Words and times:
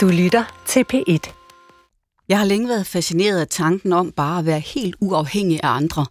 Du 0.00 0.08
lytter 0.08 0.62
til 0.66 0.84
P1. 0.92 1.32
Jeg 2.28 2.38
har 2.38 2.44
længe 2.44 2.68
været 2.68 2.86
fascineret 2.86 3.40
af 3.40 3.48
tanken 3.48 3.92
om 3.92 4.12
bare 4.12 4.38
at 4.38 4.46
være 4.46 4.60
helt 4.60 4.96
uafhængig 5.00 5.60
af 5.62 5.68
andre. 5.68 6.06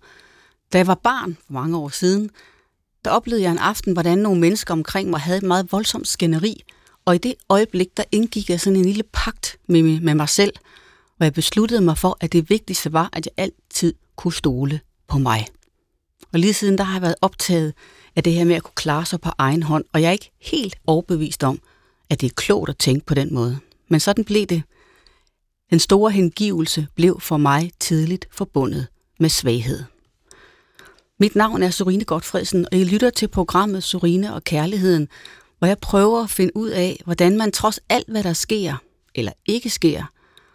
Da 0.74 0.78
jeg 0.78 0.88
var 0.88 1.00
barn, 1.04 1.38
for 1.46 1.54
mange 1.54 1.78
år 1.78 1.90
siden, 1.90 2.30
der 3.06 3.12
oplevede 3.12 3.44
jeg 3.44 3.52
en 3.52 3.58
aften, 3.58 3.94
hvordan 3.94 4.18
nogle 4.18 4.42
mennesker 4.42 4.74
omkring 4.74 5.10
mig 5.10 5.20
havde 5.20 5.38
et 5.38 5.44
meget 5.44 5.72
voldsomt 5.72 6.08
skænderi, 6.08 6.64
og 7.06 7.16
i 7.16 7.18
det 7.18 7.34
øjeblik, 7.50 7.98
der 7.98 8.04
indgik 8.12 8.50
jeg 8.50 8.60
sådan 8.60 8.78
en 8.78 8.86
lille 8.86 9.04
pagt 9.14 9.58
med, 9.68 10.00
med 10.00 10.16
mig 10.16 10.30
selv, 10.30 10.54
hvor 11.18 11.26
jeg 11.26 11.34
besluttede 11.34 11.82
mig 11.82 11.98
for, 11.98 12.18
at 12.20 12.34
det 12.34 12.50
vigtigste 12.50 12.94
var, 12.94 13.10
at 13.14 13.26
jeg 13.26 13.34
altid 13.46 13.94
kunne 14.16 14.34
stole 14.34 14.80
på 15.08 15.18
mig. 15.18 15.48
Og 16.34 16.40
lige 16.40 16.54
siden 16.54 16.78
der 16.78 16.84
har 16.84 16.94
jeg 16.94 17.02
været 17.02 17.16
optaget 17.22 17.74
af 18.16 18.24
det 18.24 18.34
her 18.34 18.46
med 18.46 18.56
at 18.56 18.64
kunne 18.64 18.76
klare 18.76 19.06
sig 19.06 19.22
på 19.22 19.30
egen 19.38 19.64
hånd, 19.64 19.86
og 19.94 20.02
jeg 20.02 20.08
er 20.08 20.12
ikke 20.12 20.32
helt 20.42 20.76
overbevist 20.88 21.44
om, 21.44 21.60
at 22.10 22.22
det 22.22 22.28
er 22.28 22.34
klogt 22.36 22.70
at 22.70 22.78
tænke 22.78 23.06
på 23.06 23.14
den 23.14 23.34
måde. 23.34 23.60
Men 23.90 24.00
sådan 24.00 24.26
blev 24.26 24.46
det. 24.46 24.64
Den 25.70 25.80
store 25.80 26.12
hengivelse 26.12 26.88
blev 26.96 27.20
for 27.20 27.38
mig 27.38 27.72
tidligt 27.80 28.28
forbundet 28.32 28.88
med 29.20 29.30
svaghed. 29.30 29.84
Mit 31.20 31.36
navn 31.36 31.64
er 31.64 31.70
Sorine 31.70 32.04
Godfredsen, 32.04 32.66
og 32.72 32.78
jeg 32.78 32.86
lytter 32.86 33.10
til 33.10 33.28
programmet 33.28 33.84
Sorine 33.84 34.34
og 34.34 34.44
Kærligheden, 34.44 35.08
hvor 35.58 35.68
jeg 35.68 35.78
prøver 35.78 36.24
at 36.24 36.30
finde 36.30 36.58
ud 36.58 36.70
af, 36.70 37.02
hvordan 37.06 37.38
man 37.38 37.52
trods 37.52 37.80
alt, 37.90 38.10
hvad 38.10 38.24
der 38.24 38.34
sker, 38.34 38.76
eller 39.16 39.32
ikke 39.46 39.70
sker, 39.70 40.04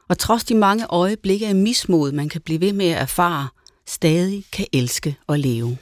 og 0.08 0.18
trods 0.18 0.44
de 0.44 0.54
mange 0.54 0.86
øjeblikke 0.86 1.46
af 1.46 1.54
mismod, 1.54 2.12
man 2.12 2.28
kan 2.28 2.40
blive 2.40 2.60
ved 2.60 2.72
med 2.72 2.86
at 2.86 3.02
erfare, 3.02 3.48
stadig 3.86 4.44
kan 4.52 4.66
elske 4.72 5.16
og 5.26 5.38
leve. 5.38 5.78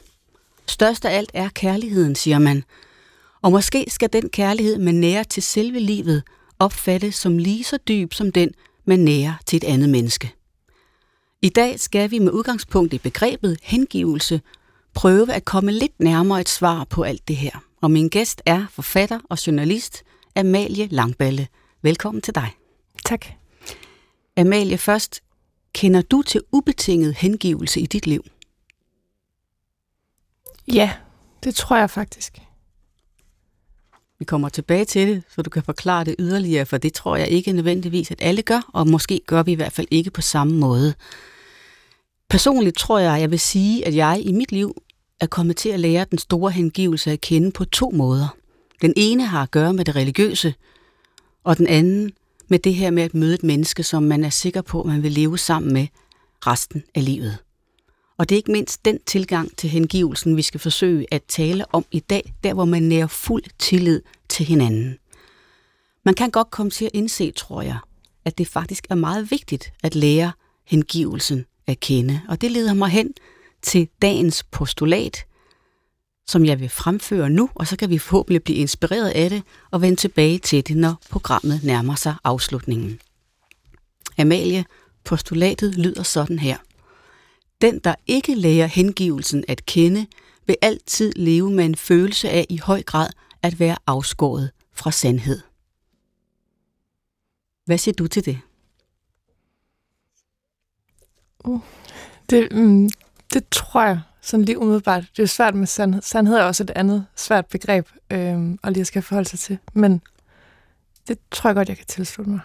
Størst 0.67 1.05
af 1.05 1.17
alt 1.17 1.31
er 1.35 1.49
kærligheden, 1.49 2.15
siger 2.15 2.39
man. 2.39 2.65
Og 3.43 3.53
måske 3.53 3.85
skal 3.89 4.13
den 4.13 4.29
kærlighed, 4.29 4.79
man 4.79 4.95
nærer 4.95 5.23
til 5.23 5.43
selve 5.43 5.79
livet, 5.79 6.23
opfattes 6.63 7.15
som 7.15 7.39
lige 7.39 7.65
så 7.65 7.77
dyb 7.77 8.13
som 8.13 8.33
den, 8.33 8.51
man 8.85 8.99
nærer 8.99 9.35
til 9.47 9.57
et 9.57 9.65
andet 9.65 9.89
menneske. 9.89 10.33
I 11.43 11.49
dag 11.49 11.81
skal 11.81 12.11
vi 12.11 12.19
med 12.19 12.33
udgangspunkt 12.33 12.93
i 12.93 12.99
begrebet 12.99 13.59
hengivelse 13.63 14.41
prøve 14.95 15.33
at 15.33 15.45
komme 15.45 15.73
lidt 15.73 16.01
nærmere 16.01 16.41
et 16.41 16.49
svar 16.49 16.85
på 16.85 17.03
alt 17.03 17.29
det 17.29 17.37
her. 17.37 17.65
Og 17.81 17.91
min 17.91 18.09
gæst 18.09 18.43
er 18.47 18.67
forfatter 18.71 19.21
og 19.31 19.47
journalist 19.47 20.03
Amalie 20.37 20.87
Langballe. 20.87 21.49
Velkommen 21.83 22.23
til 22.23 22.35
dig. 22.35 22.51
Tak. 23.05 23.27
Amalie, 24.37 24.79
først, 24.79 25.23
kender 25.73 26.03
du 26.03 26.23
til 26.23 26.41
ubetinget 26.53 27.15
hengivelse 27.15 27.81
i 27.81 27.87
dit 27.87 28.07
liv? 28.07 28.25
Ja, 30.73 30.93
det 31.45 31.55
tror 31.55 31.77
jeg 31.77 31.91
faktisk. 31.91 32.42
Vi 34.23 34.25
kommer 34.25 34.49
tilbage 34.49 34.85
til 34.85 35.09
det, 35.09 35.23
så 35.35 35.43
du 35.43 35.51
kan 35.51 35.63
forklare 35.63 36.05
det 36.05 36.17
yderligere, 36.19 36.67
for 36.67 36.79
det 36.79 36.93
tror 36.93 37.17
jeg 37.17 37.29
ikke 37.29 37.53
nødvendigvis, 37.53 38.11
at 38.11 38.19
alle 38.21 38.43
gør, 38.43 38.71
og 38.73 38.89
måske 38.89 39.21
gør 39.27 39.43
vi 39.43 39.53
i 39.53 39.55
hvert 39.55 39.73
fald 39.73 39.87
ikke 39.91 40.11
på 40.11 40.21
samme 40.21 40.57
måde. 40.57 40.95
Personligt 42.31 42.77
tror 42.79 42.99
jeg, 42.99 43.15
at 43.15 43.21
jeg 43.21 43.31
vil 43.31 43.41
sige, 43.41 43.87
at 43.87 43.95
jeg 43.95 44.21
i 44.25 44.33
mit 44.33 44.53
liv 44.53 44.83
er 45.21 45.27
kommet 45.27 45.57
til 45.57 45.69
at 45.69 45.81
lære 45.81 46.07
den 46.11 46.19
store 46.19 46.51
hengivelse 46.51 47.11
at 47.11 47.21
kende 47.21 47.51
på 47.51 47.65
to 47.65 47.91
måder. 47.91 48.37
Den 48.83 48.93
ene 48.97 49.27
har 49.27 49.43
at 49.43 49.51
gøre 49.51 49.73
med 49.73 49.85
det 49.85 49.97
religiøse, 49.97 50.55
og 51.45 51.59
den 51.59 51.67
anden 51.67 52.13
med 52.49 52.59
det 52.59 52.75
her 52.75 52.91
med 52.91 53.03
at 53.03 53.15
møde 53.15 53.35
et 53.35 53.43
menneske, 53.43 53.83
som 53.83 54.03
man 54.03 54.25
er 54.25 54.31
sikker 54.31 54.63
på, 54.63 54.81
at 54.81 54.87
man 54.87 55.03
vil 55.03 55.13
leve 55.13 55.39
sammen 55.39 55.73
med 55.73 55.87
resten 56.47 56.83
af 56.95 57.05
livet. 57.05 57.39
Og 58.17 58.29
det 58.29 58.35
er 58.35 58.37
ikke 58.37 58.53
mindst 58.53 58.85
den 58.85 58.99
tilgang 59.07 59.57
til 59.57 59.71
hengivelsen, 59.71 60.37
vi 60.37 60.43
skal 60.43 60.61
forsøge 60.61 61.07
at 61.11 61.23
tale 61.29 61.75
om 61.75 61.85
i 61.91 62.01
dag, 62.01 62.35
der 62.45 62.55
hvor 62.55 62.65
man 62.65 62.83
nærer 62.83 63.07
fuld 63.07 63.45
tillid 63.59 64.03
til 64.29 64.47
hinanden. 64.47 64.99
Man 66.05 66.15
kan 66.15 66.31
godt 66.31 66.51
komme 66.51 66.71
til 66.71 66.85
at 66.85 66.91
indse, 66.95 67.31
tror 67.31 67.63
jeg, 67.63 67.79
at 68.25 68.39
det 68.39 68.49
faktisk 68.49 68.87
er 68.91 68.95
meget 68.95 69.31
vigtigt 69.31 69.73
at 69.83 69.95
lære 69.95 70.33
hengivelsen 70.67 71.45
at 71.67 71.81
kende. 71.81 72.21
Og 72.29 72.41
det 72.41 72.51
leder 72.51 72.75
mig 72.75 72.89
hen 72.89 73.11
til 73.63 73.89
dagens 74.03 74.43
postulat, 74.43 75.25
som 76.27 76.45
jeg 76.45 76.61
vil 76.61 76.69
fremføre 76.69 77.31
nu, 77.31 77.51
og 77.55 77.67
så 77.67 77.77
kan 77.77 77.91
vi 77.91 77.99
forhåbentlig 77.99 78.43
blive 78.43 78.59
inspireret 78.59 79.09
af 79.11 79.31
det 79.31 79.43
og 79.71 79.83
vende 79.83 79.97
tilbage 79.97 80.39
til 80.39 80.69
det, 80.69 80.77
når 80.77 80.95
programmet 81.11 81.65
nærmer 81.65 81.95
sig 81.95 82.15
afslutningen. 82.25 83.01
Amalie, 84.19 84.65
postulatet 85.05 85.75
lyder 85.75 86.03
sådan 86.03 86.39
her. 86.39 86.57
Den, 87.63 87.79
der 87.79 87.95
ikke 88.07 88.35
lærer 88.35 88.67
hengivelsen 88.67 89.45
at 89.49 89.67
kende, 89.67 90.07
vil 90.47 90.57
altid 90.63 91.13
leve 91.13 91.51
med 91.51 91.65
en 91.65 91.75
følelse 91.75 92.31
af 92.31 92.47
i 92.49 92.59
høj 92.59 92.83
grad 92.83 93.09
at 93.43 93.61
være 93.61 93.77
afskåret 93.87 94.51
fra 94.73 94.91
sandhed. 94.91 95.41
Hvad 97.65 97.79
siger 97.79 97.95
du 97.95 98.07
til 98.07 98.25
det? 98.25 98.39
Uh, 101.45 101.61
det, 102.31 102.53
mm, 102.53 102.91
det 103.33 103.45
tror 103.51 103.83
jeg 103.83 104.01
sådan 104.21 104.45
lige 104.45 104.59
umiddelbart. 104.59 105.05
Det 105.17 105.23
er 105.23 105.27
svært 105.27 105.55
med 105.55 105.67
sandhed. 105.67 106.03
Sandhed 106.03 106.37
er 106.37 106.43
også 106.43 106.63
et 106.63 106.71
andet 106.71 107.07
svært 107.17 107.47
begreb, 107.47 107.89
øh, 108.11 108.59
og 108.63 108.73
lige 108.73 108.85
skal 108.85 109.03
forholde 109.03 109.29
sig 109.29 109.39
til. 109.39 109.59
Men 109.73 110.03
det 111.09 111.19
tror 111.31 111.51
jeg 111.51 111.55
godt, 111.55 111.69
jeg 111.69 111.77
kan 111.77 111.87
tilslutte 111.87 112.31
mig. 112.31 112.41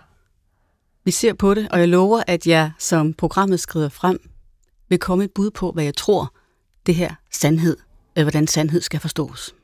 Vi 1.03 1.11
ser 1.11 1.33
på 1.33 1.53
det, 1.53 1.69
og 1.69 1.79
jeg 1.79 1.87
lover, 1.87 2.23
at 2.27 2.47
jeg 2.47 2.71
som 2.79 3.13
programmet 3.13 3.59
skrider 3.59 3.89
frem, 3.89 4.29
vil 4.89 4.99
komme 4.99 5.23
et 5.23 5.31
bud 5.31 5.51
på, 5.51 5.71
hvad 5.71 5.83
jeg 5.83 5.95
tror, 5.95 6.33
det 6.85 6.95
her 6.95 7.15
sandhed, 7.31 7.77
eller 8.15 8.23
hvordan 8.23 8.47
sandhed 8.47 8.81
skal 8.81 8.99
forstås. 8.99 9.55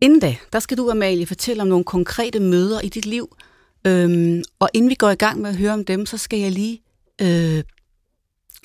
Inden 0.00 0.20
da, 0.20 0.36
der 0.52 0.58
skal 0.58 0.76
du, 0.76 0.90
Amalie, 0.90 1.26
fortælle 1.26 1.62
om 1.62 1.68
nogle 1.68 1.84
konkrete 1.84 2.40
møder 2.40 2.80
i 2.80 2.88
dit 2.88 3.06
liv, 3.06 3.36
øhm, 3.86 4.42
og 4.58 4.68
inden 4.72 4.90
vi 4.90 4.94
går 4.94 5.10
i 5.10 5.14
gang 5.14 5.40
med 5.40 5.50
at 5.50 5.56
høre 5.56 5.72
om 5.72 5.84
dem, 5.84 6.06
så 6.06 6.18
skal 6.18 6.38
jeg 6.38 6.52
lige 6.52 6.82
øh, 7.20 7.64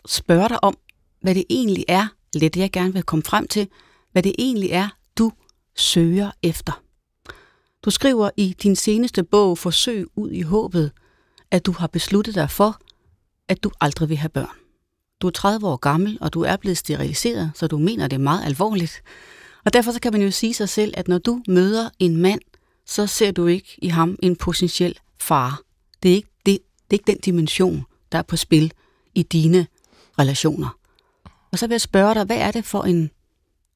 spørge 0.07 0.49
dig 0.49 0.63
om, 0.63 0.77
hvad 1.21 1.35
det 1.35 1.43
egentlig 1.49 1.85
er, 1.87 2.07
eller 2.33 2.49
det 2.49 2.59
jeg 2.59 2.71
gerne 2.71 2.93
vil 2.93 3.03
komme 3.03 3.23
frem 3.23 3.47
til, 3.47 3.67
hvad 4.11 4.23
det 4.23 4.35
egentlig 4.39 4.69
er, 4.69 4.89
du 5.17 5.31
søger 5.75 6.31
efter. 6.43 6.81
Du 7.85 7.89
skriver 7.89 8.29
i 8.37 8.55
din 8.63 8.75
seneste 8.75 9.23
bog 9.23 9.57
Forsøg 9.57 10.05
ud 10.15 10.31
i 10.31 10.41
håbet, 10.41 10.91
at 11.51 11.65
du 11.65 11.71
har 11.71 11.87
besluttet 11.87 12.35
dig 12.35 12.49
for, 12.49 12.81
at 13.47 13.63
du 13.63 13.71
aldrig 13.81 14.09
vil 14.09 14.17
have 14.17 14.29
børn. 14.29 14.66
Du 15.21 15.27
er 15.27 15.31
30 15.31 15.67
år 15.67 15.75
gammel, 15.75 16.17
og 16.21 16.33
du 16.33 16.41
er 16.41 16.55
blevet 16.55 16.77
steriliseret, 16.77 17.51
så 17.55 17.67
du 17.67 17.77
mener 17.77 18.07
det 18.07 18.15
er 18.15 18.21
meget 18.21 18.45
alvorligt. 18.45 19.01
Og 19.65 19.73
derfor 19.73 19.91
så 19.91 19.99
kan 19.99 20.11
man 20.11 20.21
jo 20.21 20.31
sige 20.31 20.53
sig 20.53 20.69
selv, 20.69 20.93
at 20.97 21.07
når 21.07 21.17
du 21.17 21.41
møder 21.47 21.89
en 21.99 22.17
mand, 22.17 22.41
så 22.85 23.07
ser 23.07 23.31
du 23.31 23.47
ikke 23.47 23.75
i 23.77 23.87
ham 23.87 24.17
en 24.23 24.35
potentiel 24.35 24.99
far. 25.19 25.61
Det 26.03 26.11
er 26.11 26.15
ikke, 26.15 26.29
det, 26.45 26.59
det 26.91 26.97
er 26.97 27.01
ikke 27.01 27.11
den 27.11 27.19
dimension, 27.19 27.85
der 28.11 28.17
er 28.17 28.21
på 28.21 28.35
spil 28.35 28.73
i 29.15 29.23
dine 29.23 29.67
relationer. 30.19 30.77
Og 31.51 31.59
så 31.59 31.67
vil 31.67 31.73
jeg 31.73 31.81
spørge 31.81 32.13
dig, 32.13 32.23
hvad 32.23 32.37
er 32.37 32.51
det 32.51 32.65
for 32.65 32.83
en 32.83 33.11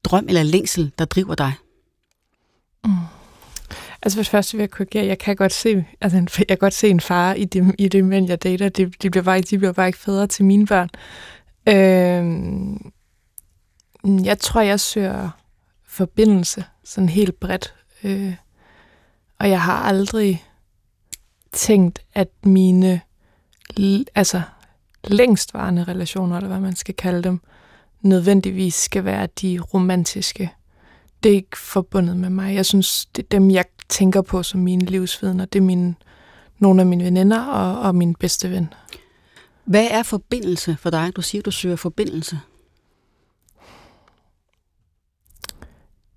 drøm 0.03 0.25
eller 0.27 0.43
længsel, 0.43 0.91
der 0.97 1.05
driver 1.05 1.35
dig? 1.35 1.53
Mm. 2.85 2.91
Altså 4.03 4.17
for 4.17 4.23
det 4.23 4.29
første 4.29 4.57
vil 4.57 4.61
jeg 4.61 4.71
korrigere, 4.71 5.05
jeg 5.05 5.19
kan 5.19 5.35
godt 5.35 5.53
se, 5.53 5.85
altså 6.01 6.17
jeg 6.39 6.47
kan 6.47 6.57
godt 6.57 6.73
se 6.73 6.89
en 6.89 6.99
far 6.99 7.33
i 7.33 7.45
det, 7.45 7.75
i 7.77 7.87
det 7.87 8.05
mænd, 8.05 8.27
jeg 8.27 8.43
dater. 8.43 8.69
De, 8.69 8.85
de, 8.85 9.09
bliver 9.09 9.23
bare, 9.23 9.41
de 9.41 9.57
bliver 9.57 9.73
bare 9.73 9.87
ikke 9.87 9.99
fædre 9.99 10.27
til 10.27 10.45
mine 10.45 10.67
børn. 10.67 10.89
Øh, 11.67 12.25
jeg 14.25 14.39
tror, 14.39 14.61
jeg 14.61 14.79
søger 14.79 15.29
forbindelse 15.85 16.63
sådan 16.83 17.09
helt 17.09 17.39
bredt. 17.39 17.73
Øh, 18.03 18.33
og 19.39 19.49
jeg 19.49 19.61
har 19.61 19.83
aldrig 19.83 20.45
tænkt, 21.51 21.99
at 22.13 22.29
mine 22.43 23.01
altså 24.15 24.41
længstvarende 25.03 25.83
relationer, 25.83 26.37
eller 26.37 26.47
hvad 26.47 26.59
man 26.59 26.75
skal 26.75 26.95
kalde 26.95 27.23
dem, 27.23 27.39
nødvendigvis 28.01 28.75
skal 28.75 29.05
være 29.05 29.27
de 29.41 29.59
romantiske. 29.73 30.51
Det 31.23 31.31
er 31.31 31.35
ikke 31.35 31.57
forbundet 31.57 32.17
med 32.17 32.29
mig. 32.29 32.55
Jeg 32.55 32.65
synes, 32.65 33.05
det 33.05 33.23
er 33.23 33.27
dem, 33.31 33.51
jeg 33.51 33.65
tænker 33.89 34.21
på 34.21 34.43
som 34.43 34.59
mine 34.59 34.85
livsvidner. 34.85 35.45
Det 35.45 35.59
er 35.59 35.63
mine, 35.63 35.95
nogle 36.59 36.81
af 36.81 36.87
mine 36.87 37.03
veninder 37.03 37.45
og, 37.45 37.81
og 37.81 37.95
min 37.95 38.15
bedste 38.15 38.51
ven. 38.51 38.73
Hvad 39.65 39.87
er 39.91 40.03
forbindelse 40.03 40.77
for 40.79 40.89
dig? 40.89 41.11
Du 41.15 41.21
siger, 41.21 41.41
du 41.41 41.51
søger 41.51 41.75
forbindelse. 41.75 42.39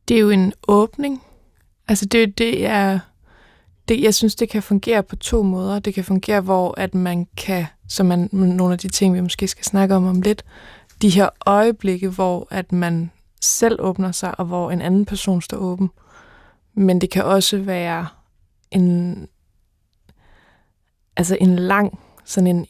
Det 0.09 0.17
er 0.17 0.21
jo 0.21 0.31
en 0.31 0.53
åbning. 0.69 1.23
Altså 1.89 2.07
det, 2.07 2.39
det 2.39 2.67
er, 2.67 2.99
det, 3.89 4.03
jeg 4.03 4.15
synes, 4.15 4.35
det 4.35 4.49
kan 4.49 4.63
fungere 4.63 5.03
på 5.03 5.17
to 5.17 5.43
måder. 5.43 5.79
Det 5.79 5.95
kan 5.95 6.05
fungere, 6.05 6.41
hvor 6.41 6.75
at 6.81 6.95
man 6.95 7.27
kan, 7.37 7.67
som 7.89 8.07
man, 8.07 8.29
nogle 8.33 8.73
af 8.73 8.79
de 8.79 8.89
ting, 8.89 9.15
vi 9.15 9.21
måske 9.21 9.49
skal 9.49 9.65
snakke 9.65 9.95
om 9.95 10.07
om 10.07 10.21
lidt, 10.21 10.45
de 11.03 11.09
her 11.09 11.29
øjeblikke, 11.47 12.09
hvor 12.09 12.49
at 12.51 12.73
man 12.73 13.11
selv 13.45 13.77
åbner 13.81 14.13
sig, 14.13 14.41
og 14.41 14.47
hvor 14.47 14.71
en 14.71 14.81
anden 14.81 15.05
person 15.05 15.43
står 15.43 15.57
åben. 15.57 15.91
Men 16.75 17.01
det 17.01 17.11
kan 17.11 17.25
også 17.25 17.59
være 17.59 18.07
en, 18.71 19.29
altså 21.17 21.37
en 21.41 21.57
lang, 21.57 21.99
sådan 22.25 22.47
en, 22.47 22.67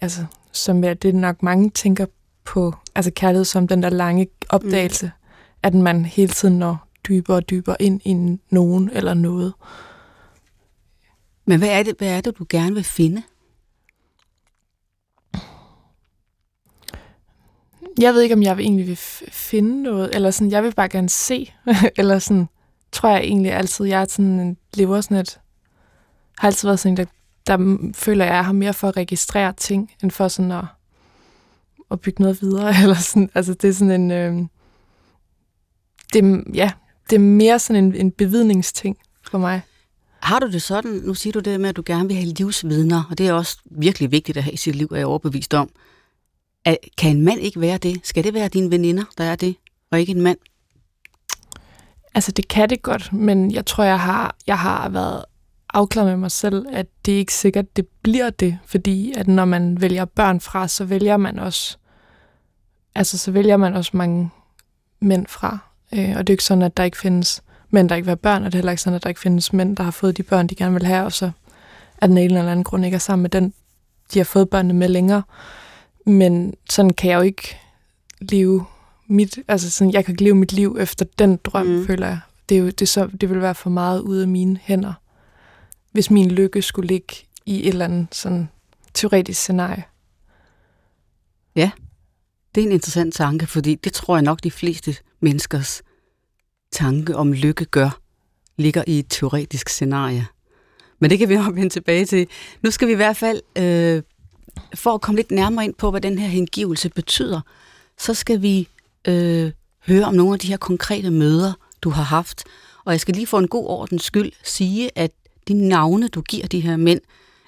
altså, 0.00 0.24
som 0.52 0.84
er 0.84 0.94
det 0.94 1.14
nok 1.14 1.42
mange 1.42 1.70
tænker 1.70 2.06
på, 2.44 2.74
altså 2.94 3.10
kærlighed 3.16 3.44
som 3.44 3.68
den 3.68 3.82
der 3.82 3.88
lange 3.88 4.28
opdagelse, 4.48 5.06
mm. 5.06 5.28
at 5.62 5.74
man 5.74 6.04
hele 6.04 6.32
tiden 6.32 6.58
når 6.58 6.88
dybere 7.08 7.36
og 7.36 7.50
dybere 7.50 7.82
ind 7.82 8.00
i 8.04 8.38
nogen 8.50 8.90
eller 8.92 9.14
noget. 9.14 9.54
Men 11.44 11.58
hvad 11.58 11.68
er, 11.68 11.82
det, 11.82 11.94
hvad 11.98 12.08
er 12.08 12.20
det, 12.20 12.38
du 12.38 12.46
gerne 12.48 12.74
vil 12.74 12.84
finde? 12.84 13.22
Jeg 17.98 18.14
ved 18.14 18.22
ikke, 18.22 18.34
om 18.34 18.42
jeg 18.42 18.58
egentlig 18.58 18.86
vil 18.86 18.96
finde 19.30 19.82
noget, 19.82 20.14
eller 20.14 20.30
sådan, 20.30 20.50
jeg 20.50 20.62
vil 20.62 20.74
bare 20.74 20.88
gerne 20.88 21.08
se, 21.08 21.52
eller 21.98 22.18
sådan, 22.18 22.48
tror 22.92 23.08
jeg 23.08 23.20
egentlig 23.20 23.52
altid, 23.52 23.86
jeg 23.86 24.00
er 24.00 24.06
sådan, 24.08 24.56
lever 24.74 25.00
sådan 25.00 25.16
et, 25.16 25.40
har 26.38 26.48
altid 26.48 26.68
været 26.68 26.80
sådan, 26.80 26.96
der, 26.96 27.04
der 27.46 27.78
føler 27.94 28.24
jeg, 28.24 28.34
jeg 28.34 28.44
har 28.44 28.52
mere 28.52 28.74
for 28.74 28.88
at 28.88 28.96
registrere 28.96 29.52
ting, 29.52 29.90
end 30.02 30.10
for 30.10 30.28
sådan 30.28 30.52
at, 30.52 30.64
at 31.90 32.00
bygge 32.00 32.22
noget 32.22 32.42
videre, 32.42 32.74
eller 32.82 32.96
sådan, 32.96 33.30
altså 33.34 33.54
det 33.54 33.68
er 33.68 33.74
sådan 33.74 34.00
en, 34.00 34.10
øh, 34.10 34.46
det, 36.12 36.44
ja, 36.54 36.72
det 37.10 37.16
er 37.16 37.20
mere 37.20 37.58
sådan 37.58 37.84
en, 37.84 37.94
en 37.94 38.10
bevidningsting 38.10 38.96
for 39.22 39.38
mig. 39.38 39.62
Har 40.20 40.38
du 40.38 40.50
det 40.50 40.62
sådan, 40.62 40.90
nu 40.90 41.14
siger 41.14 41.32
du 41.32 41.40
det 41.40 41.60
med, 41.60 41.68
at 41.68 41.76
du 41.76 41.82
gerne 41.86 42.08
vil 42.08 42.16
have 42.16 42.28
livsvidner, 42.28 43.02
og 43.10 43.18
det 43.18 43.28
er 43.28 43.32
også 43.32 43.58
virkelig 43.64 44.10
vigtigt 44.10 44.38
at 44.38 44.44
have 44.44 44.52
i 44.52 44.56
sit 44.56 44.76
liv, 44.76 44.88
er 44.92 44.96
jeg 44.96 45.06
overbevist 45.06 45.54
om. 45.54 45.70
At, 46.64 46.78
kan 46.98 47.16
en 47.16 47.22
mand 47.22 47.40
ikke 47.40 47.60
være 47.60 47.78
det? 47.78 48.00
Skal 48.04 48.24
det 48.24 48.34
være 48.34 48.48
dine 48.48 48.70
veninder, 48.70 49.04
der 49.18 49.24
er 49.24 49.36
det, 49.36 49.56
og 49.90 50.00
ikke 50.00 50.12
en 50.12 50.20
mand? 50.20 50.38
Altså, 52.14 52.32
det 52.32 52.48
kan 52.48 52.70
det 52.70 52.82
godt, 52.82 53.12
men 53.12 53.52
jeg 53.52 53.66
tror, 53.66 53.84
jeg 53.84 54.00
har, 54.00 54.36
jeg 54.46 54.58
har 54.58 54.88
været 54.88 55.24
afklaret 55.74 56.08
med 56.08 56.16
mig 56.16 56.30
selv, 56.30 56.66
at 56.72 56.86
det 57.06 57.14
er 57.14 57.18
ikke 57.18 57.34
sikkert, 57.34 57.76
det 57.76 57.86
bliver 58.02 58.30
det, 58.30 58.58
fordi 58.66 59.12
at 59.16 59.28
når 59.28 59.44
man 59.44 59.80
vælger 59.80 60.04
børn 60.04 60.40
fra, 60.40 60.68
så 60.68 60.84
vælger 60.84 61.16
man 61.16 61.38
også, 61.38 61.76
altså 62.94 63.18
så 63.18 63.30
vælger 63.30 63.56
man 63.56 63.74
også 63.74 63.90
mange 63.94 64.30
mænd 65.00 65.26
fra. 65.26 65.58
Øh, 65.92 66.08
og 66.16 66.26
det 66.26 66.32
er 66.32 66.34
ikke 66.34 66.44
sådan, 66.44 66.62
at 66.62 66.76
der 66.76 66.84
ikke 66.84 66.98
findes 66.98 67.42
mænd, 67.70 67.88
der 67.88 67.94
ikke 67.94 68.06
vil 68.06 68.10
have 68.10 68.16
børn, 68.16 68.44
og 68.44 68.52
det 68.52 68.54
er 68.54 68.58
heller 68.58 68.72
ikke 68.72 68.82
sådan, 68.82 68.96
at 68.96 69.02
der 69.02 69.08
ikke 69.08 69.20
findes 69.20 69.52
mænd, 69.52 69.76
der 69.76 69.82
har 69.82 69.90
fået 69.90 70.16
de 70.16 70.22
børn, 70.22 70.46
de 70.46 70.54
gerne 70.54 70.74
vil 70.74 70.86
have, 70.86 71.04
og 71.04 71.12
så 71.12 71.30
er 71.98 72.06
den 72.06 72.18
ene 72.18 72.38
eller 72.38 72.50
anden 72.50 72.64
grund 72.64 72.84
ikke 72.84 72.94
er 72.94 72.98
sammen 72.98 73.22
med 73.22 73.30
den, 73.30 73.54
de 74.14 74.18
har 74.18 74.24
fået 74.24 74.50
børnene 74.50 74.74
med 74.74 74.88
længere. 74.88 75.22
Men 76.04 76.54
sådan 76.70 76.92
kan 76.92 77.10
jeg 77.10 77.16
jo 77.16 77.22
ikke 77.22 77.56
leve 78.20 78.64
mit, 79.06 79.38
altså 79.48 79.70
sådan, 79.70 79.92
jeg 79.92 80.04
kan 80.04 80.12
ikke 80.12 80.24
leve 80.24 80.34
mit 80.34 80.52
liv 80.52 80.76
efter 80.80 81.04
den 81.18 81.36
drøm, 81.36 81.66
mm. 81.66 81.86
føler 81.86 82.06
jeg. 82.06 82.20
Det, 82.48 82.54
er 82.54 82.58
jo, 82.58 82.70
det, 82.70 82.88
så, 82.88 83.06
det 83.06 83.30
vil 83.30 83.40
være 83.40 83.54
for 83.54 83.70
meget 83.70 84.00
ude 84.00 84.22
af 84.22 84.28
mine 84.28 84.58
hænder, 84.62 84.92
hvis 85.92 86.10
min 86.10 86.30
lykke 86.30 86.62
skulle 86.62 86.88
ligge 86.88 87.14
i 87.46 87.60
et 87.60 87.68
eller 87.68 87.84
andet 87.84 88.14
sådan 88.14 88.48
teoretisk 88.94 89.40
scenarie. 89.40 89.84
Ja, 91.56 91.70
det 92.54 92.62
er 92.62 92.66
en 92.66 92.72
interessant 92.72 93.14
tanke, 93.14 93.46
fordi 93.46 93.74
det 93.74 93.92
tror 93.92 94.16
jeg 94.16 94.22
nok 94.22 94.42
de 94.42 94.50
fleste 94.50 94.96
menneskers 95.20 95.82
tanke 96.72 97.16
om 97.16 97.32
lykke 97.32 97.64
gør, 97.64 98.00
ligger 98.56 98.84
i 98.86 98.98
et 98.98 99.06
teoretisk 99.08 99.68
scenarie. 99.68 100.26
Men 100.98 101.10
det 101.10 101.18
kan 101.18 101.28
vi 101.28 101.36
nok 101.36 101.54
vende 101.54 101.68
tilbage 101.68 102.06
til. 102.06 102.26
Nu 102.62 102.70
skal 102.70 102.88
vi 102.88 102.92
i 102.92 102.96
hvert 102.96 103.16
fald, 103.16 103.40
øh, 103.58 104.02
for 104.74 104.94
at 104.94 105.00
komme 105.00 105.16
lidt 105.16 105.30
nærmere 105.30 105.64
ind 105.64 105.74
på, 105.74 105.90
hvad 105.90 106.00
den 106.00 106.18
her 106.18 106.28
hengivelse 106.28 106.88
betyder, 106.88 107.40
så 107.98 108.14
skal 108.14 108.42
vi 108.42 108.68
øh, 109.04 109.52
høre 109.86 110.04
om 110.04 110.14
nogle 110.14 110.32
af 110.32 110.38
de 110.38 110.48
her 110.48 110.56
konkrete 110.56 111.10
møder, 111.10 111.52
du 111.82 111.90
har 111.90 112.02
haft. 112.02 112.44
Og 112.84 112.92
jeg 112.92 113.00
skal 113.00 113.14
lige 113.14 113.26
for 113.26 113.38
en 113.38 113.48
god 113.48 113.66
ordens 113.66 114.02
skyld 114.02 114.32
sige, 114.44 114.90
at 114.94 115.10
de 115.48 115.54
navne, 115.54 116.08
du 116.08 116.20
giver 116.20 116.46
de 116.46 116.60
her 116.60 116.76
mænd, 116.76 117.00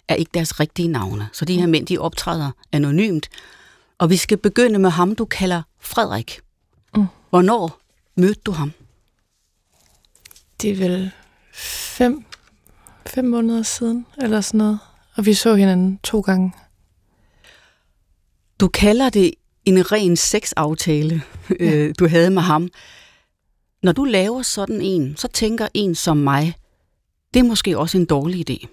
er 0.08 0.14
ikke 0.14 0.30
deres 0.34 0.60
rigtige 0.60 0.88
navne. 0.88 1.28
Så 1.32 1.44
de 1.44 1.60
her 1.60 1.66
mænd, 1.66 1.86
de 1.86 1.98
optræder 1.98 2.50
anonymt. 2.72 3.28
Og 3.98 4.10
vi 4.10 4.16
skal 4.16 4.38
begynde 4.38 4.78
med 4.78 4.90
ham, 4.90 5.14
du 5.14 5.24
kalder 5.24 5.62
Frederik. 5.80 6.40
Mm. 6.96 7.06
Hvornår 7.30 7.80
mødte 8.16 8.40
du 8.46 8.52
ham? 8.52 8.72
Det 10.62 10.70
er 10.70 10.76
vel 10.76 11.10
fem, 11.54 12.24
fem 13.06 13.24
måneder 13.24 13.62
siden, 13.62 14.06
eller 14.18 14.40
sådan 14.40 14.58
noget. 14.58 14.78
Og 15.16 15.26
vi 15.26 15.34
så 15.34 15.54
hinanden 15.54 15.98
to 16.02 16.20
gange. 16.20 16.52
Du 18.60 18.68
kalder 18.68 19.10
det 19.10 19.34
en 19.64 19.92
ren 19.92 20.16
sexaftale, 20.16 21.22
ja. 21.60 21.74
øh, 21.74 21.94
du 21.98 22.08
havde 22.08 22.30
med 22.30 22.42
ham. 22.42 22.68
Når 23.82 23.92
du 23.92 24.04
laver 24.04 24.42
sådan 24.42 24.80
en, 24.80 25.16
så 25.16 25.28
tænker 25.28 25.68
en 25.74 25.94
som 25.94 26.16
mig, 26.16 26.54
det 27.34 27.40
er 27.40 27.44
måske 27.44 27.78
også 27.78 27.98
en 27.98 28.04
dårlig 28.04 28.50
idé. 28.50 28.66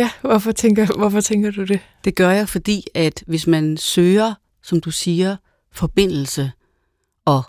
ja, 0.00 0.10
hvorfor 0.20 0.52
tænker, 0.52 0.96
hvorfor 0.98 1.20
tænker 1.20 1.50
du 1.50 1.64
det? 1.64 1.80
Det 2.04 2.14
gør 2.14 2.30
jeg, 2.30 2.48
fordi 2.48 2.84
at 2.94 3.24
hvis 3.26 3.46
man 3.46 3.76
søger, 3.76 4.34
som 4.62 4.80
du 4.80 4.90
siger, 4.90 5.36
forbindelse 5.72 6.52
og 7.24 7.42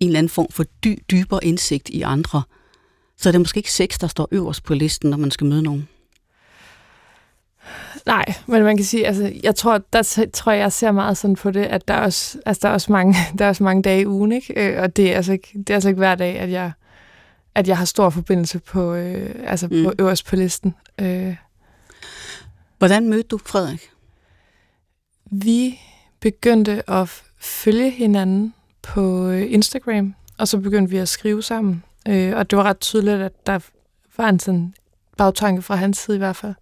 en 0.00 0.08
eller 0.08 0.18
anden 0.18 0.30
form 0.30 0.48
for 0.50 0.64
dy, 0.84 0.98
dybere 1.10 1.44
indsigt 1.44 1.88
i 1.88 2.02
andre, 2.02 2.42
så 3.16 3.28
er 3.28 3.30
det 3.30 3.40
måske 3.40 3.58
ikke 3.58 3.72
sex, 3.72 3.98
der 3.98 4.06
står 4.06 4.28
øverst 4.30 4.62
på 4.62 4.74
listen, 4.74 5.10
når 5.10 5.16
man 5.16 5.30
skal 5.30 5.46
møde 5.46 5.62
nogen. 5.62 5.88
Nej, 8.06 8.24
men 8.46 8.62
man 8.62 8.76
kan 8.76 8.86
sige, 8.86 9.06
altså, 9.06 9.32
jeg 9.42 9.54
tror, 9.54 9.80
der 9.92 10.26
tror 10.32 10.52
jeg, 10.52 10.72
ser 10.72 10.92
meget 10.92 11.16
sådan 11.16 11.36
på 11.36 11.50
det, 11.50 11.64
at 11.64 11.88
der 11.88 11.94
er 11.94 12.00
også, 12.00 12.38
altså, 12.46 12.60
der 12.62 12.68
er 12.68 12.72
også 12.72 12.92
mange, 12.92 13.14
der 13.38 13.44
er 13.44 13.48
også 13.48 13.64
mange 13.64 13.82
dage 13.82 14.00
i 14.00 14.06
ugen, 14.06 14.32
ikke? 14.32 14.54
Øh, 14.56 14.82
og 14.82 14.96
det 14.96 15.12
er 15.12 15.16
altså 15.16 15.32
ikke, 15.32 15.48
det 15.58 15.70
er 15.70 15.74
altså 15.74 15.88
ikke 15.88 15.98
hver 15.98 16.14
dag, 16.14 16.38
at 16.38 16.50
jeg, 16.50 16.72
at 17.54 17.68
jeg 17.68 17.78
har 17.78 17.84
stor 17.84 18.10
forbindelse 18.10 18.58
på, 18.58 18.94
øh, 18.94 19.34
altså 19.46 19.68
mm. 19.70 19.84
på 19.84 19.92
øverst 19.98 20.26
på 20.26 20.36
listen. 20.36 20.74
Øh. 21.00 21.36
Hvordan 22.78 23.08
mødte 23.08 23.28
du 23.28 23.38
Frederik? 23.38 23.90
Vi 25.30 25.80
begyndte 26.20 26.90
at 26.90 27.22
følge 27.40 27.90
hinanden 27.90 28.54
på 28.82 29.28
øh, 29.28 29.52
Instagram, 29.52 30.14
og 30.38 30.48
så 30.48 30.58
begyndte 30.58 30.90
vi 30.90 30.98
at 30.98 31.08
skrive 31.08 31.42
sammen. 31.42 31.84
Øh, 32.08 32.36
og 32.36 32.50
det 32.50 32.56
var 32.56 32.62
ret 32.62 32.80
tydeligt, 32.80 33.22
at 33.22 33.46
der 33.46 33.58
var 34.16 34.28
en 34.28 34.40
sådan 34.40 34.74
bagtanke 35.16 35.62
fra 35.62 35.74
hans 35.74 35.98
side 35.98 36.16
i 36.16 36.18
hvert 36.18 36.36
fald. 36.36 36.54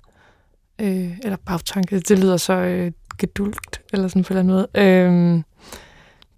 Øh, 0.80 1.18
eller 1.24 1.36
bagtanke, 1.46 2.00
det 2.00 2.18
lyder 2.18 2.36
så 2.36 2.52
øh, 2.52 2.92
gedulgt, 3.18 3.80
eller 3.92 4.08
sådan 4.08 4.24
på 4.24 4.34
en 4.34 4.46
måde. 4.46 4.68
Øh, 4.74 5.42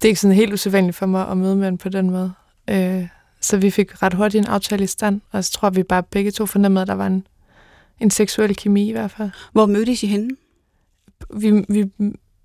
det 0.01 0.07
er 0.07 0.09
ikke 0.09 0.19
sådan 0.19 0.35
helt 0.35 0.53
usædvanligt 0.53 0.97
for 0.97 1.05
mig 1.05 1.27
at 1.27 1.37
møde 1.37 1.55
med 1.55 1.77
på 1.77 1.89
den 1.89 2.09
måde. 2.09 2.33
Øh, 2.69 3.07
så 3.41 3.57
vi 3.57 3.71
fik 3.71 4.03
ret 4.03 4.13
hurtigt 4.13 4.45
en 4.45 4.51
aftale 4.51 4.83
i 4.83 4.87
stand, 4.87 5.21
og 5.31 5.43
så 5.43 5.51
tror 5.51 5.69
vi 5.69 5.83
bare 5.83 6.03
begge 6.03 6.31
to 6.31 6.45
fornemmede, 6.45 6.81
at 6.81 6.87
der 6.87 6.93
var 6.93 7.07
en, 7.07 7.27
en 7.99 8.11
seksuel 8.11 8.55
kemi 8.55 8.89
i 8.89 8.91
hvert 8.91 9.11
fald. 9.11 9.29
Hvor 9.51 9.65
mødtes 9.65 10.03
I 10.03 10.07
henne? 10.07 10.29
Vi, 11.33 11.51
vi 11.69 11.91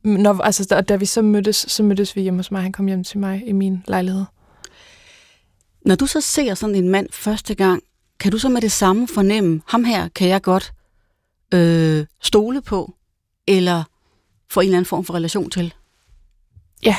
når, 0.03 0.43
altså, 0.43 0.65
da, 0.65 0.81
da 0.81 0.97
vi 0.97 1.05
så 1.05 1.23
mødtes, 1.23 1.57
så 1.57 1.83
mødtes 1.83 2.17
vi 2.17 2.21
hjemme 2.21 2.39
hos 2.39 2.51
mig. 2.51 2.63
Han 2.63 2.73
kom 2.73 2.87
hjem 2.87 3.05
til 3.05 3.19
mig 3.19 3.43
i 3.47 3.53
min 3.53 3.83
lejlighed. 3.89 4.25
Når 5.85 5.95
du 5.95 6.07
så 6.07 6.21
ser 6.21 6.55
sådan 6.55 6.75
en 6.75 6.89
mand 6.89 7.07
første 7.13 7.55
gang, 7.55 7.83
kan 8.21 8.33
du 8.33 8.39
så 8.39 8.49
med 8.49 8.61
det 8.61 8.73
samme 8.73 9.09
fornemme, 9.09 9.63
ham 9.67 9.85
her 9.85 10.09
kan 10.09 10.29
jeg 10.29 10.43
godt 10.43 10.73
øh, 11.55 12.07
stole 12.21 12.63
på, 12.63 12.95
eller 13.47 13.85
få 14.51 14.61
en 14.61 14.65
eller 14.65 14.77
anden 14.77 14.89
form 14.89 15.05
for 15.05 15.15
relation 15.15 15.51
til? 15.51 15.75
Ja, 16.85 16.97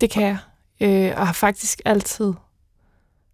det 0.00 0.10
kan 0.10 0.22
jeg. 0.22 0.38
Øh, 0.80 1.12
og 1.16 1.26
har 1.26 1.32
faktisk 1.32 1.80
altid 1.84 2.32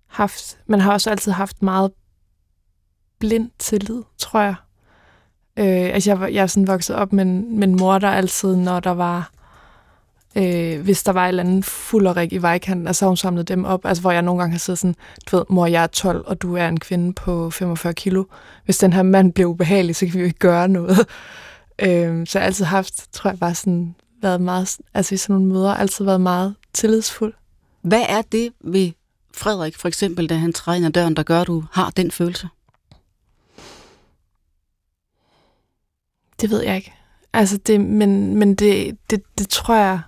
haft, 0.06 0.58
man 0.66 0.80
har 0.80 0.92
også 0.92 1.10
altid 1.10 1.32
haft 1.32 1.62
meget 1.62 1.92
blind 3.18 3.50
tillid, 3.58 4.02
tror 4.18 4.40
jeg. 4.40 4.54
Øh, 5.56 5.94
altså 5.94 6.10
jeg, 6.10 6.34
jeg 6.34 6.42
er 6.42 6.46
sådan 6.46 6.66
vokset 6.66 6.96
op 6.96 7.12
med, 7.12 7.24
med 7.24 7.68
en 7.68 7.76
mor, 7.76 7.98
der 7.98 8.10
altid, 8.10 8.56
når 8.56 8.80
der 8.80 8.90
var, 8.90 9.30
øh, 10.36 10.80
hvis 10.80 11.02
der 11.02 11.12
var 11.12 11.24
et 11.24 11.28
eller 11.28 11.42
andet 11.42 11.64
fulderik 11.64 12.32
i 12.32 12.38
vejkanten, 12.38 12.86
altså 12.86 13.06
hun 13.06 13.16
samlede 13.16 13.44
dem 13.44 13.64
op, 13.64 13.84
altså 13.84 14.00
hvor 14.00 14.10
jeg 14.10 14.22
nogle 14.22 14.40
gange 14.40 14.52
har 14.52 14.58
siddet 14.58 14.78
sådan, 14.78 14.94
du 15.30 15.36
ved, 15.36 15.44
mor, 15.48 15.66
jeg 15.66 15.82
er 15.82 15.86
12, 15.86 16.24
og 16.26 16.42
du 16.42 16.56
er 16.56 16.68
en 16.68 16.80
kvinde 16.80 17.12
på 17.12 17.50
45 17.50 17.94
kilo. 17.94 18.24
Hvis 18.64 18.78
den 18.78 18.92
her 18.92 19.02
mand 19.02 19.32
bliver 19.32 19.48
ubehagelig, 19.48 19.96
så 19.96 20.06
kan 20.06 20.14
vi 20.14 20.18
jo 20.18 20.24
ikke 20.24 20.38
gøre 20.38 20.68
noget. 20.68 20.98
øh, 21.84 22.26
så 22.26 22.38
jeg 22.38 22.42
har 22.42 22.46
altid 22.46 22.64
haft, 22.64 23.12
tror 23.12 23.30
jeg, 23.30 23.38
bare 23.38 23.54
sådan, 23.54 23.94
været 24.22 24.40
meget, 24.40 24.76
altså 24.94 25.14
i 25.14 25.18
sådan 25.18 25.34
nogle 25.34 25.52
møder, 25.52 25.74
altid 25.74 26.04
været 26.04 26.20
meget 26.20 26.54
tillidsfuld. 26.72 27.34
Hvad 27.82 28.04
er 28.08 28.22
det 28.22 28.52
ved 28.60 28.92
Frederik, 29.34 29.76
for 29.76 29.88
eksempel, 29.88 30.28
da 30.28 30.34
han 30.34 30.52
træder 30.52 30.76
ind 30.76 30.86
ad 30.86 30.90
døren, 30.90 31.16
der 31.16 31.22
gør, 31.22 31.40
at 31.40 31.46
du 31.46 31.64
har 31.72 31.90
den 31.90 32.10
følelse? 32.10 32.48
Det 36.40 36.50
ved 36.50 36.62
jeg 36.62 36.76
ikke. 36.76 36.92
Altså 37.32 37.56
det, 37.56 37.80
men, 37.80 38.36
men 38.36 38.54
det, 38.54 38.98
det, 39.10 39.22
det 39.38 39.48
tror 39.48 39.74
jeg, 39.74 40.00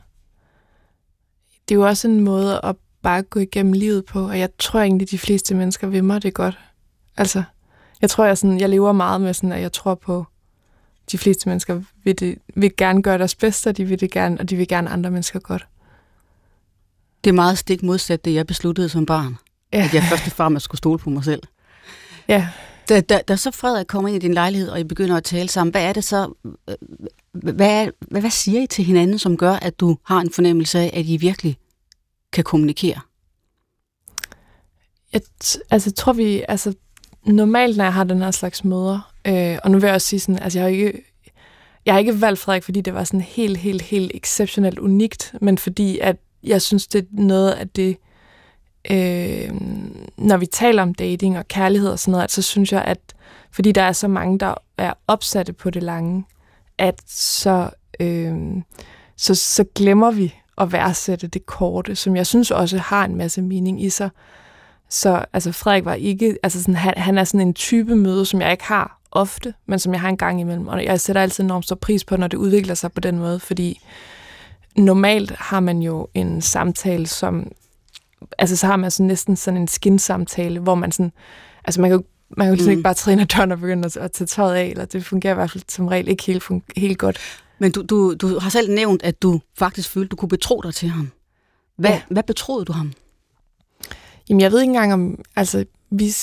det 1.69 1.75
er 1.75 1.79
jo 1.79 1.87
også 1.87 2.09
en 2.09 2.21
måde 2.21 2.61
at 2.65 2.77
bare 3.03 3.23
gå 3.23 3.41
igennem 3.41 3.73
livet 3.73 4.05
på, 4.05 4.29
og 4.29 4.39
jeg 4.39 4.49
tror 4.59 4.81
egentlig, 4.81 5.11
de 5.11 5.19
fleste 5.19 5.55
mennesker 5.55 5.87
vil 5.87 6.05
mig 6.05 6.23
det 6.23 6.35
godt. 6.35 6.59
Altså, 7.17 7.43
jeg 8.01 8.11
tror, 8.11 8.25
jeg, 8.25 8.39
sådan, 8.39 8.61
jeg 8.61 8.69
lever 8.69 8.93
meget 8.93 9.21
med 9.21 9.35
sådan, 9.35 9.53
at 9.53 9.61
jeg 9.61 9.73
tror 9.73 9.95
på, 9.95 10.27
de 11.13 11.19
fleste 11.19 11.49
mennesker 11.49 11.81
vil, 12.05 12.21
det, 12.21 12.39
vil 12.55 12.77
gerne 12.77 13.03
gøre 13.03 13.19
deres 13.19 13.35
bedste, 13.35 13.69
og 13.69 13.77
de 13.77 13.85
vil 13.85 14.01
det 14.01 14.11
gerne, 14.11 14.41
og 14.41 14.51
de 14.51 14.57
vil 14.57 14.69
gerne 14.69 14.91
andre 14.91 15.11
mennesker 15.11 15.39
godt. 15.39 15.67
Det 17.25 17.31
er 17.31 17.35
meget 17.35 17.59
stik 17.59 17.83
modsat 17.83 18.25
det, 18.25 18.35
jeg 18.35 18.47
besluttede 18.47 18.89
som 18.89 19.07
barn. 19.07 19.37
Ja. 19.73 19.85
At 19.85 19.95
jeg 19.95 20.03
først 20.03 20.27
og 20.27 20.33
fremmest 20.33 20.65
skulle 20.65 20.79
stole 20.79 20.99
på 20.99 21.11
mig 21.11 21.25
selv. 21.25 21.43
Ja. 22.29 22.49
Da, 22.89 23.01
da, 23.01 23.21
da 23.29 23.37
så 23.37 23.51
Frederik 23.51 23.87
kommer 23.87 24.09
ind 24.09 24.17
i 24.17 24.27
din 24.27 24.35
lejlighed, 24.35 24.69
og 24.69 24.81
I 24.81 24.85
begynder 24.85 25.17
at 25.17 25.25
tale 25.25 25.49
sammen, 25.49 25.71
hvad 25.71 25.85
er 25.85 25.93
det 25.93 26.05
så, 26.05 26.33
øh, 26.69 26.75
hvad, 27.33 27.53
hvad, 27.53 28.21
hvad 28.21 28.31
siger 28.31 28.63
I 28.63 28.67
til 28.67 28.85
hinanden, 28.85 29.19
som 29.19 29.37
gør, 29.37 29.53
at 29.53 29.81
du 29.81 29.99
har 30.05 30.21
en 30.21 30.31
fornemmelse 30.31 30.79
af, 30.79 30.91
at 30.95 31.07
I 31.07 31.17
virkelig 31.17 31.57
kan 32.33 32.45
kommunikere? 32.45 33.01
Jeg, 35.13 35.21
altså, 35.71 35.93
tror 35.93 36.13
vi, 36.13 36.45
altså, 36.49 36.75
normalt, 37.27 37.77
når 37.77 37.85
jeg 37.85 37.95
har 37.95 38.05
den 38.05 38.23
her 38.23 38.31
slags 38.31 38.65
møder, 38.65 39.13
øh, 39.27 39.59
og 39.65 39.71
nu 39.71 39.79
vil 39.79 39.87
jeg 39.87 39.95
også 39.95 40.09
sige 40.09 40.21
sådan, 40.21 40.39
altså 40.39 40.59
jeg 40.59 40.65
har 40.65 40.71
ikke, 40.71 41.05
jeg 41.87 41.95
har 41.95 41.99
ikke 41.99 42.21
valgt 42.21 42.41
Frederik, 42.41 42.63
fordi 42.63 42.81
det 42.81 42.95
var 42.95 43.05
sådan 43.05 43.21
helt, 43.21 43.57
helt, 43.57 43.83
helt 43.83 44.11
exceptionelt 44.15 44.79
unikt, 44.79 45.35
men 45.41 45.59
fordi 45.59 45.99
at 45.99 46.17
jeg 46.43 46.63
synes, 46.63 46.87
det 46.87 46.99
er 46.99 47.23
noget 47.23 47.51
af 47.51 47.69
det, 47.69 47.97
øh, 48.91 49.51
når 50.17 50.37
vi 50.37 50.47
taler 50.47 50.83
om 50.83 50.95
dating 50.95 51.39
og 51.39 51.49
kærlighed 51.49 51.89
og 51.91 51.99
sådan 51.99 52.13
noget, 52.13 52.25
at 52.25 52.31
så 52.31 52.43
synes 52.43 52.73
jeg, 52.73 52.83
at 52.83 52.99
fordi 53.51 53.73
der 53.73 53.83
er 53.83 53.93
så 53.93 54.09
mange, 54.09 54.39
der 54.39 54.55
er 54.79 54.93
opsatte 55.07 55.53
på 55.53 55.71
det 55.71 55.83
lange, 55.83 56.25
at 56.79 57.03
så, 57.07 57.71
øh, 58.01 58.35
så, 59.17 59.35
så 59.35 59.65
glemmer 59.75 60.11
vi 60.11 60.35
at 60.59 60.73
værdsætte 60.73 61.27
det 61.27 61.47
korte, 61.47 61.97
som 61.97 62.17
jeg 62.17 62.27
synes 62.27 62.51
også 62.51 62.79
har 62.79 63.05
en 63.05 63.17
masse 63.17 63.43
mening 63.43 63.83
i 63.83 63.91
sig. 63.91 64.11
Så 64.89 65.25
altså, 65.33 65.53
Frederik 65.53 65.85
var 65.85 65.95
ikke, 65.95 66.37
altså 66.43 66.61
sådan, 66.61 66.77
han, 66.77 66.95
han 66.97 67.19
er 67.19 67.25
sådan 67.25 67.41
en 67.41 67.55
type 67.55 67.97
møde, 67.97 68.27
som 68.27 68.41
jeg 68.41 68.53
ikke 68.53 68.65
har 68.65 69.01
ofte, 69.11 69.55
men 69.67 69.79
som 69.79 69.93
jeg 69.93 70.01
har 70.01 70.09
en 70.09 70.17
gang 70.17 70.41
imellem. 70.41 70.69
Og 70.69 70.85
jeg 70.85 71.01
sætter 71.01 71.23
altid 71.23 71.45
enormt 71.45 71.65
stor 71.65 71.77
pris 71.77 72.05
på, 72.05 72.17
når 72.17 72.27
det 72.27 72.37
udvikler 72.37 72.75
sig 72.75 72.93
på 72.93 73.01
den 73.01 73.19
måde, 73.19 73.41
fordi 73.41 73.81
normalt 74.77 75.31
har 75.31 75.61
man 75.61 75.83
jo 75.83 76.09
en 76.15 76.43
samtale, 76.43 77.07
som, 77.07 77.53
altså 78.39 78.57
så 78.57 78.67
har 78.67 78.77
man 78.77 78.91
sådan 78.91 79.07
næsten 79.07 79.37
sådan 79.37 79.61
en 79.61 79.69
skinsamtale, 79.69 80.61
hvor 80.61 80.75
man 80.75 80.93
sådan, 80.93 81.13
altså 81.65 81.81
man 81.81 81.91
kan 81.91 81.99
jo 81.99 82.05
man 82.37 82.47
kan 82.47 82.51
jo 82.51 82.55
ligesom 82.55 82.69
mm. 82.69 82.71
ikke 82.71 82.83
bare 82.83 82.95
træne 82.95 83.25
døren 83.25 83.53
og 83.53 83.59
begynde 83.61 83.87
at, 83.87 83.97
at 83.97 84.13
tage 84.13 84.27
tøjet 84.27 84.55
af, 84.55 84.65
eller 84.65 84.85
det 84.85 85.05
fungerer 85.05 85.35
i 85.35 85.35
hvert 85.35 85.51
fald 85.51 85.65
som 85.69 85.89
regel 85.89 86.09
ikke 86.09 86.25
helt, 86.25 86.45
helt 86.77 86.99
godt. 86.99 87.19
Men 87.59 87.73
du, 87.73 87.83
du, 87.83 88.15
du 88.15 88.39
har 88.39 88.51
selv 88.51 88.75
nævnt, 88.75 89.03
at 89.03 89.23
du 89.23 89.41
faktisk 89.59 89.91
følte, 89.91 90.09
du 90.09 90.17
kunne 90.17 90.29
betro 90.29 90.61
dig 90.65 90.75
til 90.75 90.89
ham. 90.89 91.11
Hvad, 91.77 91.91
ja. 91.91 92.03
hvad 92.11 92.23
betroede 92.23 92.65
du 92.65 92.73
ham? 92.73 92.93
Jamen, 94.29 94.41
jeg 94.41 94.53
ved 94.53 94.61
ikke 94.61 94.71
engang 94.71 94.93
om... 94.93 95.19
Altså, 95.37 95.65
vi, 95.91 96.15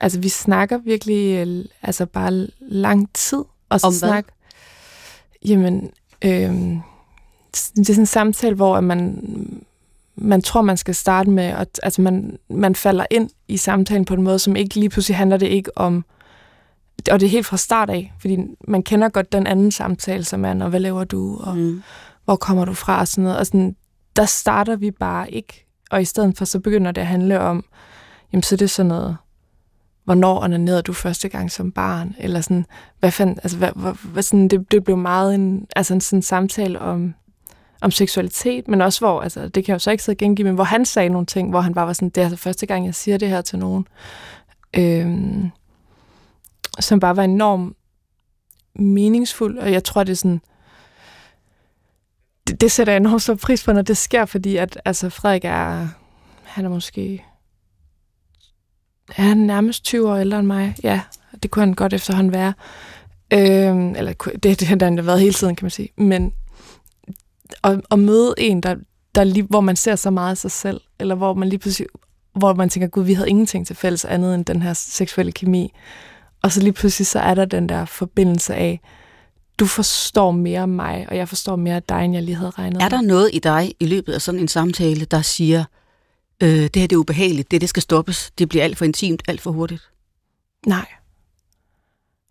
altså, 0.00 0.20
vi 0.20 0.28
snakker 0.28 0.78
virkelig 0.78 1.48
øh, 1.48 1.64
altså 1.82 2.06
bare 2.06 2.46
lang 2.60 3.12
tid. 3.14 3.44
Og 3.68 3.80
så 3.80 3.86
om 3.86 3.92
snak, 3.92 4.24
hvad? 4.24 5.50
Jamen, 5.50 5.90
øh, 6.24 6.50
det 7.50 7.78
er 7.78 7.84
sådan 7.84 8.02
en 8.02 8.06
samtale, 8.06 8.54
hvor 8.54 8.80
man, 8.80 9.24
man 10.20 10.42
tror, 10.42 10.62
man 10.62 10.76
skal 10.76 10.94
starte 10.94 11.30
med, 11.30 11.44
at 11.44 11.80
altså 11.82 12.02
man, 12.02 12.38
man 12.50 12.74
falder 12.74 13.06
ind 13.10 13.30
i 13.48 13.56
samtalen 13.56 14.04
på 14.04 14.14
en 14.14 14.22
måde, 14.22 14.38
som 14.38 14.56
ikke 14.56 14.74
lige 14.74 14.88
pludselig 14.88 15.16
handler 15.16 15.36
det 15.36 15.46
ikke 15.46 15.78
om, 15.78 16.04
og 17.10 17.20
det 17.20 17.26
er 17.26 17.30
helt 17.30 17.46
fra 17.46 17.56
start 17.56 17.90
af, 17.90 18.12
fordi 18.20 18.38
man 18.68 18.82
kender 18.82 19.08
godt 19.08 19.32
den 19.32 19.46
anden 19.46 19.72
samtale, 19.72 20.24
som 20.24 20.44
er, 20.44 20.64
og 20.64 20.70
hvad 20.70 20.80
laver 20.80 21.04
du, 21.04 21.36
og 21.40 21.56
mm. 21.56 21.82
hvor 22.24 22.36
kommer 22.36 22.64
du 22.64 22.74
fra, 22.74 23.00
og 23.00 23.08
sådan 23.08 23.24
noget. 23.24 23.38
Og 23.38 23.46
sådan, 23.46 23.76
der 24.16 24.24
starter 24.24 24.76
vi 24.76 24.90
bare 24.90 25.30
ikke, 25.30 25.66
og 25.90 26.02
i 26.02 26.04
stedet 26.04 26.38
for, 26.38 26.44
så 26.44 26.60
begynder 26.60 26.92
det 26.92 27.00
at 27.00 27.06
handle 27.06 27.40
om, 27.40 27.64
jamen 28.32 28.42
så 28.42 28.54
er 28.54 28.56
det 28.56 28.70
sådan 28.70 28.88
noget, 28.88 29.16
hvornår 30.04 30.42
onanerede 30.42 30.82
du 30.82 30.92
første 30.92 31.28
gang 31.28 31.50
som 31.50 31.72
barn, 31.72 32.14
eller 32.18 32.40
sådan, 32.40 32.66
hvad 33.00 33.10
fandt, 33.10 33.40
altså 33.42 33.58
hvad, 33.58 33.70
hvad, 33.76 33.92
hvad 34.12 34.22
sådan, 34.22 34.48
det, 34.48 34.72
det 34.72 34.84
blev 34.84 34.96
meget 34.96 35.34
en, 35.34 35.66
altså 35.76 35.94
en 35.94 36.00
sådan 36.00 36.22
samtale 36.22 36.80
om, 36.80 37.14
om 37.80 37.90
seksualitet, 37.90 38.68
men 38.68 38.80
også 38.80 39.00
hvor, 39.00 39.20
altså 39.20 39.48
det 39.48 39.64
kan 39.64 39.68
jeg 39.68 39.74
jo 39.74 39.78
så 39.78 39.90
ikke 39.90 40.02
sidde 40.02 40.16
og 40.16 40.18
gengive, 40.18 40.46
men 40.46 40.54
hvor 40.54 40.64
han 40.64 40.84
sagde 40.84 41.08
nogle 41.08 41.26
ting, 41.26 41.50
hvor 41.50 41.60
han 41.60 41.74
bare 41.74 41.86
var 41.86 41.92
sådan, 41.92 42.08
det 42.08 42.18
er 42.18 42.24
altså 42.24 42.36
første 42.36 42.66
gang, 42.66 42.86
jeg 42.86 42.94
siger 42.94 43.18
det 43.18 43.28
her 43.28 43.40
til 43.40 43.58
nogen. 43.58 43.86
Øhm, 44.76 45.50
som 46.80 47.00
bare 47.00 47.16
var 47.16 47.22
enormt 47.22 47.76
meningsfuld, 48.74 49.58
og 49.58 49.72
jeg 49.72 49.84
tror, 49.84 50.04
det 50.04 50.12
er 50.12 50.16
sådan, 50.16 50.40
det, 52.48 52.60
det 52.60 52.72
sætter 52.72 52.92
jeg 52.92 53.00
enormt 53.00 53.22
stor 53.22 53.34
pris 53.34 53.64
på, 53.64 53.72
når 53.72 53.82
det 53.82 53.96
sker, 53.96 54.24
fordi 54.24 54.56
at 54.56 54.80
altså, 54.84 55.10
Frederik 55.10 55.44
er, 55.44 55.88
han 56.42 56.64
er 56.64 56.68
måske, 56.68 57.24
er 59.16 59.22
han 59.22 59.36
nærmest 59.36 59.84
20 59.84 60.10
år 60.10 60.16
ældre 60.16 60.38
end 60.38 60.46
mig? 60.46 60.74
Ja, 60.82 61.00
det 61.42 61.50
kunne 61.50 61.64
han 61.64 61.74
godt 61.74 61.92
efterhånden 61.92 62.32
være. 62.32 62.52
Øhm, 63.32 63.94
eller 63.94 64.12
det, 64.12 64.60
det 64.60 64.62
har 64.62 64.84
han 64.84 65.06
været 65.06 65.20
hele 65.20 65.32
tiden, 65.32 65.56
kan 65.56 65.64
man 65.64 65.70
sige. 65.70 65.88
Men 65.96 66.32
at, 67.64 67.80
at 67.90 67.98
møde 67.98 68.34
en, 68.38 68.60
der, 68.60 68.76
der 69.14 69.24
lige, 69.24 69.42
hvor 69.42 69.60
man 69.60 69.76
ser 69.76 69.96
så 69.96 70.10
meget 70.10 70.30
af 70.30 70.38
sig 70.38 70.50
selv, 70.50 70.80
eller 71.00 71.14
hvor 71.14 71.34
man 71.34 71.48
lige 71.48 71.58
pludselig, 71.58 71.88
hvor 72.34 72.54
man 72.54 72.68
tænker, 72.68 72.88
gud, 72.88 73.04
vi 73.04 73.12
havde 73.12 73.28
ingenting 73.28 73.66
til 73.66 73.76
fælles 73.76 74.04
andet 74.04 74.34
end 74.34 74.44
den 74.44 74.62
her 74.62 74.72
seksuelle 74.72 75.32
kemi. 75.32 75.72
Og 76.42 76.52
så 76.52 76.60
lige 76.60 76.72
pludselig, 76.72 77.06
så 77.06 77.18
er 77.18 77.34
der 77.34 77.44
den 77.44 77.68
der 77.68 77.84
forbindelse 77.84 78.54
af, 78.54 78.80
du 79.58 79.66
forstår 79.66 80.30
mere 80.30 80.60
af 80.60 80.68
mig, 80.68 81.06
og 81.08 81.16
jeg 81.16 81.28
forstår 81.28 81.56
mere 81.56 81.76
af 81.76 81.82
dig, 81.82 82.04
end 82.04 82.14
jeg 82.14 82.22
lige 82.22 82.34
havde 82.34 82.50
regnet 82.50 82.82
Er 82.82 82.88
der 82.88 83.00
noget 83.00 83.30
i 83.32 83.38
dig 83.38 83.74
i 83.80 83.86
løbet 83.86 84.12
af 84.12 84.22
sådan 84.22 84.40
en 84.40 84.48
samtale, 84.48 85.04
der 85.04 85.22
siger, 85.22 85.64
øh, 86.42 86.48
det 86.48 86.76
her 86.76 86.86
det 86.86 86.92
er 86.92 86.96
ubehageligt, 86.96 87.50
det, 87.50 87.60
det 87.60 87.68
skal 87.68 87.82
stoppes, 87.82 88.30
det 88.38 88.48
bliver 88.48 88.64
alt 88.64 88.78
for 88.78 88.84
intimt, 88.84 89.22
alt 89.28 89.40
for 89.40 89.50
hurtigt? 89.50 89.90
Nej. 90.66 90.86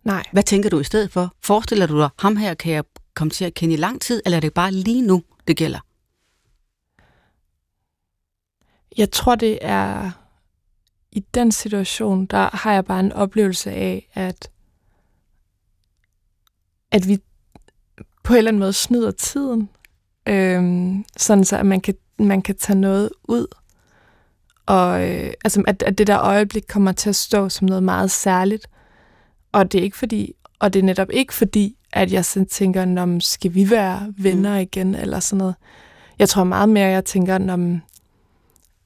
Nej. 0.03 0.23
Hvad 0.31 0.43
tænker 0.43 0.69
du 0.69 0.79
i 0.79 0.83
stedet 0.83 1.11
for? 1.11 1.33
Forestiller 1.43 1.85
du 1.85 1.99
dig, 1.99 2.09
ham 2.19 2.35
her 2.35 2.53
kan 2.53 2.73
jeg 2.73 2.83
komme 3.17 3.31
til 3.31 3.45
at 3.45 3.53
kende 3.53 3.73
i 3.73 3.77
lang 3.77 4.01
tid, 4.01 4.21
eller 4.25 4.37
er 4.37 4.41
det 4.41 4.53
bare 4.53 4.71
lige 4.71 5.01
nu, 5.01 5.23
det 5.47 5.57
gælder? 5.57 5.79
Jeg 8.97 9.11
tror, 9.11 9.35
det 9.35 9.59
er 9.61 10.11
i 11.11 11.19
den 11.19 11.51
situation, 11.51 12.25
der 12.25 12.55
har 12.55 12.73
jeg 12.73 12.85
bare 12.85 12.99
en 12.99 13.11
oplevelse 13.11 13.71
af, 13.71 14.09
at, 14.13 14.49
at 16.91 17.07
vi 17.07 17.17
på 18.23 18.33
en 18.33 18.37
eller 18.37 18.51
anden 18.51 18.59
måde 18.59 18.73
snyder 18.73 19.11
tiden, 19.11 19.69
øhm, 20.27 21.05
sådan 21.17 21.45
så 21.45 21.57
at 21.57 21.65
man 21.65 21.81
kan, 21.81 21.95
man 22.19 22.41
kan 22.41 22.57
tage 22.57 22.79
noget 22.79 23.09
ud, 23.23 23.47
og 24.65 25.09
øh, 25.09 25.33
altså, 25.43 25.63
at, 25.67 25.83
at 25.83 25.97
det 25.97 26.07
der 26.07 26.19
øjeblik 26.19 26.63
kommer 26.69 26.91
til 26.91 27.09
at 27.09 27.15
stå 27.15 27.49
som 27.49 27.67
noget 27.67 27.83
meget 27.83 28.11
særligt. 28.11 28.67
Og 29.51 29.71
det 29.71 29.79
er 29.79 29.83
ikke 29.83 29.97
fordi, 29.97 30.33
og 30.59 30.73
det 30.73 30.79
er 30.79 30.83
netop 30.83 31.09
ikke 31.11 31.33
fordi, 31.33 31.76
at 31.93 32.11
jeg 32.11 32.25
sådan 32.25 32.47
tænker, 32.47 32.85
når 32.85 33.19
skal 33.19 33.53
vi 33.53 33.69
være 33.69 34.13
venner 34.17 34.53
mm. 34.53 34.59
igen, 34.59 34.95
eller 34.95 35.19
sådan 35.19 35.37
noget. 35.37 35.55
Jeg 36.19 36.29
tror 36.29 36.43
meget 36.43 36.69
mere, 36.69 36.87
jeg 36.87 37.05
tænker, 37.05 37.37
når 37.37 37.79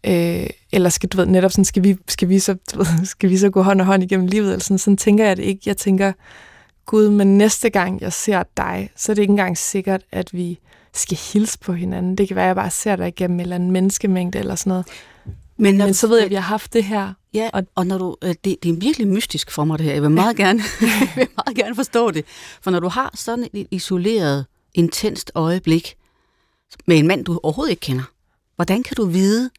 øh, 0.07 0.49
eller 0.71 0.89
skal 0.89 1.09
du 1.09 1.17
ved, 1.17 1.25
netop 1.25 1.51
sådan, 1.51 1.65
skal 1.65 1.83
vi, 1.83 1.97
skal 2.07 2.29
vi, 2.29 2.39
så, 2.39 2.53
du 2.73 2.77
ved, 2.77 3.05
skal 3.15 3.29
vi 3.29 3.37
så 3.37 3.49
gå 3.49 3.61
hånd 3.61 3.81
og 3.81 3.87
hånd 3.87 4.03
igennem 4.03 4.27
livet, 4.27 4.51
eller 4.51 4.63
sådan, 4.63 4.77
sådan 4.77 4.97
tænker 4.97 5.25
jeg 5.25 5.37
det 5.37 5.43
ikke. 5.43 5.61
Jeg 5.65 5.77
tænker, 5.77 6.13
Gud, 6.85 7.09
men 7.09 7.37
næste 7.37 7.69
gang 7.69 8.01
jeg 8.01 8.13
ser 8.13 8.43
dig, 8.57 8.89
så 8.95 9.11
er 9.11 9.13
det 9.13 9.21
ikke 9.21 9.31
engang 9.31 9.57
sikkert, 9.57 10.01
at 10.11 10.33
vi 10.33 10.59
skal 10.93 11.17
hilse 11.33 11.59
på 11.59 11.73
hinanden. 11.73 12.17
Det 12.17 12.27
kan 12.27 12.35
være, 12.35 12.45
at 12.45 12.47
jeg 12.47 12.55
bare 12.55 12.69
ser 12.69 12.95
dig 12.95 13.07
igennem 13.07 13.35
en 13.35 13.41
eller 13.41 13.55
anden 13.55 13.71
menneskemængde 13.71 14.39
eller 14.39 14.55
sådan 14.55 14.69
noget. 14.69 14.85
Men, 15.61 15.75
når, 15.75 15.85
Men 15.85 15.93
så 15.93 16.07
ved 16.07 16.17
jeg, 16.17 16.25
at 16.25 16.29
vi 16.29 16.35
har 16.35 16.41
haft 16.41 16.73
det 16.73 16.83
her. 16.83 17.13
Ja, 17.33 17.49
og, 17.53 17.63
og 17.75 17.87
når 17.87 17.97
du, 17.97 18.15
øh, 18.21 18.35
det, 18.43 18.63
det 18.63 18.65
er 18.65 18.73
virkelig 18.79 19.07
mystisk 19.07 19.51
for 19.51 19.63
mig 19.63 19.79
det 19.79 19.85
her. 19.85 19.93
Jeg 19.93 20.01
vil 20.01 20.11
meget 20.11 20.37
gerne, 20.37 20.61
jeg 20.81 21.13
vil 21.15 21.27
meget 21.37 21.57
gerne 21.57 21.75
forstå 21.75 22.11
det. 22.11 22.25
For 22.61 22.71
når 22.71 22.79
du 22.79 22.87
har 22.87 23.11
sådan 23.15 23.47
et 23.53 23.67
isoleret, 23.71 24.45
intenst 24.73 25.31
øjeblik 25.35 25.95
med 26.85 26.97
en 26.97 27.07
mand, 27.07 27.25
du 27.25 27.39
overhovedet 27.43 27.71
ikke 27.71 27.79
kender, 27.79 28.03
hvordan 28.55 28.83
kan 28.83 28.95
du 28.95 29.05
vide, 29.05 29.49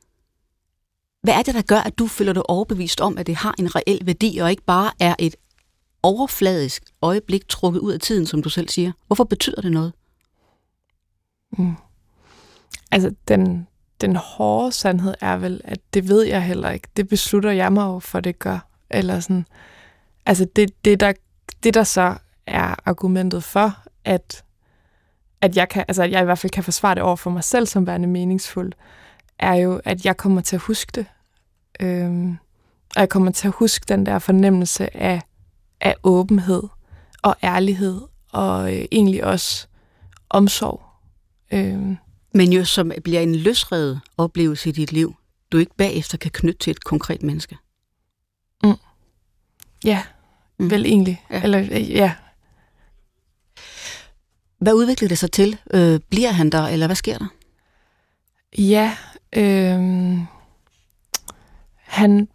hvad 1.23 1.35
er 1.35 1.43
det, 1.43 1.55
der 1.55 1.63
gør, 1.63 1.79
at 1.79 1.99
du 1.99 2.07
føler 2.07 2.33
dig 2.33 2.51
overbevist 2.51 3.01
om, 3.01 3.19
at 3.19 3.27
det 3.27 3.37
har 3.37 3.55
en 3.59 3.77
reel 3.77 4.07
værdi, 4.07 4.39
og 4.39 4.51
ikke 4.51 4.65
bare 4.65 4.93
er 5.01 5.15
et 5.19 5.37
overfladisk 6.03 6.83
øjeblik 7.03 7.49
trukket 7.49 7.81
ud 7.81 7.93
af 7.93 8.01
tiden, 8.01 8.27
som 8.27 8.43
du 8.43 8.49
selv 8.49 8.69
siger? 8.69 8.93
Hvorfor 9.07 9.25
betyder 9.25 9.61
det 9.61 9.73
noget? 9.73 9.93
Mm. 11.59 11.75
Altså, 12.91 13.15
den, 13.29 13.67
den 14.03 14.17
hårde 14.17 14.73
sandhed 14.73 15.15
er 15.21 15.37
vel, 15.37 15.61
at 15.65 15.79
det 15.95 16.09
ved 16.09 16.23
jeg 16.23 16.43
heller 16.45 16.71
ikke. 16.71 16.89
Det 16.97 17.09
beslutter 17.09 17.51
jeg 17.51 17.73
mig 17.73 17.85
jo 17.85 17.99
for, 17.99 18.21
det 18.21 18.39
gør. 18.39 18.59
Eller 18.91 19.21
sådan. 19.21 19.47
Altså 20.27 20.47
det, 20.57 20.85
det, 20.85 21.01
der, 21.01 21.13
det, 21.63 21.75
der 21.75 21.85
så 21.85 22.15
er 22.47 22.75
argumentet 22.89 23.45
for, 23.45 23.77
at, 24.05 24.45
at 25.41 25.57
jeg, 25.57 25.69
kan, 25.69 25.85
altså, 25.89 26.03
at 26.03 26.11
jeg 26.11 26.21
i 26.21 26.25
hvert 26.25 26.39
fald 26.39 26.51
kan 26.51 26.65
forsvare 26.65 26.95
det 26.95 27.03
over 27.03 27.17
for 27.17 27.31
mig 27.31 27.45
selv 27.45 27.67
som 27.67 27.87
værende 27.87 28.09
meningsfuld, 28.09 28.73
er 29.39 29.55
jo, 29.55 29.81
at 29.85 30.05
jeg 30.05 30.17
kommer 30.17 30.41
til 30.41 30.57
at 30.57 30.63
huske 30.63 30.93
det. 30.95 31.07
Øhm, 31.81 32.39
og 32.97 33.01
jeg 33.01 33.09
kommer 33.09 33.33
til 33.33 33.49
at 33.49 33.55
huske 33.55 33.85
den 33.89 34.07
der 34.07 34.19
fornemmelse 34.19 34.97
af, 34.97 35.23
af 35.81 35.95
åbenhed 36.03 36.63
og 37.23 37.37
ærlighed 37.43 38.01
og 38.33 38.77
øh, 38.77 38.85
egentlig 38.93 39.25
også 39.25 39.67
omsorg. 40.31 40.83
Øhm, 41.53 41.97
men 42.35 42.53
jo 42.53 42.65
som 42.65 42.93
bliver 43.05 43.21
en 43.21 43.35
løsredet 43.35 44.01
oplevelse 44.17 44.69
i 44.69 44.73
dit 44.73 44.93
liv, 44.93 45.15
du 45.53 45.59
ikke 45.59 45.77
bagefter 45.77 46.19
kan 46.19 46.31
knytte 46.31 46.59
til 46.59 46.71
et 46.71 46.85
konkret 46.85 47.23
menneske. 47.23 47.57
Mm. 48.65 48.75
Ja, 49.85 50.03
mm. 50.59 50.71
vel 50.71 50.87
egentlig. 50.87 51.25
Ja. 51.31 51.43
Eller, 51.43 51.59
ja. 51.79 52.15
Hvad 54.59 54.73
udvikler 54.73 55.09
det 55.09 55.19
sig 55.19 55.33
til? 55.33 55.59
Øh, 55.75 56.01
bliver 56.11 56.31
han 56.31 56.51
der, 56.51 56.63
eller 56.63 56.87
hvad 56.87 56.97
sker 56.97 57.19
der? 57.19 57.27
Ja, 58.59 58.97
øh, 59.37 60.19
han, 61.77 62.29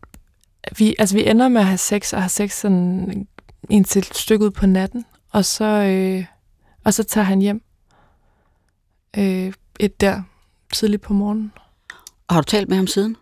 vi, 0.77 0.95
altså 0.99 1.15
vi 1.15 1.29
ender 1.29 1.47
med 1.47 1.61
at 1.61 1.67
have 1.67 1.77
sex, 1.77 2.13
og 2.13 2.21
have 2.21 2.29
sex 2.29 2.51
sådan 2.51 3.27
indtil 3.69 3.99
et 3.99 4.15
stykke 4.15 4.45
ud 4.45 4.51
på 4.51 4.65
natten, 4.65 5.05
og 5.29 5.45
så, 5.45 5.65
øh, 5.65 6.25
og 6.83 6.93
så 6.93 7.03
tager 7.03 7.25
han 7.25 7.41
hjem. 7.41 7.61
Øh, 9.17 9.53
et 9.79 10.01
der 10.01 10.21
tidligt 10.73 11.01
på 11.01 11.13
morgenen. 11.13 11.51
Og 12.27 12.35
har 12.35 12.41
du 12.41 12.45
talt 12.45 12.69
med 12.69 12.77
ham 12.77 12.87
siden? 12.87 13.17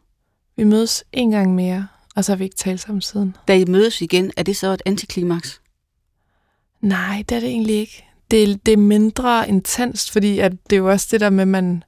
Vi 0.55 0.63
mødes 0.63 1.03
en 1.11 1.31
gang 1.31 1.55
mere, 1.55 1.87
og 2.15 2.25
så 2.25 2.31
har 2.31 2.37
vi 2.37 2.43
ikke 2.43 2.55
talt 2.55 2.81
sammen 2.81 3.01
siden. 3.01 3.35
Da 3.47 3.57
I 3.57 3.65
mødes 3.65 4.01
igen, 4.01 4.31
er 4.37 4.43
det 4.43 4.57
så 4.57 4.71
et 4.71 4.81
antiklimaks? 4.85 5.61
Nej, 6.81 7.23
det 7.29 7.35
er 7.35 7.39
det 7.39 7.49
egentlig 7.49 7.75
ikke. 7.75 8.05
Det, 8.31 8.65
det 8.65 8.71
er 8.71 8.77
mindre 8.77 9.49
intenst, 9.49 10.11
fordi 10.11 10.39
at 10.39 10.51
det 10.69 10.75
er 10.75 10.79
jo 10.79 10.89
også 10.89 11.07
det 11.11 11.19
der 11.19 11.29
med, 11.29 11.45
man, 11.45 11.83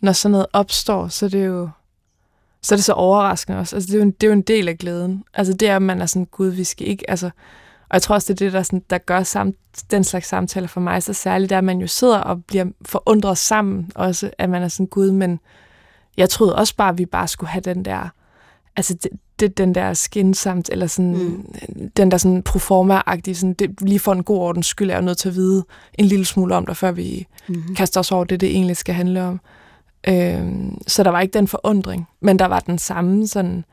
når 0.00 0.12
sådan 0.12 0.30
noget 0.30 0.46
opstår, 0.52 1.08
så 1.08 1.26
er 1.26 1.30
det 1.30 1.46
jo 1.46 1.70
så 2.66 2.74
er 2.74 2.76
det 2.76 2.84
så 2.84 2.92
overraskende 2.92 3.58
også. 3.58 3.76
Altså, 3.76 3.86
det, 3.86 3.94
er 3.94 3.98
jo 3.98 4.02
en, 4.02 4.10
det 4.10 4.22
er 4.22 4.26
jo 4.26 4.32
en 4.32 4.42
del 4.42 4.68
af 4.68 4.78
glæden. 4.78 5.24
Altså, 5.34 5.52
det 5.52 5.68
er, 5.68 5.76
at 5.76 5.82
man 5.82 6.00
er 6.02 6.06
sådan, 6.06 6.26
gud, 6.26 6.48
vi 6.48 6.64
skal 6.64 6.88
ikke... 6.88 7.10
Altså, 7.10 7.30
og 7.88 7.94
jeg 7.94 8.02
tror 8.02 8.14
også, 8.14 8.32
det 8.32 8.40
er 8.40 8.46
det, 8.46 8.52
der, 8.52 8.62
sådan, 8.62 8.82
der 8.90 8.98
gør 8.98 9.22
sam, 9.22 9.52
den 9.90 10.04
slags 10.04 10.28
samtaler 10.28 10.68
for 10.68 10.80
mig 10.80 11.02
så 11.02 11.12
særligt, 11.12 11.50
der 11.50 11.58
at 11.58 11.64
man 11.64 11.80
jo 11.80 11.86
sidder 11.86 12.18
og 12.18 12.44
bliver 12.44 12.64
forundret 12.84 13.38
sammen 13.38 13.90
også, 13.94 14.30
at 14.38 14.50
man 14.50 14.62
er 14.62 14.68
sådan, 14.68 14.86
gud, 14.86 15.10
men 15.10 15.40
jeg 16.16 16.30
troede 16.30 16.56
også 16.56 16.76
bare, 16.76 16.88
at 16.88 16.98
vi 16.98 17.06
bare 17.06 17.28
skulle 17.28 17.50
have 17.50 17.60
den 17.60 17.84
der, 17.84 18.08
altså 18.76 18.94
det, 18.94 19.10
det 19.40 19.58
den 19.58 19.74
der 19.74 19.94
skinsamt, 19.94 20.68
eller 20.72 20.86
sådan, 20.86 21.16
mm. 21.16 21.90
den 21.96 22.10
der 22.10 22.16
sådan 22.16 22.42
proforma-agtige, 22.48 23.34
sådan, 23.34 23.54
det, 23.54 23.80
lige 23.80 23.98
for 23.98 24.12
en 24.12 24.24
god 24.24 24.38
ordens 24.38 24.66
skyld, 24.66 24.90
er 24.90 24.94
jeg 24.94 25.02
nødt 25.02 25.18
til 25.18 25.28
at 25.28 25.34
vide 25.34 25.64
en 25.94 26.04
lille 26.04 26.24
smule 26.24 26.54
om 26.54 26.66
dig, 26.66 26.76
før 26.76 26.92
vi 26.92 27.26
mm. 27.48 27.74
kaster 27.76 28.00
os 28.00 28.12
over 28.12 28.24
det, 28.24 28.40
det 28.40 28.50
egentlig 28.50 28.76
skal 28.76 28.94
handle 28.94 29.22
om. 29.22 29.40
Øhm, 30.08 30.78
så 30.86 31.02
der 31.02 31.10
var 31.10 31.20
ikke 31.20 31.38
den 31.38 31.48
forundring, 31.48 32.08
men 32.20 32.38
der 32.38 32.46
var 32.46 32.60
den 32.60 32.78
samme, 32.78 33.26
sådan, 33.26 33.64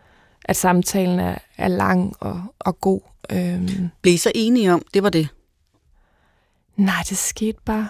at 0.45 0.55
samtalen 0.55 1.19
er, 1.19 1.35
er 1.57 1.67
lang 1.67 2.13
og, 2.19 2.41
og 2.59 2.79
god. 2.79 3.01
Øhm. 3.31 3.89
Blev 4.01 4.13
I 4.13 4.17
så 4.17 4.31
enige 4.35 4.73
om, 4.73 4.81
det 4.93 5.03
var 5.03 5.09
det? 5.09 5.27
Nej, 6.75 7.03
det 7.09 7.17
skete 7.17 7.57
bare, 7.65 7.89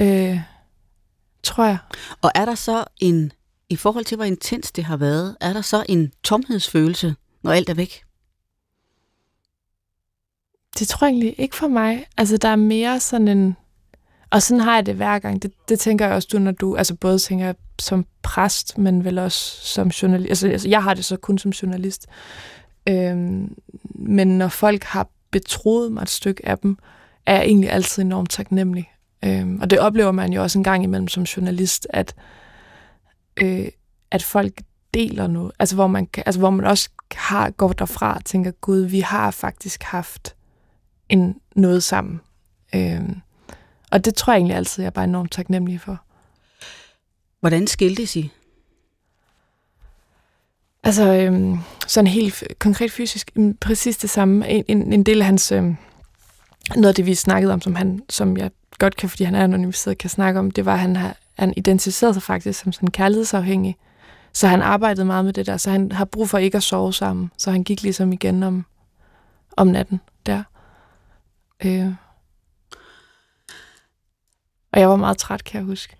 øh, 0.00 0.40
tror 1.42 1.64
jeg. 1.64 1.78
Og 2.22 2.30
er 2.34 2.44
der 2.44 2.54
så 2.54 2.84
en, 3.00 3.32
i 3.68 3.76
forhold 3.76 4.04
til 4.04 4.16
hvor 4.16 4.24
intens 4.24 4.72
det 4.72 4.84
har 4.84 4.96
været, 4.96 5.36
er 5.40 5.52
der 5.52 5.62
så 5.62 5.84
en 5.88 6.12
tomhedsfølelse, 6.22 7.14
når 7.42 7.52
alt 7.52 7.68
er 7.68 7.74
væk? 7.74 8.04
Det 10.78 10.88
tror 10.88 11.06
jeg 11.06 11.12
egentlig 11.12 11.34
ikke 11.38 11.56
for 11.56 11.68
mig. 11.68 12.06
Altså, 12.16 12.36
der 12.36 12.48
er 12.48 12.56
mere 12.56 13.00
sådan 13.00 13.28
en... 13.28 13.56
Og 14.30 14.42
sådan 14.42 14.60
har 14.60 14.74
jeg 14.74 14.86
det 14.86 14.94
hver 14.94 15.18
gang. 15.18 15.42
Det, 15.42 15.52
det 15.68 15.80
tænker 15.80 16.06
jeg 16.06 16.14
også, 16.14 16.28
du, 16.32 16.38
når 16.38 16.50
du... 16.50 16.76
Altså, 16.76 16.94
både 16.94 17.18
tænker 17.18 17.44
jeg 17.44 17.54
som 17.78 18.06
præst, 18.22 18.78
men 18.78 19.04
vel 19.04 19.18
også 19.18 19.66
som 19.66 19.88
journalist. 19.88 20.30
Altså, 20.30 20.48
altså 20.48 20.68
jeg 20.68 20.82
har 20.82 20.94
det 20.94 21.04
så 21.04 21.16
kun 21.16 21.38
som 21.38 21.50
journalist. 21.50 22.06
Øhm, 22.88 23.54
men 23.94 24.38
når 24.38 24.48
folk 24.48 24.84
har 24.84 25.08
betroet 25.30 25.92
mig 25.92 26.02
et 26.02 26.10
stykke 26.10 26.48
af 26.48 26.58
dem, 26.58 26.76
er 27.26 27.34
jeg 27.34 27.44
egentlig 27.44 27.70
altid 27.70 28.02
enormt 28.02 28.30
taknemmelig. 28.30 28.92
Øhm, 29.24 29.60
og 29.60 29.70
det 29.70 29.78
oplever 29.78 30.12
man 30.12 30.32
jo 30.32 30.42
også 30.42 30.58
en 30.58 30.64
gang 30.64 30.84
imellem 30.84 31.08
som 31.08 31.22
journalist, 31.22 31.86
at, 31.90 32.14
øh, 33.36 33.68
at 34.10 34.22
folk 34.22 34.52
deler 34.94 35.26
noget. 35.26 35.52
Altså 35.58 35.74
hvor 35.74 35.86
man, 35.86 36.08
altså, 36.26 36.38
hvor 36.38 36.50
man 36.50 36.66
også 36.66 36.88
har 37.14 37.50
går 37.50 37.72
derfra 37.72 38.14
og 38.14 38.24
tænker, 38.24 38.50
gud, 38.50 38.80
vi 38.80 39.00
har 39.00 39.30
faktisk 39.30 39.82
haft 39.82 40.36
en, 41.08 41.40
noget 41.56 41.82
sammen. 41.82 42.20
Øhm, 42.74 43.20
og 43.90 44.04
det 44.04 44.14
tror 44.14 44.32
jeg 44.32 44.38
egentlig 44.38 44.56
altid, 44.56 44.82
jeg 44.82 44.86
er 44.86 44.90
bare 44.90 45.04
enormt 45.04 45.32
taknemmelig 45.32 45.80
for. 45.80 46.00
Hvordan 47.40 47.66
skiltes 47.66 48.16
I? 48.16 48.30
Altså, 50.84 51.14
øhm, 51.14 51.58
sådan 51.86 52.06
helt 52.06 52.44
konkret 52.58 52.92
fysisk, 52.92 53.30
mm, 53.34 53.56
præcis 53.60 53.96
det 53.96 54.10
samme. 54.10 54.48
En, 54.48 54.64
en, 54.68 54.92
en 54.92 55.02
del 55.02 55.20
af 55.20 55.26
hans, 55.26 55.52
øhm, 55.52 55.76
noget 56.76 56.88
af 56.88 56.94
det, 56.94 57.06
vi 57.06 57.14
snakkede 57.14 57.52
om, 57.52 57.60
som, 57.60 57.74
han, 57.74 58.02
som 58.08 58.36
jeg 58.36 58.50
godt 58.78 58.96
kan, 58.96 59.08
fordi 59.08 59.24
han 59.24 59.34
er 59.34 59.44
anonymiseret, 59.44 59.98
kan 59.98 60.10
snakke 60.10 60.40
om, 60.40 60.50
det 60.50 60.64
var, 60.64 60.72
at 60.72 60.80
han, 60.80 60.96
har, 60.96 61.16
han 61.38 61.54
identificerede 61.56 62.14
sig 62.14 62.22
faktisk 62.22 62.60
som 62.60 62.72
sådan 62.72 62.90
kærlighedsafhængig. 62.90 63.76
Så 64.32 64.48
han 64.48 64.62
arbejdede 64.62 65.04
meget 65.04 65.24
med 65.24 65.32
det 65.32 65.46
der, 65.46 65.56
så 65.56 65.70
han 65.70 65.92
har 65.92 66.04
brug 66.04 66.28
for 66.28 66.38
ikke 66.38 66.56
at 66.56 66.62
sove 66.62 66.92
sammen. 66.92 67.30
Så 67.38 67.50
han 67.50 67.64
gik 67.64 67.82
ligesom 67.82 68.12
igen 68.12 68.42
om, 68.42 68.64
om 69.56 69.66
natten 69.66 70.00
der. 70.26 70.42
Øh. 71.64 71.86
Og 74.72 74.80
jeg 74.80 74.88
var 74.88 74.96
meget 74.96 75.18
træt, 75.18 75.44
kan 75.44 75.58
jeg 75.58 75.64
huske. 75.64 75.96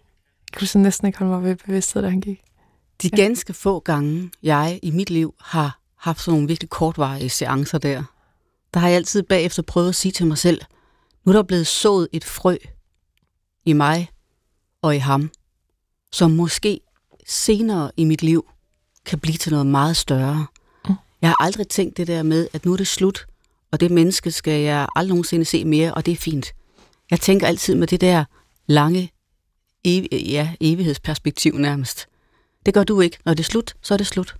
Jeg 0.52 0.58
kunne 0.58 0.68
så 0.68 0.78
næsten 0.78 1.06
ikke 1.06 1.18
holde 1.18 1.32
mig 1.32 1.42
ved 1.42 1.56
bevidsthed, 1.56 2.02
da 2.02 2.08
han 2.08 2.20
gik. 2.20 2.42
De 3.02 3.10
ganske 3.10 3.52
få 3.52 3.80
gange, 3.80 4.30
jeg 4.42 4.78
i 4.82 4.90
mit 4.90 5.10
liv 5.10 5.34
har 5.40 5.78
haft 5.96 6.20
sådan 6.20 6.32
nogle 6.32 6.48
virkelig 6.48 6.70
kortvarige 6.70 7.30
seancer 7.30 7.78
der, 7.78 8.02
der 8.74 8.80
har 8.80 8.88
jeg 8.88 8.96
altid 8.96 9.22
bagefter 9.22 9.62
prøvet 9.62 9.88
at 9.88 9.94
sige 9.94 10.12
til 10.12 10.26
mig 10.26 10.38
selv, 10.38 10.60
nu 11.24 11.32
er 11.32 11.36
der 11.36 11.42
blevet 11.42 11.66
sået 11.66 12.08
et 12.12 12.24
frø 12.24 12.56
i 13.64 13.72
mig 13.72 14.08
og 14.82 14.96
i 14.96 14.98
ham, 14.98 15.30
som 16.12 16.30
måske 16.30 16.80
senere 17.26 17.90
i 17.96 18.04
mit 18.04 18.22
liv 18.22 18.46
kan 19.04 19.18
blive 19.18 19.36
til 19.36 19.52
noget 19.52 19.66
meget 19.66 19.96
større. 19.96 20.46
Mm. 20.88 20.94
Jeg 21.22 21.30
har 21.30 21.44
aldrig 21.44 21.68
tænkt 21.68 21.96
det 21.96 22.06
der 22.06 22.22
med, 22.22 22.48
at 22.52 22.64
nu 22.64 22.72
er 22.72 22.76
det 22.76 22.86
slut, 22.86 23.26
og 23.70 23.80
det 23.80 23.90
menneske 23.90 24.30
skal 24.30 24.60
jeg 24.60 24.86
aldrig 24.96 25.08
nogensinde 25.08 25.44
se 25.44 25.64
mere, 25.64 25.94
og 25.94 26.06
det 26.06 26.12
er 26.12 26.16
fint. 26.16 26.54
Jeg 27.10 27.20
tænker 27.20 27.46
altid 27.46 27.74
med 27.74 27.86
det 27.86 28.00
der 28.00 28.24
lange 28.66 29.10
ev- 29.84 30.06
ja, 30.12 30.54
evighedsperspektiv 30.60 31.56
nærmest. 31.58 32.06
Det 32.66 32.74
gør 32.74 32.84
du 32.84 33.00
ikke. 33.00 33.18
Når 33.24 33.34
det 33.34 33.40
er 33.40 33.44
slut, 33.44 33.76
så 33.82 33.94
er 33.94 33.98
det 33.98 34.06
slut. 34.06 34.36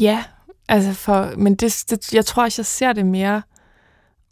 Ja, 0.00 0.24
altså 0.68 0.92
for, 0.92 1.32
men 1.36 1.54
det, 1.54 1.84
det, 1.90 2.14
jeg 2.14 2.26
tror 2.26 2.42
også, 2.42 2.62
jeg 2.62 2.66
ser 2.66 2.92
det 2.92 3.06
mere 3.06 3.42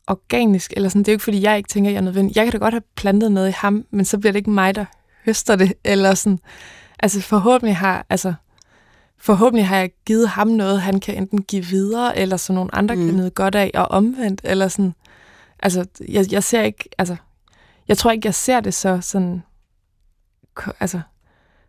organisk, 0.06 0.72
eller 0.76 0.88
sådan, 0.88 1.02
det 1.02 1.08
er 1.08 1.12
jo 1.12 1.14
ikke, 1.14 1.24
fordi 1.24 1.42
jeg 1.42 1.56
ikke 1.56 1.68
tænker, 1.68 1.90
at 1.90 1.92
jeg 1.92 2.00
er 2.00 2.04
nødvendig. 2.04 2.36
Jeg 2.36 2.44
kan 2.44 2.52
da 2.52 2.58
godt 2.58 2.74
have 2.74 2.82
plantet 2.96 3.32
noget 3.32 3.48
i 3.48 3.54
ham, 3.56 3.86
men 3.90 4.04
så 4.04 4.18
bliver 4.18 4.32
det 4.32 4.38
ikke 4.38 4.50
mig, 4.50 4.74
der 4.74 4.84
høster 5.24 5.56
det, 5.56 5.72
eller 5.84 6.14
sådan. 6.14 6.38
Altså 6.98 7.20
forhåbentlig 7.20 7.76
har, 7.76 8.06
altså, 8.10 8.34
forhåbentlig 9.18 9.66
har 9.66 9.76
jeg 9.76 9.90
givet 10.06 10.28
ham 10.28 10.48
noget, 10.48 10.80
han 10.80 11.00
kan 11.00 11.16
enten 11.16 11.42
give 11.42 11.64
videre, 11.64 12.18
eller 12.18 12.36
så 12.36 12.52
nogle 12.52 12.74
andre 12.74 12.94
mm. 12.94 13.06
kan 13.06 13.16
nyde 13.16 13.30
godt 13.30 13.54
af, 13.54 13.70
og 13.74 13.90
omvendt, 13.90 14.40
eller 14.44 14.68
sådan. 14.68 14.94
Altså, 15.62 15.86
jeg, 16.08 16.32
jeg 16.32 16.44
ser 16.44 16.62
ikke, 16.62 16.88
altså, 16.98 17.16
jeg 17.88 17.98
tror 17.98 18.10
ikke, 18.10 18.26
jeg 18.26 18.34
ser 18.34 18.60
det 18.60 18.74
så 18.74 19.00
sådan, 19.00 19.42
altså, 20.80 21.00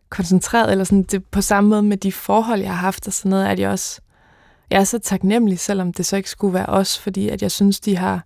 koncentreret, 0.10 0.72
eller 0.72 0.84
sådan, 0.84 1.04
det, 1.04 1.26
på 1.26 1.42
samme 1.42 1.70
måde 1.70 1.84
med 1.84 1.98
de 1.98 2.12
forhold, 2.12 2.62
jeg 2.62 2.70
har 2.70 2.82
haft 2.82 3.08
og 3.08 3.14
sådan 3.14 3.30
noget, 3.30 3.46
at 3.46 3.60
jeg 3.60 3.70
også, 3.70 4.02
jeg 4.70 4.80
er 4.80 4.84
så 4.84 5.00
taknemmelig, 5.00 5.60
selvom 5.60 5.94
det 5.94 6.06
så 6.06 6.16
ikke 6.18 6.30
skulle 6.30 6.54
være 6.54 6.66
os, 6.66 7.00
fordi 7.00 7.30
at 7.30 7.42
jeg 7.42 7.52
synes, 7.52 7.80
de 7.80 7.98
har 7.98 8.26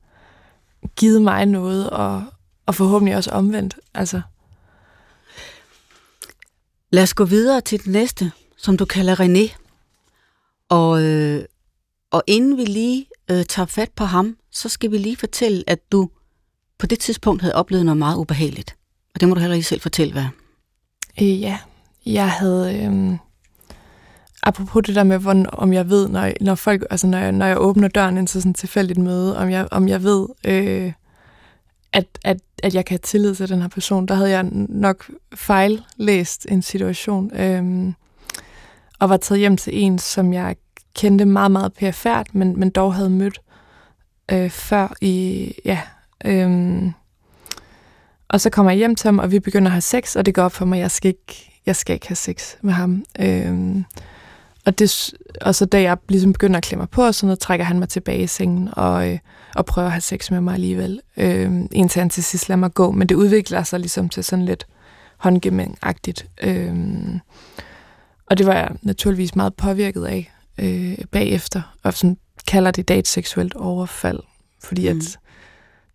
givet 0.96 1.22
mig 1.22 1.46
noget, 1.46 1.90
og, 1.90 2.24
og 2.66 2.76
forhåbentlig 2.76 3.16
også 3.16 3.32
omvendt. 3.32 3.76
Altså. 3.94 4.22
Lad 6.92 7.04
os 7.04 7.14
gå 7.14 7.26
videre 7.26 7.62
til 7.62 7.80
det 7.80 7.88
næste, 7.88 8.32
som 8.58 8.78
du 8.78 8.86
kalder 8.86 9.20
René. 9.20 9.58
Og, 10.70 11.04
øh, 11.04 11.46
og 12.12 12.24
inden 12.28 12.58
vi 12.58 12.66
lige 12.66 13.06
øh, 13.32 13.46
tager 13.46 13.66
fat 13.66 13.92
på 13.92 14.04
ham, 14.04 14.38
så 14.52 14.70
skal 14.70 14.92
vi 14.92 14.98
lige 14.98 15.18
fortælle, 15.18 15.64
at 15.68 15.92
du 15.92 16.10
på 16.78 16.86
det 16.86 17.00
tidspunkt 17.00 17.42
havde 17.42 17.56
oplevet 17.56 17.86
noget 17.86 17.98
meget 17.98 18.18
ubehageligt. 18.18 18.76
Og 19.14 19.20
det 19.20 19.30
må 19.30 19.36
du 19.36 19.40
heller 19.40 19.56
lige 19.56 19.64
selv 19.64 19.82
fortælle, 19.82 20.14
hvad? 20.14 20.26
Øh, 21.22 21.42
ja, 21.42 21.60
jeg 22.06 22.30
havde... 22.30 22.84
Øh, 22.84 23.18
apropos 24.44 24.84
det 24.86 24.96
der 24.96 25.04
med, 25.04 25.18
hvordan, 25.18 25.46
om 25.54 25.74
jeg 25.74 25.90
ved, 25.90 26.10
når, 26.10 26.32
når 26.42 26.56
folk, 26.56 26.84
altså 26.90 27.08
når 27.08 27.18
jeg, 27.18 27.32
når 27.32 27.46
jeg 27.46 27.58
åbner 27.60 27.88
døren 27.88 28.18
ind 28.18 28.28
til 28.28 28.42
sådan 28.42 28.50
et 28.50 28.56
tilfældigt 28.56 29.00
møde, 29.00 29.38
om 29.38 29.50
jeg, 29.50 29.68
om 29.72 29.88
jeg 29.88 30.04
ved, 30.04 30.28
øh, 30.46 30.92
at, 31.94 32.06
at, 32.24 32.38
at 32.64 32.76
jeg 32.76 32.86
kan 32.86 32.94
have 32.94 33.00
tillid 33.04 33.36
til 33.36 33.50
den 33.50 33.62
her 33.62 33.68
person, 33.68 34.06
der 34.06 34.16
havde 34.16 34.30
jeg 34.30 34.44
nok 34.70 35.12
fejllæst 35.36 36.46
en 36.50 36.62
situation, 36.62 37.36
øh, 37.36 37.94
og 39.00 39.10
var 39.10 39.18
taget 39.18 39.40
hjem 39.40 39.58
til 39.58 39.84
en, 39.84 40.00
som 40.00 40.34
jeg 40.34 40.56
kendte 40.96 41.26
meget, 41.26 41.52
meget 41.52 41.74
perifært, 41.74 42.36
men, 42.36 42.60
men 42.60 42.70
dog 42.70 42.94
havde 42.94 43.10
mødt 43.10 43.42
øh, 44.32 44.50
før 44.50 44.94
i, 45.02 45.52
ja, 45.66 45.82
øh, 46.26 46.92
og 48.28 48.42
så 48.42 48.50
kommer 48.50 48.72
jeg 48.72 48.78
hjem 48.78 48.96
til 48.96 49.08
ham, 49.08 49.20
og 49.20 49.32
vi 49.32 49.40
begynder 49.40 49.68
at 49.68 49.72
have 49.72 49.82
sex, 49.82 50.16
og 50.16 50.26
det 50.26 50.36
går 50.36 50.44
op 50.44 50.52
for 50.52 50.66
mig, 50.66 50.78
at 50.78 50.82
jeg 50.82 50.92
skal 50.92 51.10
ikke, 51.10 51.53
jeg 51.66 51.76
skal 51.76 51.94
ikke 51.94 52.08
have 52.08 52.16
sex 52.16 52.56
med 52.62 52.74
ham. 52.74 53.06
Øhm, 53.20 53.86
og, 54.66 54.80
det, 54.80 55.14
og 55.42 55.56
så 55.56 55.66
da 55.66 55.82
jeg 55.82 55.98
ligesom 56.10 56.34
begynder 56.34 56.58
at 56.58 56.64
klemme 56.64 56.88
på, 56.88 57.06
og 57.06 57.16
sådan 57.16 57.28
noget, 57.28 57.40
trækker 57.40 57.66
han 57.66 57.80
mig 57.80 57.90
tilbage 57.90 58.24
i 58.24 58.28
sengen 58.28 58.70
og, 58.72 59.10
øh, 59.10 59.20
og 59.56 59.66
prøver 59.66 59.86
at 59.86 59.92
have 59.92 60.02
sex 60.02 60.32
med 60.32 60.42
mig 60.42 60.54
alligevel. 60.54 61.02
Øhm, 61.18 61.68
indtil 61.72 62.00
han 62.00 62.10
til 62.10 62.24
sidst 62.24 62.50
lader 62.50 62.60
mig 62.60 62.74
gå. 62.74 62.92
Men 62.92 63.10
det 63.10 63.16
udvikler 63.16 63.64
sig 63.64 63.80
ligesom 63.80 64.10
til 64.10 64.24
sådan 64.24 64.46
lidt 64.46 64.68
håndgemæng-agtigt. 65.18 66.28
Øhm, 66.42 67.20
og 68.26 68.38
det 68.38 68.46
var 68.46 68.54
jeg 68.54 68.72
naturligvis 68.82 69.36
meget 69.36 69.54
påvirket 69.54 70.06
af 70.06 70.32
øh, 70.58 70.98
bagefter, 71.12 71.62
og 71.84 71.94
sådan 71.94 72.18
kalder 72.48 72.72
det 72.72 72.88
date 72.88 73.10
seksuelt 73.10 73.56
overfald, 73.56 74.20
fordi 74.64 74.92
mm. 74.92 74.98
at 74.98 75.20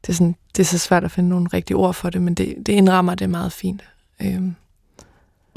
det 0.02 0.08
er, 0.08 0.12
sådan, 0.12 0.36
det 0.56 0.62
er 0.62 0.66
så 0.66 0.78
svært 0.78 1.04
at 1.04 1.10
finde 1.10 1.28
nogle 1.28 1.48
rigtige 1.52 1.76
ord 1.76 1.94
for 1.94 2.10
det, 2.10 2.22
men 2.22 2.34
det, 2.34 2.54
det 2.66 2.72
indrammer 2.72 3.14
det 3.14 3.30
meget 3.30 3.52
fint. 3.52 3.84
Øhm. 4.22 4.54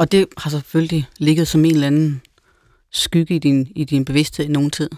Og 0.02 0.12
det 0.12 0.28
har 0.38 0.50
selvfølgelig 0.50 1.08
ligget 1.18 1.48
som 1.48 1.66
en 1.66 1.74
eller 1.74 1.88
anden 1.88 2.22
skygge 2.92 3.36
i 3.36 3.40
din, 3.40 3.72
i 3.76 3.84
din 3.84 4.06
bevidsthed 4.06 4.46
i 4.46 4.52
nogen 4.52 4.70
tid? 4.70 4.90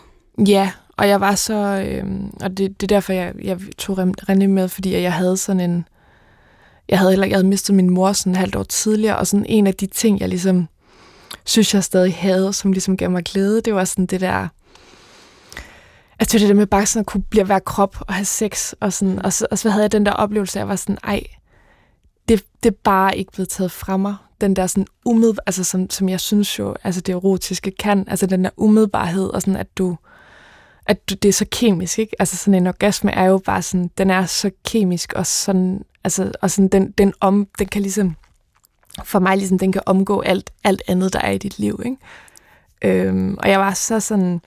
Ja, 0.48 0.72
og 0.98 1.08
jeg 1.08 1.22
var 1.22 1.36
så, 1.36 1.54
Øh, 1.88 2.06
og 2.42 2.58
det, 2.58 2.82
det 2.82 2.84
er 2.84 2.96
derfor, 2.96 3.14
jeg, 3.14 3.34
jeg 3.44 3.60
tog 3.78 4.00
René 4.00 4.48
med, 4.48 4.70
fordi 4.70 4.92
jeg 4.92 5.14
havde 5.14 5.38
sådan 5.38 5.60
en, 5.60 5.86
jeg 6.90 7.00
havde 7.00 7.12
heller 7.12 7.28
jeg 7.28 7.36
havde 7.36 7.48
mistet 7.48 7.76
min 7.76 7.90
mor 7.90 8.14
sådan 8.14 8.32
et 8.32 8.38
halvt 8.38 8.56
år 8.56 8.64
tidligere, 8.64 9.18
og 9.18 9.28
sådan 9.28 9.46
en 9.50 9.68
af 9.68 9.74
de 9.74 9.86
ting, 9.86 10.20
jeg 10.20 10.30
ligesom 10.30 10.68
synes 11.46 11.74
jeg 11.74 11.84
stadig 11.84 12.16
havde, 12.16 12.54
som 12.54 12.72
ligesom 12.72 12.98
gav 12.98 13.12
mig 13.12 13.24
glæde. 13.24 13.62
Det 13.62 13.76
var 13.76 13.86
sådan 13.86 14.06
det 14.06 14.22
der, 14.22 14.48
altså 16.20 16.40
det 16.40 16.48
der 16.48 16.54
med 16.54 16.68
bare 16.68 16.86
sådan 16.86 17.00
at 17.00 17.06
kunne 17.06 17.24
blive 17.24 17.50
være 17.50 17.62
krop 17.62 17.98
og 18.00 18.14
have 18.14 18.26
sex, 18.26 18.74
og, 18.80 18.94
sådan, 18.94 19.26
og, 19.26 19.34
så, 19.34 19.48
og 19.52 19.60
så 19.60 19.70
havde 19.70 19.84
jeg 19.84 19.92
den 19.92 20.06
der 20.06 20.12
oplevelse, 20.14 20.60
at 20.60 20.62
jeg 20.62 20.68
var 20.68 20.76
sådan, 20.76 20.98
ej, 21.04 21.24
det, 22.28 22.44
det 22.64 22.72
er 22.72 22.78
bare 22.84 23.18
ikke 23.18 23.32
blevet 23.32 23.50
taget 23.50 23.72
fra 23.72 23.98
mig. 23.98 24.16
Den 24.42 24.56
der 24.56 24.68
sådan 24.68 24.88
umiddel, 25.06 25.40
altså 25.46 25.64
som, 25.64 25.90
som 25.90 26.10
jeg 26.10 26.20
synes 26.20 26.60
jo, 26.60 26.76
altså 26.84 27.02
det 27.02 27.14
erotiske 27.14 27.72
kan, 27.72 28.06
altså 28.08 28.26
den 28.26 28.44
der 28.44 28.50
umiddelbarhed, 28.58 29.28
og 29.28 29.42
sådan 29.42 29.56
at 29.56 29.78
du, 29.78 29.98
at 30.86 31.10
du, 31.10 31.16
det 31.16 31.30
er 31.30 31.34
så 31.34 31.46
kemisk, 31.52 32.00
ikke? 32.00 32.16
Altså 32.20 32.38
sådan 32.38 32.54
en 32.54 32.68
orgasme 32.68 33.12
er 33.12 33.24
jo 33.24 33.38
bare 33.38 33.62
sådan, 33.62 33.92
den 33.98 34.10
er 34.10 34.26
så 34.26 34.52
kemisk, 34.66 35.14
og 35.14 35.28
sådan, 35.28 35.86
altså, 36.04 36.32
og 36.42 36.52
sådan 36.52 36.68
den, 36.68 36.92
den 36.92 37.14
om, 37.20 37.48
den 37.60 37.68
kan 37.68 37.82
ligesom, 37.82 38.16
for 39.04 39.20
mig 39.20 39.38
ligesom, 39.38 39.60
den 39.60 39.72
kan 39.72 39.82
omgå 39.86 40.22
alt, 40.22 40.52
alt 40.64 40.82
andet, 40.88 41.14
der 41.14 41.20
er 41.20 41.32
i 41.32 41.38
dit 41.38 41.60
liv, 41.60 41.82
ikke? 41.86 41.98
Øhm, 42.82 43.38
og 43.38 43.50
jeg 43.50 43.60
var 43.60 43.74
så 43.74 44.00
sådan, 44.00 44.42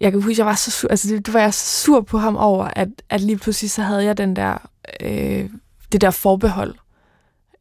jeg 0.00 0.12
kan 0.12 0.22
huske, 0.22 0.38
jeg 0.38 0.46
var 0.46 0.54
så 0.54 0.70
sur, 0.70 0.88
altså 0.88 1.08
det, 1.08 1.26
det 1.26 1.34
var 1.34 1.40
jeg 1.40 1.54
så 1.54 1.82
sur 1.82 2.00
på 2.00 2.18
ham 2.18 2.36
over, 2.36 2.64
at, 2.64 2.88
at 3.10 3.20
lige 3.20 3.38
pludselig 3.38 3.70
så 3.70 3.82
havde 3.82 4.04
jeg 4.04 4.18
den 4.18 4.36
der, 4.36 4.68
øh, 5.00 5.50
det 5.92 6.00
der 6.00 6.10
forbehold. 6.10 6.74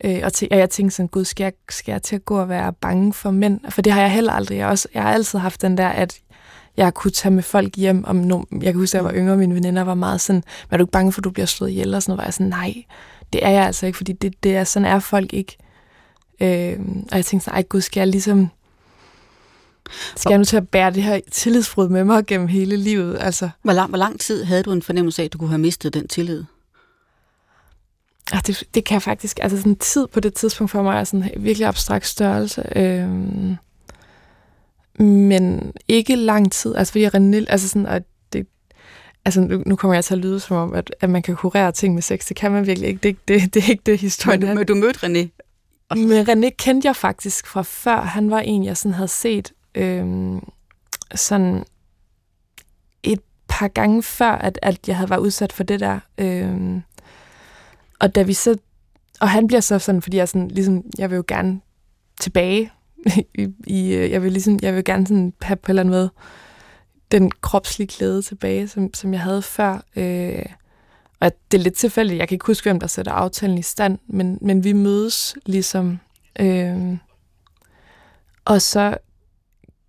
Øh, 0.03 0.19
og, 0.23 0.33
til, 0.33 0.47
og 0.51 0.57
jeg 0.57 0.69
tænkte 0.69 0.95
sådan, 0.95 1.07
gud, 1.07 1.25
skal 1.25 1.43
jeg, 1.43 1.53
skal 1.69 1.91
jeg 1.91 2.01
til 2.01 2.15
at 2.15 2.25
gå 2.25 2.39
og 2.39 2.49
være 2.49 2.73
bange 2.73 3.13
for 3.13 3.31
mænd? 3.31 3.59
For 3.69 3.81
det 3.81 3.93
har 3.93 4.01
jeg 4.01 4.11
heller 4.11 4.33
aldrig. 4.33 4.57
Jeg, 4.57 4.67
også, 4.67 4.87
jeg 4.93 5.03
har 5.03 5.13
altid 5.13 5.39
haft 5.39 5.61
den 5.61 5.77
der, 5.77 5.87
at 5.87 6.19
jeg 6.77 6.93
kunne 6.93 7.11
tage 7.11 7.33
med 7.33 7.43
folk 7.43 7.75
hjem. 7.75 8.03
Om 8.05 8.15
no, 8.15 8.43
jeg 8.51 8.61
kan 8.61 8.75
huske, 8.75 8.97
at 8.97 9.03
jeg 9.03 9.05
var 9.05 9.13
yngre, 9.13 9.33
og 9.33 9.39
mine 9.39 9.55
veninder 9.55 9.81
var 9.81 9.93
meget 9.93 10.21
sådan, 10.21 10.43
er 10.71 10.77
du 10.77 10.83
ikke 10.83 10.91
bange 10.91 11.11
for, 11.11 11.19
at 11.19 11.23
du 11.23 11.29
bliver 11.29 11.45
slået 11.45 11.69
ihjel? 11.69 11.95
Og 11.95 12.03
sådan 12.03 12.11
noget, 12.11 12.17
var 12.17 12.25
jeg 12.25 12.33
sådan, 12.33 12.47
nej, 12.47 12.73
det 13.33 13.45
er 13.45 13.49
jeg 13.49 13.65
altså 13.65 13.85
ikke, 13.85 13.97
fordi 13.97 14.13
det, 14.13 14.43
det 14.43 14.55
er, 14.55 14.63
sådan 14.63 14.85
er 14.85 14.99
folk 14.99 15.33
ikke. 15.33 15.57
Øh, 16.41 16.79
og 17.11 17.17
jeg 17.17 17.25
tænkte 17.25 17.45
sådan, 17.45 17.57
ej 17.57 17.61
gud, 17.61 17.81
skal 17.81 17.99
jeg 18.01 18.07
ligesom 18.07 18.49
skal 20.15 20.29
jeg 20.29 20.37
nu 20.37 20.43
til 20.43 20.57
at 20.57 20.69
bære 20.69 20.91
det 20.91 21.03
her 21.03 21.19
tillidsbrud 21.31 21.89
med 21.89 22.03
mig 22.03 22.25
gennem 22.25 22.47
hele 22.47 22.77
livet? 22.77 23.17
Altså. 23.19 23.49
Hvor, 23.61 23.73
lang, 23.73 23.89
hvor 23.89 23.97
lang 23.97 24.19
tid 24.19 24.43
havde 24.43 24.63
du 24.63 24.71
en 24.71 24.81
fornemmelse 24.81 25.21
af, 25.21 25.25
at 25.25 25.33
du 25.33 25.37
kunne 25.37 25.49
have 25.49 25.59
mistet 25.59 25.93
den 25.93 26.07
tillid? 26.07 26.43
Ja, 28.33 28.39
det, 28.47 28.63
det 28.73 28.85
kan 28.85 29.01
faktisk, 29.01 29.39
altså 29.41 29.57
sådan 29.57 29.75
tid 29.75 30.07
på 30.07 30.19
det 30.19 30.33
tidspunkt 30.33 30.71
for 30.71 30.81
mig 30.81 30.99
er 30.99 31.03
sådan 31.03 31.31
en 31.35 31.43
virkelig 31.43 31.67
abstrakt 31.67 32.05
størrelse. 32.05 32.63
Øhm, 32.75 33.55
men 35.03 35.73
ikke 35.87 36.15
lang 36.15 36.51
tid, 36.51 36.75
altså 36.75 36.91
fordi 36.91 37.07
René, 37.07 37.45
altså 37.47 37.67
sådan, 37.67 37.85
at 37.85 38.03
det, 38.33 38.47
altså 39.25 39.41
nu, 39.41 39.63
nu 39.65 39.75
kommer 39.75 39.93
jeg 39.93 40.05
til 40.05 40.13
at 40.13 40.19
lyde 40.19 40.39
som 40.39 40.57
om, 40.57 40.73
at, 40.73 40.95
at 40.99 41.09
man 41.09 41.21
kan 41.21 41.35
kurere 41.35 41.71
ting 41.71 41.93
med 41.93 42.01
sex. 42.01 42.27
Det 42.27 42.37
kan 42.37 42.51
man 42.51 42.67
virkelig 42.67 42.89
ikke. 42.89 42.99
Det, 43.03 43.27
det, 43.27 43.41
det 43.53 43.63
er 43.63 43.69
ikke 43.69 43.83
det 43.85 43.99
historien. 43.99 44.39
Men, 44.39 44.55
men 44.55 44.65
du 44.65 44.75
mødte 44.75 44.99
René? 45.05 45.27
Men 45.95 46.29
René 46.29 46.49
kendte 46.49 46.87
jeg 46.87 46.95
faktisk 46.95 47.47
fra 47.47 47.61
før. 47.61 48.01
Han 48.01 48.31
var 48.31 48.39
en, 48.39 48.65
jeg 48.65 48.77
sådan 48.77 48.93
havde 48.93 49.07
set 49.07 49.53
øhm, 49.75 50.39
sådan 51.15 51.63
et 53.03 53.19
par 53.47 53.67
gange 53.67 54.03
før, 54.03 54.31
at, 54.31 54.59
at 54.61 54.87
jeg 54.87 54.95
havde 54.95 55.09
været 55.09 55.19
udsat 55.19 55.53
for 55.53 55.63
det 55.63 55.79
der. 55.79 55.99
Øhm, 56.17 56.81
og 57.99 58.15
da 58.15 58.21
vi 58.21 58.33
så... 58.33 58.57
Og 59.21 59.29
han 59.29 59.47
bliver 59.47 59.61
så 59.61 59.79
sådan, 59.79 60.01
fordi 60.01 60.17
jeg 60.17 60.27
sådan, 60.27 60.47
ligesom, 60.47 60.83
jeg 60.97 61.09
vil 61.09 61.15
jo 61.15 61.23
gerne 61.27 61.61
tilbage 62.19 62.71
i, 63.37 63.47
i 63.67 63.93
jeg 63.93 64.23
vil 64.23 64.31
ligesom, 64.31 64.59
jeg 64.61 64.75
vil 64.75 64.83
gerne 64.83 65.07
sådan 65.07 65.33
have 65.41 65.55
på 65.55 65.71
en 65.71 65.71
eller 65.71 65.81
anden 65.81 65.91
måde 65.91 66.09
den 67.11 67.31
kropslige 67.31 67.87
glæde 67.87 68.21
tilbage, 68.21 68.67
som, 68.67 68.93
som 68.93 69.13
jeg 69.13 69.21
havde 69.21 69.41
før. 69.41 69.81
Øh, 69.95 70.45
og 71.19 71.31
det 71.51 71.57
er 71.57 71.63
lidt 71.63 71.75
tilfældigt, 71.75 72.19
jeg 72.19 72.27
kan 72.27 72.35
ikke 72.35 72.45
huske, 72.45 72.69
hvem 72.69 72.79
der 72.79 72.87
sætter 72.87 73.11
aftalen 73.11 73.57
i 73.57 73.61
stand, 73.61 73.99
men, 74.07 74.37
men 74.41 74.63
vi 74.63 74.73
mødes 74.73 75.35
ligesom. 75.45 75.99
Øh, 76.39 76.97
og 78.45 78.61
så 78.61 78.97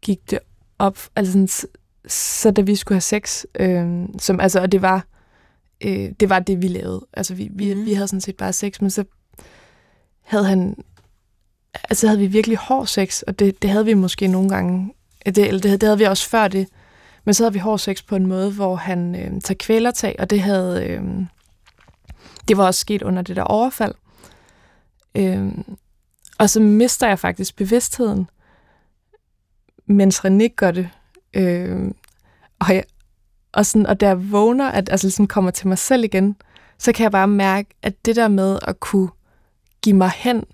gik 0.02 0.30
det 0.30 0.38
op, 0.78 0.98
altså 1.16 1.32
sådan, 1.32 1.48
så 2.08 2.50
da 2.50 2.62
vi 2.62 2.76
skulle 2.76 2.96
have 2.96 3.00
sex, 3.00 3.44
øh, 3.54 4.08
som, 4.18 4.40
altså, 4.40 4.60
og 4.60 4.72
det 4.72 4.82
var, 4.82 5.06
øh, 5.80 6.12
det 6.20 6.28
var 6.28 6.38
det, 6.38 6.62
vi 6.62 6.68
lavede. 6.68 7.06
Altså, 7.12 7.34
vi, 7.34 7.48
vi, 7.52 7.74
mm. 7.74 7.84
vi 7.84 7.92
havde 7.92 8.08
sådan 8.08 8.20
set 8.20 8.36
bare 8.36 8.52
sex, 8.52 8.80
men 8.80 8.90
så 8.90 9.04
havde 10.22 10.44
han, 10.44 10.76
altså 11.74 12.06
havde 12.06 12.20
vi 12.20 12.26
virkelig 12.26 12.58
hård 12.58 12.86
sex, 12.86 13.22
og 13.22 13.38
det, 13.38 13.62
det 13.62 13.70
havde 13.70 13.84
vi 13.84 13.94
måske 13.94 14.26
nogle 14.26 14.48
gange, 14.48 14.94
det, 15.26 15.38
eller 15.38 15.60
det, 15.60 15.80
det 15.80 15.82
havde 15.82 15.98
vi 15.98 16.04
også 16.04 16.28
før 16.28 16.48
det, 16.48 16.68
men 17.24 17.34
så 17.34 17.42
havde 17.42 17.52
vi 17.52 17.58
hård 17.58 17.78
sex 17.78 18.06
på 18.06 18.16
en 18.16 18.26
måde, 18.26 18.52
hvor 18.52 18.76
han 18.76 19.14
øh, 19.14 19.40
tager 19.40 19.58
kvælertag, 19.58 20.16
og 20.18 20.30
det 20.30 20.40
havde, 20.40 20.84
øh, 20.86 21.02
det 22.48 22.56
var 22.56 22.66
også 22.66 22.80
sket 22.80 23.02
under 23.02 23.22
det 23.22 23.36
der 23.36 23.42
overfald. 23.42 23.94
Øh, 25.14 25.48
og 26.38 26.50
så 26.50 26.60
mister 26.60 27.08
jeg 27.08 27.18
faktisk 27.18 27.56
bevidstheden, 27.56 28.28
mens 29.86 30.20
René 30.20 30.48
gør 30.56 30.70
det. 30.70 30.88
Øh, 31.34 31.90
og, 32.58 32.74
jeg, 32.74 32.84
og, 33.52 33.66
sådan, 33.66 33.86
og 33.86 34.00
da 34.00 34.06
jeg 34.06 34.32
vågner, 34.32 34.68
at 34.68 34.88
altså 34.90 35.06
ligesom 35.06 35.26
kommer 35.26 35.50
til 35.50 35.68
mig 35.68 35.78
selv 35.78 36.04
igen, 36.04 36.36
så 36.78 36.92
kan 36.92 37.02
jeg 37.02 37.12
bare 37.12 37.28
mærke, 37.28 37.68
at 37.82 38.04
det 38.04 38.16
der 38.16 38.28
med 38.28 38.58
at 38.62 38.80
kunne 38.80 39.08
give 39.82 39.96
mig 39.96 40.10
hen 40.16 40.44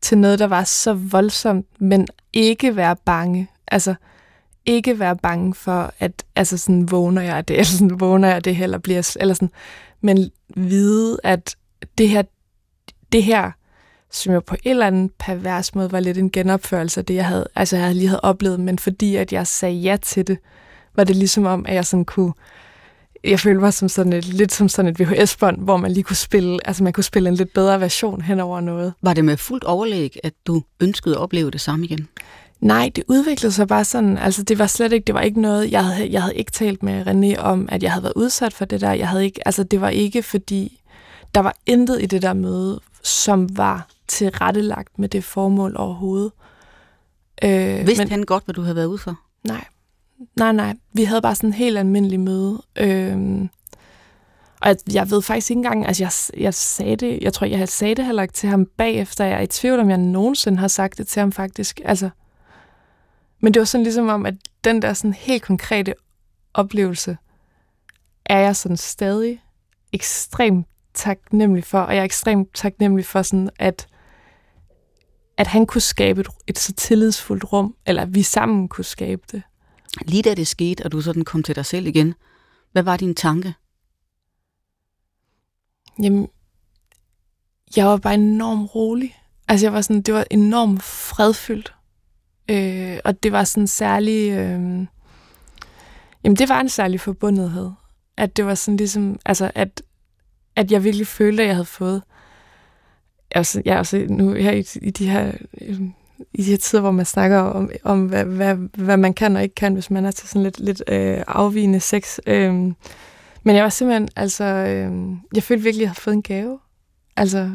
til 0.00 0.18
noget, 0.18 0.38
der 0.38 0.46
var 0.46 0.64
så 0.64 0.94
voldsomt, 0.94 1.66
men 1.78 2.08
ikke 2.32 2.76
være 2.76 2.96
bange. 3.04 3.50
Altså, 3.68 3.94
ikke 4.66 4.98
være 4.98 5.16
bange 5.16 5.54
for, 5.54 5.92
at 5.98 6.24
altså 6.36 6.58
sådan, 6.58 6.90
vågner 6.90 7.22
jeg 7.22 7.48
det, 7.48 7.54
eller 7.60 7.64
sådan, 7.64 8.00
vågner 8.00 8.28
jeg 8.28 8.44
det, 8.44 8.62
eller 8.62 8.78
bliver, 8.78 9.16
eller 9.20 9.34
sådan, 9.34 9.50
men 10.00 10.30
vide, 10.56 11.18
at 11.24 11.56
det 11.98 12.08
her, 12.08 12.22
det 13.12 13.22
her 13.22 13.50
som 14.12 14.32
jo 14.32 14.40
på 14.40 14.54
en 14.64 14.70
eller 14.70 14.86
anden 14.86 15.10
pervers 15.18 15.74
måde 15.74 15.92
var 15.92 16.00
lidt 16.00 16.18
en 16.18 16.30
genopførelse 16.30 17.00
af 17.00 17.04
det, 17.04 17.14
jeg 17.14 17.26
havde, 17.26 17.46
altså 17.54 17.76
jeg 17.76 17.94
lige 17.94 18.08
havde 18.08 18.20
oplevet, 18.20 18.60
men 18.60 18.78
fordi 18.78 19.16
at 19.16 19.32
jeg 19.32 19.46
sagde 19.46 19.74
ja 19.74 19.96
til 20.02 20.26
det, 20.26 20.38
var 20.96 21.04
det 21.04 21.16
ligesom 21.16 21.46
om, 21.46 21.66
at 21.68 21.74
jeg 21.74 21.86
sådan 21.86 22.04
kunne, 22.04 22.32
jeg 23.24 23.40
følte 23.40 23.60
mig 23.60 23.72
som 23.72 23.88
sådan 23.88 24.12
et, 24.12 24.24
lidt 24.24 24.52
som 24.52 24.68
sådan 24.68 24.90
et 24.90 25.00
VHS-bånd, 25.00 25.58
hvor 25.58 25.76
man 25.76 25.92
lige 25.92 26.04
kunne 26.04 26.16
spille, 26.16 26.58
altså 26.64 26.84
man 26.84 26.92
kunne 26.92 27.04
spille 27.04 27.28
en 27.28 27.34
lidt 27.34 27.52
bedre 27.52 27.80
version 27.80 28.20
hen 28.20 28.40
over 28.40 28.60
noget. 28.60 28.94
Var 29.02 29.14
det 29.14 29.24
med 29.24 29.36
fuldt 29.36 29.64
overlæg, 29.64 30.16
at 30.24 30.32
du 30.46 30.62
ønskede 30.80 31.14
at 31.14 31.20
opleve 31.20 31.50
det 31.50 31.60
samme 31.60 31.84
igen? 31.84 32.08
Nej, 32.60 32.90
det 32.96 33.04
udviklede 33.08 33.52
sig 33.52 33.68
bare 33.68 33.84
sådan, 33.84 34.18
altså 34.18 34.42
det 34.42 34.58
var 34.58 34.66
slet 34.66 34.92
ikke, 34.92 35.04
det 35.04 35.14
var 35.14 35.20
ikke 35.20 35.40
noget, 35.40 35.70
jeg 35.72 35.84
havde, 35.84 36.12
jeg 36.12 36.22
havde 36.22 36.36
ikke 36.36 36.52
talt 36.52 36.82
med 36.82 37.06
René 37.06 37.40
om, 37.40 37.68
at 37.72 37.82
jeg 37.82 37.92
havde 37.92 38.02
været 38.02 38.12
udsat 38.16 38.52
for 38.52 38.64
det 38.64 38.80
der, 38.80 38.92
jeg 38.92 39.08
havde 39.08 39.24
ikke, 39.24 39.48
altså 39.48 39.62
det 39.62 39.80
var 39.80 39.88
ikke 39.88 40.22
fordi, 40.22 40.80
der 41.34 41.40
var 41.40 41.56
intet 41.66 42.02
i 42.02 42.06
det 42.06 42.22
der 42.22 42.32
møde, 42.32 42.80
som 43.02 43.56
var 43.56 43.88
tilrettelagt 44.08 44.98
med 44.98 45.08
det 45.08 45.24
formål 45.24 45.76
overhovedet. 45.76 46.32
Øh, 47.44 47.86
Vidste 47.86 48.04
men, 48.04 48.10
han 48.10 48.22
godt, 48.22 48.44
hvad 48.44 48.54
du 48.54 48.62
havde 48.62 48.76
været 48.76 48.86
ude 48.86 48.98
for? 48.98 49.20
Nej. 49.44 49.64
Nej, 50.36 50.52
nej. 50.52 50.74
Vi 50.92 51.04
havde 51.04 51.22
bare 51.22 51.34
sådan 51.34 51.48
en 51.48 51.54
helt 51.54 51.78
almindelig 51.78 52.20
møde. 52.20 52.62
Øhm, 52.76 53.48
og 54.60 54.68
jeg, 54.68 54.76
jeg 54.92 55.10
ved 55.10 55.22
faktisk 55.22 55.50
ikke 55.50 55.58
engang, 55.58 55.86
altså 55.86 56.04
jeg, 56.04 56.42
jeg 56.42 56.54
sagde 56.54 56.96
det, 56.96 57.18
jeg 57.22 57.32
tror, 57.32 57.46
jeg 57.46 57.68
sagde 57.68 57.94
det 57.94 58.06
heller 58.06 58.22
ikke 58.22 58.34
til 58.34 58.48
ham 58.48 58.66
bagefter. 58.76 59.24
Jeg 59.24 59.38
er 59.38 59.40
i 59.40 59.46
tvivl, 59.46 59.80
om 59.80 59.90
jeg 59.90 59.98
nogensinde 59.98 60.58
har 60.58 60.68
sagt 60.68 60.98
det 60.98 61.06
til 61.06 61.20
ham 61.20 61.32
faktisk. 61.32 61.80
Altså, 61.84 62.10
men 63.40 63.54
det 63.54 63.60
var 63.60 63.64
sådan 63.64 63.82
ligesom 63.82 64.08
om, 64.08 64.26
at 64.26 64.34
den 64.64 64.82
der 64.82 64.92
sådan 64.92 65.12
helt 65.12 65.42
konkrete 65.42 65.94
oplevelse, 66.54 67.16
er 68.26 68.38
jeg 68.38 68.56
sådan 68.56 68.76
stadig 68.76 69.42
ekstremt 69.92 70.66
taknemmelig 70.94 71.64
for, 71.64 71.80
og 71.80 71.94
jeg 71.94 72.00
er 72.00 72.04
ekstremt 72.04 72.54
taknemmelig 72.54 73.06
for 73.06 73.22
sådan, 73.22 73.50
at 73.58 73.86
at 75.36 75.46
han 75.46 75.66
kunne 75.66 75.80
skabe 75.80 76.20
et, 76.20 76.28
et 76.46 76.58
så 76.58 76.72
tillidsfuldt 76.72 77.52
rum, 77.52 77.74
eller 77.86 78.02
at 78.02 78.14
vi 78.14 78.22
sammen 78.22 78.68
kunne 78.68 78.84
skabe 78.84 79.22
det. 79.32 79.42
Lige 80.00 80.22
da 80.22 80.34
det 80.34 80.46
skete, 80.46 80.84
og 80.84 80.92
du 80.92 81.00
sådan 81.00 81.24
kom 81.24 81.42
til 81.42 81.56
dig 81.56 81.66
selv 81.66 81.86
igen, 81.86 82.14
hvad 82.72 82.82
var 82.82 82.96
din 82.96 83.14
tanke? 83.14 83.54
Jamen, 86.02 86.28
jeg 87.76 87.86
var 87.86 87.96
bare 87.96 88.14
enormt 88.14 88.74
rolig. 88.74 89.18
Altså, 89.48 89.66
jeg 89.66 89.72
var 89.72 89.80
sådan, 89.80 90.02
det 90.02 90.14
var 90.14 90.24
enormt 90.30 90.82
fredfyldt. 90.82 91.74
Øh, 92.48 92.98
og 93.04 93.22
det 93.22 93.32
var 93.32 93.44
sådan 93.44 93.66
særlig... 93.66 94.30
Øh, 94.30 94.86
jamen, 96.24 96.36
det 96.36 96.48
var 96.48 96.60
en 96.60 96.68
særlig 96.68 97.00
forbundethed. 97.00 97.70
At 98.16 98.36
det 98.36 98.46
var 98.46 98.54
sådan 98.54 98.76
ligesom... 98.76 99.18
Altså, 99.26 99.50
at, 99.54 99.82
at 100.56 100.72
jeg 100.72 100.84
virkelig 100.84 101.06
følte, 101.06 101.42
at 101.42 101.46
jeg 101.46 101.56
havde 101.56 101.64
fået 101.64 102.02
Altså, 103.34 103.62
jeg 103.64 103.78
altså 103.78 104.06
nu 104.08 104.32
her 104.32 104.52
i, 104.52 104.64
i 104.82 104.90
de 104.90 105.10
her 105.10 105.32
øh, 105.60 105.80
i 106.34 106.42
de 106.42 106.50
her 106.50 106.56
tider, 106.56 106.82
hvor 106.82 106.90
man 106.90 107.06
snakker 107.06 107.38
om, 107.38 107.70
om 107.84 108.06
hvad, 108.06 108.24
hvad, 108.24 108.56
hvad 108.56 108.96
man 108.96 109.14
kan 109.14 109.36
og 109.36 109.42
ikke 109.42 109.54
kan, 109.54 109.74
hvis 109.74 109.90
man 109.90 110.04
er 110.04 110.10
til 110.10 110.28
sådan 110.28 110.42
lidt, 110.42 110.60
lidt 110.60 110.82
øh, 110.88 111.22
afvigende 111.26 111.80
sex. 111.80 112.18
Øh, 112.26 112.52
men 113.42 113.56
jeg 113.56 113.62
var 113.62 113.68
simpelthen, 113.68 114.08
altså, 114.16 114.44
øh, 114.44 115.16
jeg 115.34 115.42
følte 115.42 115.62
virkelig, 115.62 115.82
at 115.82 115.86
jeg 115.86 115.88
havde 115.88 116.00
fået 116.00 116.14
en 116.14 116.22
gave. 116.22 116.58
Altså, 117.16 117.50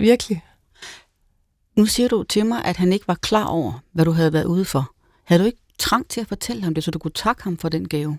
virkelig. 0.00 0.44
Nu 1.76 1.86
siger 1.86 2.08
du 2.08 2.22
til 2.22 2.46
mig, 2.46 2.64
at 2.64 2.76
han 2.76 2.92
ikke 2.92 3.08
var 3.08 3.14
klar 3.14 3.44
over, 3.44 3.82
hvad 3.92 4.04
du 4.04 4.10
havde 4.10 4.32
været 4.32 4.44
ude 4.44 4.64
for. 4.64 4.94
Havde 5.24 5.42
du 5.42 5.46
ikke 5.46 5.62
trang 5.78 6.08
til 6.08 6.20
at 6.20 6.26
fortælle 6.26 6.62
ham 6.62 6.74
det, 6.74 6.84
så 6.84 6.90
du 6.90 6.98
kunne 6.98 7.10
takke 7.10 7.44
ham 7.44 7.56
for 7.56 7.68
den 7.68 7.88
gave? 7.88 8.18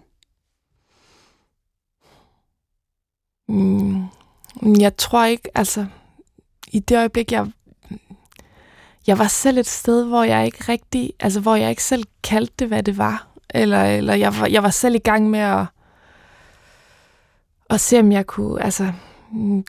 Mm, 3.48 4.06
jeg 4.80 4.98
tror 4.98 5.26
ikke, 5.26 5.50
altså, 5.56 5.86
i 6.68 6.80
det 6.80 6.98
øjeblik, 6.98 7.32
jeg, 7.32 7.52
jeg 9.10 9.20
var 9.20 9.28
selv 9.28 9.58
et 9.58 9.68
sted, 9.68 10.06
hvor 10.06 10.24
jeg 10.24 10.46
ikke 10.46 10.64
rigtig, 10.70 11.14
altså 11.20 11.40
hvor 11.40 11.56
jeg 11.56 11.70
ikke 11.70 11.84
selv 11.84 12.04
kaldte 12.24 12.54
det, 12.60 12.68
hvad 12.68 12.84
det 12.84 12.98
var. 12.98 13.28
Eller, 13.50 13.84
eller 13.84 14.14
jeg, 14.14 14.40
var, 14.40 14.48
jeg 14.48 14.64
var 14.64 14.70
selv 14.70 14.96
i 14.96 15.00
gang 15.00 15.30
med 15.30 15.40
at, 15.40 15.66
at 17.70 17.80
se, 17.82 18.00
om 18.00 18.12
jeg 18.12 18.28
kunne, 18.28 18.64
altså, 18.64 18.92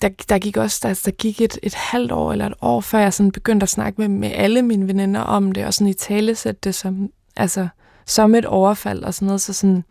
der, 0.03 0.09
der 0.29 0.38
gik 0.38 0.57
også, 0.57 0.81
der, 0.83 1.03
der 1.05 1.11
gik 1.11 1.40
et, 1.40 1.59
et 1.62 1.74
halvt 1.74 2.12
år 2.12 2.33
eller 2.33 2.46
et 2.46 2.55
år, 2.61 2.81
før 2.81 2.98
jeg 2.98 3.12
sådan 3.12 3.33
begyndte 3.33 3.64
at 3.64 3.68
snakke 3.68 4.00
med, 4.00 4.09
med 4.09 4.31
alle 4.35 4.62
mine 4.62 4.88
veninder 4.88 5.20
om 5.20 5.53
det, 5.53 5.66
og 5.66 5.74
sådan 5.74 5.87
i 5.87 5.94
tale 5.94 6.35
sætte 6.35 6.61
det 6.64 6.74
som, 6.74 7.11
altså, 7.37 7.68
som 8.07 8.35
et 8.35 8.44
overfald 8.44 9.03
og 9.03 9.14
sådan 9.14 9.26
noget, 9.26 9.40
så 9.40 9.53
sådan, 9.53 9.85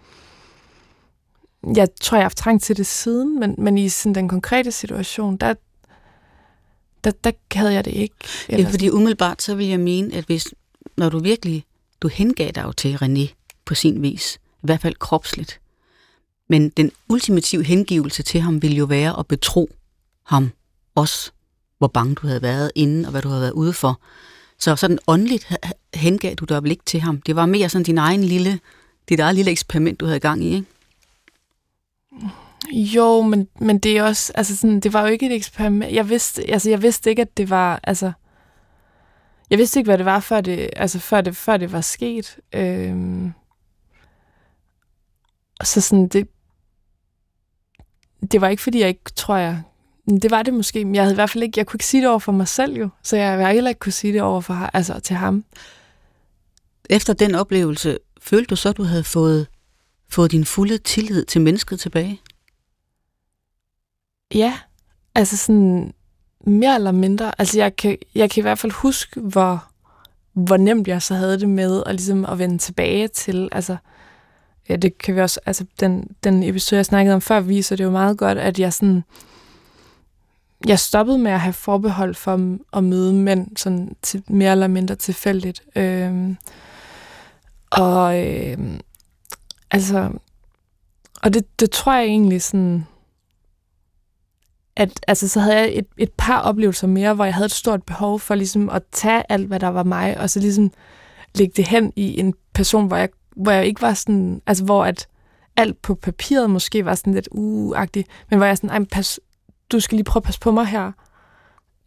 jeg 1.75 1.87
tror, 2.01 2.15
jeg 2.15 2.21
har 2.21 2.25
haft 2.25 2.37
trang 2.37 2.61
til 2.61 2.77
det 2.77 2.87
siden, 2.87 3.39
men, 3.39 3.55
men 3.57 3.77
i 3.77 3.89
sådan 3.89 4.15
den 4.15 4.27
konkrete 4.27 4.71
situation, 4.71 5.37
der, 5.37 5.53
der, 7.03 7.11
der 7.11 7.31
havde 7.53 7.73
jeg 7.73 7.85
det 7.85 7.91
ikke. 7.91 8.15
Det 8.47 8.59
er 8.59 8.69
fordi 8.69 8.89
umiddelbart, 8.89 9.41
så 9.41 9.55
vil 9.55 9.67
jeg 9.67 9.79
mene, 9.79 10.15
at 10.15 10.25
hvis, 10.25 10.53
når 10.97 11.09
du 11.09 11.19
virkelig, 11.19 11.65
du 12.01 12.07
hengav 12.07 12.51
dig 12.55 12.63
jo 12.63 12.71
til 12.71 12.95
René 12.95 13.33
på 13.65 13.75
sin 13.75 14.01
vis, 14.01 14.35
i 14.35 14.65
hvert 14.65 14.81
fald 14.81 14.95
kropsligt, 14.95 15.59
men 16.49 16.69
den 16.69 16.91
ultimative 17.09 17.63
hengivelse 17.63 18.23
til 18.23 18.41
ham 18.41 18.61
ville 18.61 18.77
jo 18.77 18.85
være 18.85 19.19
at 19.19 19.27
betro 19.27 19.69
ham 20.23 20.51
også, 20.95 21.31
hvor 21.77 21.87
bange 21.87 22.15
du 22.15 22.27
havde 22.27 22.41
været 22.41 22.71
inden, 22.75 23.05
og 23.05 23.11
hvad 23.11 23.21
du 23.21 23.29
havde 23.29 23.41
været 23.41 23.51
ude 23.51 23.73
for. 23.73 23.99
Så 24.57 24.75
sådan 24.75 24.99
åndeligt 25.07 25.51
hengav 25.93 26.35
du 26.35 26.45
dig 26.45 26.63
vel 26.63 26.71
ikke 26.71 26.85
til 26.85 26.99
ham. 26.99 27.21
Det 27.21 27.35
var 27.35 27.45
mere 27.45 27.69
sådan 27.69 27.83
din 27.83 27.97
egen 27.97 28.23
lille, 28.23 28.59
dit 29.09 29.19
eget 29.19 29.35
lille 29.35 29.51
eksperiment, 29.51 29.99
du 29.99 30.05
havde 30.05 30.19
gang 30.19 30.43
i, 30.43 30.55
ikke? 30.55 30.67
Jo, 32.71 33.21
men, 33.21 33.47
men 33.59 33.79
det 33.79 33.97
er 33.97 34.03
også, 34.03 34.33
altså 34.35 34.57
sådan, 34.57 34.79
det 34.79 34.93
var 34.93 35.01
jo 35.01 35.07
ikke 35.07 35.25
et 35.25 35.35
eksperiment. 35.35 35.93
Jeg 35.93 36.09
vidste, 36.09 36.49
altså 36.49 36.69
jeg 36.69 36.81
vidste 36.81 37.09
ikke, 37.09 37.21
at 37.21 37.37
det 37.37 37.49
var, 37.49 37.79
altså, 37.83 38.11
jeg 39.49 39.57
vidste 39.57 39.79
ikke, 39.79 39.87
hvad 39.87 39.97
det 39.97 40.05
var, 40.05 40.19
før 40.19 40.41
det, 40.41 40.69
altså 40.75 40.99
før 40.99 41.21
det, 41.21 41.35
før 41.35 41.57
det 41.57 41.71
var 41.71 41.81
sket. 41.81 42.37
Øhm, 42.53 43.31
så 45.63 45.81
sådan, 45.81 46.07
det, 46.07 46.27
det 48.31 48.41
var 48.41 48.47
ikke, 48.47 48.63
fordi 48.63 48.79
jeg 48.79 48.87
ikke, 48.89 49.11
tror 49.15 49.35
jeg, 49.35 49.61
det 50.21 50.31
var 50.31 50.43
det 50.43 50.53
måske, 50.53 50.85
men 50.85 50.95
jeg 50.95 51.03
havde 51.03 51.13
i 51.13 51.15
hvert 51.15 51.29
fald 51.29 51.43
ikke, 51.43 51.59
jeg 51.59 51.65
kunne 51.65 51.77
ikke 51.77 51.85
sige 51.85 52.01
det 52.01 52.09
over 52.09 52.19
for 52.19 52.31
mig 52.31 52.47
selv 52.47 52.77
jo, 52.77 52.89
så 53.03 53.17
jeg 53.17 53.31
havde 53.31 53.53
heller 53.53 53.69
ikke 53.69 53.79
kunne 53.79 53.91
sige 53.91 54.13
det 54.13 54.21
over 54.21 54.41
for, 54.41 54.53
altså 54.53 54.99
til 54.99 55.15
ham. 55.15 55.45
Efter 56.89 57.13
den 57.13 57.35
oplevelse, 57.35 57.97
følte 58.21 58.49
du 58.49 58.55
så, 58.55 58.69
at 58.69 58.77
du 58.77 58.83
havde 58.83 59.03
fået, 59.03 59.47
fået 60.09 60.31
din 60.31 60.45
fulde 60.45 60.77
tillid 60.77 61.25
til 61.25 61.41
mennesket 61.41 61.79
tilbage? 61.79 62.21
Ja, 64.33 64.59
altså 65.15 65.37
sådan 65.37 65.93
mere 66.41 66.75
eller 66.75 66.91
mindre. 66.91 67.31
Altså 67.41 67.59
jeg 67.59 67.75
kan, 67.75 67.97
jeg 68.15 68.31
kan 68.31 68.41
i 68.41 68.41
hvert 68.41 68.59
fald 68.59 68.71
huske, 68.71 69.19
hvor, 69.19 69.67
hvor 70.33 70.57
nemt 70.57 70.87
jeg 70.87 71.01
så 71.01 71.15
havde 71.15 71.39
det 71.39 71.49
med 71.49 71.83
at, 71.85 71.95
ligesom 71.95 72.25
at 72.25 72.39
vende 72.39 72.57
tilbage 72.57 73.07
til, 73.07 73.49
altså 73.51 73.77
ja, 74.69 74.75
det 74.75 74.97
kan 74.97 75.15
vi 75.15 75.21
også, 75.21 75.39
altså 75.45 75.65
den, 75.79 76.15
den 76.23 76.43
episode, 76.43 76.77
jeg 76.77 76.85
snakkede 76.85 77.15
om 77.15 77.21
før, 77.21 77.39
viser 77.39 77.75
det 77.75 77.83
jo 77.83 77.91
meget 77.91 78.17
godt, 78.17 78.37
at 78.37 78.59
jeg 78.59 78.73
sådan, 78.73 79.03
jeg 80.67 80.79
stoppede 80.79 81.17
med 81.17 81.31
at 81.31 81.39
have 81.39 81.53
forbehold 81.53 82.15
for 82.15 82.57
at 82.73 82.83
møde 82.83 83.13
mænd 83.13 83.57
sådan 83.57 83.95
til, 84.01 84.23
mere 84.27 84.51
eller 84.51 84.67
mindre 84.67 84.95
tilfældigt. 84.95 85.63
Øhm, 85.75 86.37
og 87.69 88.25
øh, 88.25 88.57
altså, 89.71 90.11
og 91.23 91.33
det, 91.33 91.59
det 91.59 91.71
tror 91.71 91.93
jeg 91.93 92.05
egentlig 92.05 92.41
sådan, 92.41 92.87
at 94.79 94.99
altså, 95.07 95.27
så 95.27 95.39
havde 95.39 95.57
jeg 95.57 95.71
et, 95.73 95.87
et 95.97 96.11
par 96.17 96.41
oplevelser 96.41 96.87
mere, 96.87 97.13
hvor 97.13 97.25
jeg 97.25 97.33
havde 97.33 97.45
et 97.45 97.51
stort 97.51 97.83
behov 97.83 98.19
for 98.19 98.35
ligesom 98.35 98.69
at 98.69 98.83
tage 98.91 99.23
alt, 99.29 99.47
hvad 99.47 99.59
der 99.59 99.67
var 99.67 99.83
mig, 99.83 100.17
og 100.19 100.29
så 100.29 100.39
ligesom 100.39 100.71
lægge 101.35 101.53
det 101.55 101.67
hen 101.67 101.93
i 101.95 102.19
en 102.19 102.33
person, 102.53 102.87
hvor 102.87 102.97
jeg, 102.97 103.09
hvor 103.35 103.51
jeg 103.51 103.65
ikke 103.65 103.81
var 103.81 103.93
sådan, 103.93 104.41
altså 104.47 104.63
hvor 104.63 104.85
at 104.85 105.07
alt 105.55 105.81
på 105.81 105.95
papiret 105.95 106.49
måske 106.49 106.85
var 106.85 106.95
sådan 106.95 107.13
lidt 107.13 107.27
uagtigt, 107.31 108.07
men 108.29 108.39
hvor 108.39 108.45
jeg 108.45 108.57
sådan, 108.57 108.85
pas, 108.85 109.19
du 109.71 109.79
skal 109.79 109.95
lige 109.95 110.03
prøve 110.03 110.21
at 110.21 110.25
passe 110.25 110.39
på 110.39 110.51
mig 110.51 110.65
her. 110.65 110.91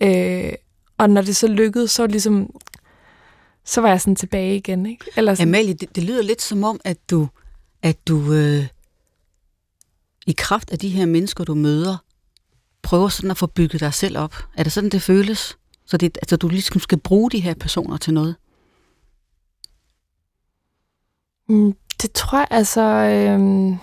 Øh, 0.00 0.52
og 0.98 1.10
når 1.10 1.22
det 1.22 1.36
så 1.36 1.46
lykkedes, 1.46 1.90
så 1.90 2.02
var 2.02 2.08
ligesom, 2.08 2.50
så 3.64 3.80
var 3.80 3.88
jeg 3.88 4.00
sådan 4.00 4.16
tilbage 4.16 4.56
igen. 4.56 4.86
Ikke? 4.86 5.04
Eller 5.16 5.34
sådan. 5.34 5.48
Amalie, 5.48 5.74
det, 5.74 5.96
det 5.96 6.04
lyder 6.04 6.22
lidt 6.22 6.42
som 6.42 6.64
om, 6.64 6.80
at 6.84 7.10
du, 7.10 7.28
at 7.82 8.08
du 8.08 8.32
øh, 8.32 8.66
i 10.26 10.34
kraft 10.38 10.70
af 10.70 10.78
de 10.78 10.88
her 10.88 11.06
mennesker, 11.06 11.44
du 11.44 11.54
møder, 11.54 11.96
prøver 12.82 13.08
sådan 13.08 13.30
at 13.30 13.36
få 13.36 13.46
bygget 13.46 13.80
dig 13.80 13.94
selv 13.94 14.18
op. 14.18 14.34
Er 14.56 14.62
det 14.62 14.72
sådan, 14.72 14.90
det 14.90 15.02
føles? 15.02 15.58
Så 15.86 15.96
det, 15.96 16.18
altså, 16.22 16.36
du 16.36 16.48
ligesom 16.48 16.80
skal 16.80 16.98
bruge 16.98 17.30
de 17.30 17.40
her 17.40 17.54
personer 17.54 17.96
til 17.96 18.14
noget? 18.14 18.36
Mm, 21.48 21.74
det 22.02 22.12
tror 22.12 22.38
jeg 22.38 22.48
altså... 22.50 22.80
Øh, 22.82 23.76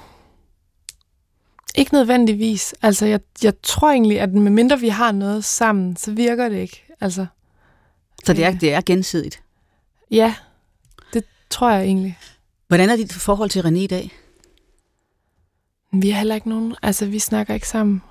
ikke 1.76 1.94
nødvendigvis. 1.94 2.76
Altså, 2.82 3.06
jeg, 3.06 3.20
jeg 3.44 3.54
tror 3.64 3.92
egentlig, 3.92 4.20
at 4.20 4.34
medmindre 4.34 4.80
vi 4.80 4.90
har 4.90 5.12
noget 5.12 5.46
sammen, 5.46 5.96
så 5.96 6.12
virker 6.12 6.50
det 6.50 6.58
ikke. 6.58 6.86
Altså, 7.02 7.26
så 8.26 8.34
det 8.34 8.44
er, 8.46 8.52
øh, 8.52 8.62
det 8.62 8.74
er 8.74 8.82
gensidigt? 8.82 9.44
Ja, 10.12 10.36
det 11.14 11.24
tror 11.50 11.72
jeg 11.72 11.84
egentlig. 11.84 12.18
Hvordan 12.68 12.90
er 12.90 12.96
dit 12.96 13.14
forhold 13.14 13.50
til 13.50 13.62
René 13.62 13.78
i 13.78 13.88
dag? 13.88 14.12
Vi 15.92 16.10
har 16.10 16.18
heller 16.18 16.36
ikke 16.36 16.50
nogen... 16.50 16.76
Altså, 16.82 17.06
vi 17.06 17.20
snakker 17.20 17.54
ikke 17.54 17.68
sammen. 17.68 18.02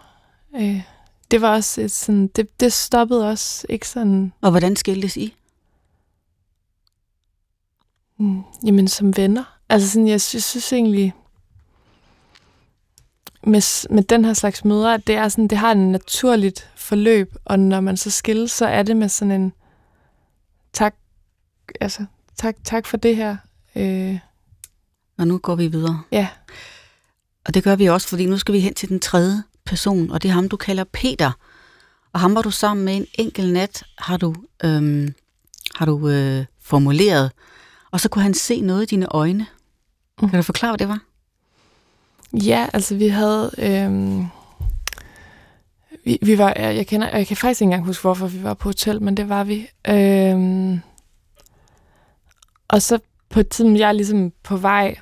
Øh, 0.57 0.83
det 1.31 1.41
var 1.41 1.55
også 1.55 1.81
et 1.81 1.91
sådan, 1.91 2.27
det, 2.27 2.61
det 2.61 2.73
stoppede 2.73 3.29
også 3.29 3.67
ikke 3.69 3.89
sådan... 3.89 4.33
Og 4.41 4.51
hvordan 4.51 4.77
skiltes 4.77 5.17
I? 5.17 5.35
Mm, 8.19 8.43
jamen 8.67 8.89
som 8.89 9.17
venner. 9.17 9.59
Altså 9.69 9.89
sådan, 9.89 10.09
jeg 10.09 10.21
synes, 10.21 10.45
synes 10.45 10.73
egentlig, 10.73 11.15
med, 13.45 13.89
med 13.95 14.03
den 14.03 14.25
her 14.25 14.33
slags 14.33 14.65
møder, 14.65 14.95
at 14.95 15.07
det, 15.07 15.15
er 15.15 15.29
sådan, 15.29 15.49
det 15.49 15.59
har 15.59 15.73
en 15.73 15.93
naturligt 15.93 16.71
forløb, 16.77 17.35
og 17.45 17.59
når 17.59 17.81
man 17.81 17.97
så 17.97 18.11
skilles, 18.11 18.51
så 18.51 18.67
er 18.67 18.83
det 18.83 18.97
med 18.97 19.09
sådan 19.09 19.41
en 19.41 19.53
tak, 20.73 20.95
altså, 21.81 22.05
tak, 22.37 22.57
tak 22.65 22.87
for 22.87 22.97
det 22.97 23.17
her. 23.17 23.37
Øh. 23.77 24.19
Og 25.19 25.29
nu 25.29 25.39
går 25.39 25.55
vi 25.55 25.67
videre. 25.67 26.03
Ja. 26.13 26.29
Og 27.45 27.55
det 27.55 27.65
gør 27.65 27.77
vi 27.77 27.87
også, 27.87 28.09
fordi 28.09 28.27
nu 28.27 28.39
skal 28.39 28.55
vi 28.55 28.61
hen 28.61 28.75
til 28.75 28.89
den 28.89 29.01
tredje 29.01 29.43
person, 29.69 30.11
og 30.11 30.23
det 30.23 30.29
er 30.29 30.33
ham, 30.33 30.49
du 30.49 30.57
kalder 30.57 30.85
Peter. 30.85 31.33
Og 32.13 32.21
ham 32.21 32.35
var 32.35 32.43
du 32.43 32.51
sammen 32.51 32.85
med 32.85 32.97
en 32.97 33.07
enkelt 33.15 33.53
nat, 33.53 33.85
har 33.99 34.17
du, 34.17 34.35
øhm, 34.65 35.15
har 35.75 35.87
du 35.87 36.09
øh, 36.09 36.45
formuleret. 36.61 37.31
Og 37.91 38.01
så 38.01 38.09
kunne 38.09 38.23
han 38.23 38.35
se 38.35 38.61
noget 38.61 38.83
i 38.83 38.87
dine 38.87 39.07
øjne. 39.07 39.47
Mm. 40.23 40.29
Kan 40.29 40.39
du 40.39 40.43
forklare, 40.43 40.71
hvad 40.71 40.79
det 40.79 40.89
var? 40.89 41.01
Ja, 42.33 42.67
altså 42.73 42.95
vi 42.97 43.09
havde... 43.09 43.51
Øhm, 43.59 44.27
vi, 46.05 46.19
vi 46.23 46.39
var, 46.39 46.53
jeg, 46.57 46.87
kender, 46.87 47.17
jeg 47.17 47.27
kan 47.27 47.37
faktisk 47.37 47.61
ikke 47.61 47.67
engang 47.67 47.87
huske, 47.87 48.03
hvorfor 48.03 48.27
vi 48.27 48.43
var 48.43 48.55
på 48.55 48.69
hotel, 48.69 49.03
men 49.03 49.17
det 49.17 49.29
var 49.29 49.45
vi. 49.45 49.69
Øhm, 49.89 50.81
og 52.69 52.83
så 52.83 52.99
på 53.31 53.41
et 53.41 53.49
tidspunkt, 53.49 53.81
jeg 53.81 53.89
er 53.89 53.93
ligesom 53.93 54.33
på 54.43 54.57
vej 54.57 54.97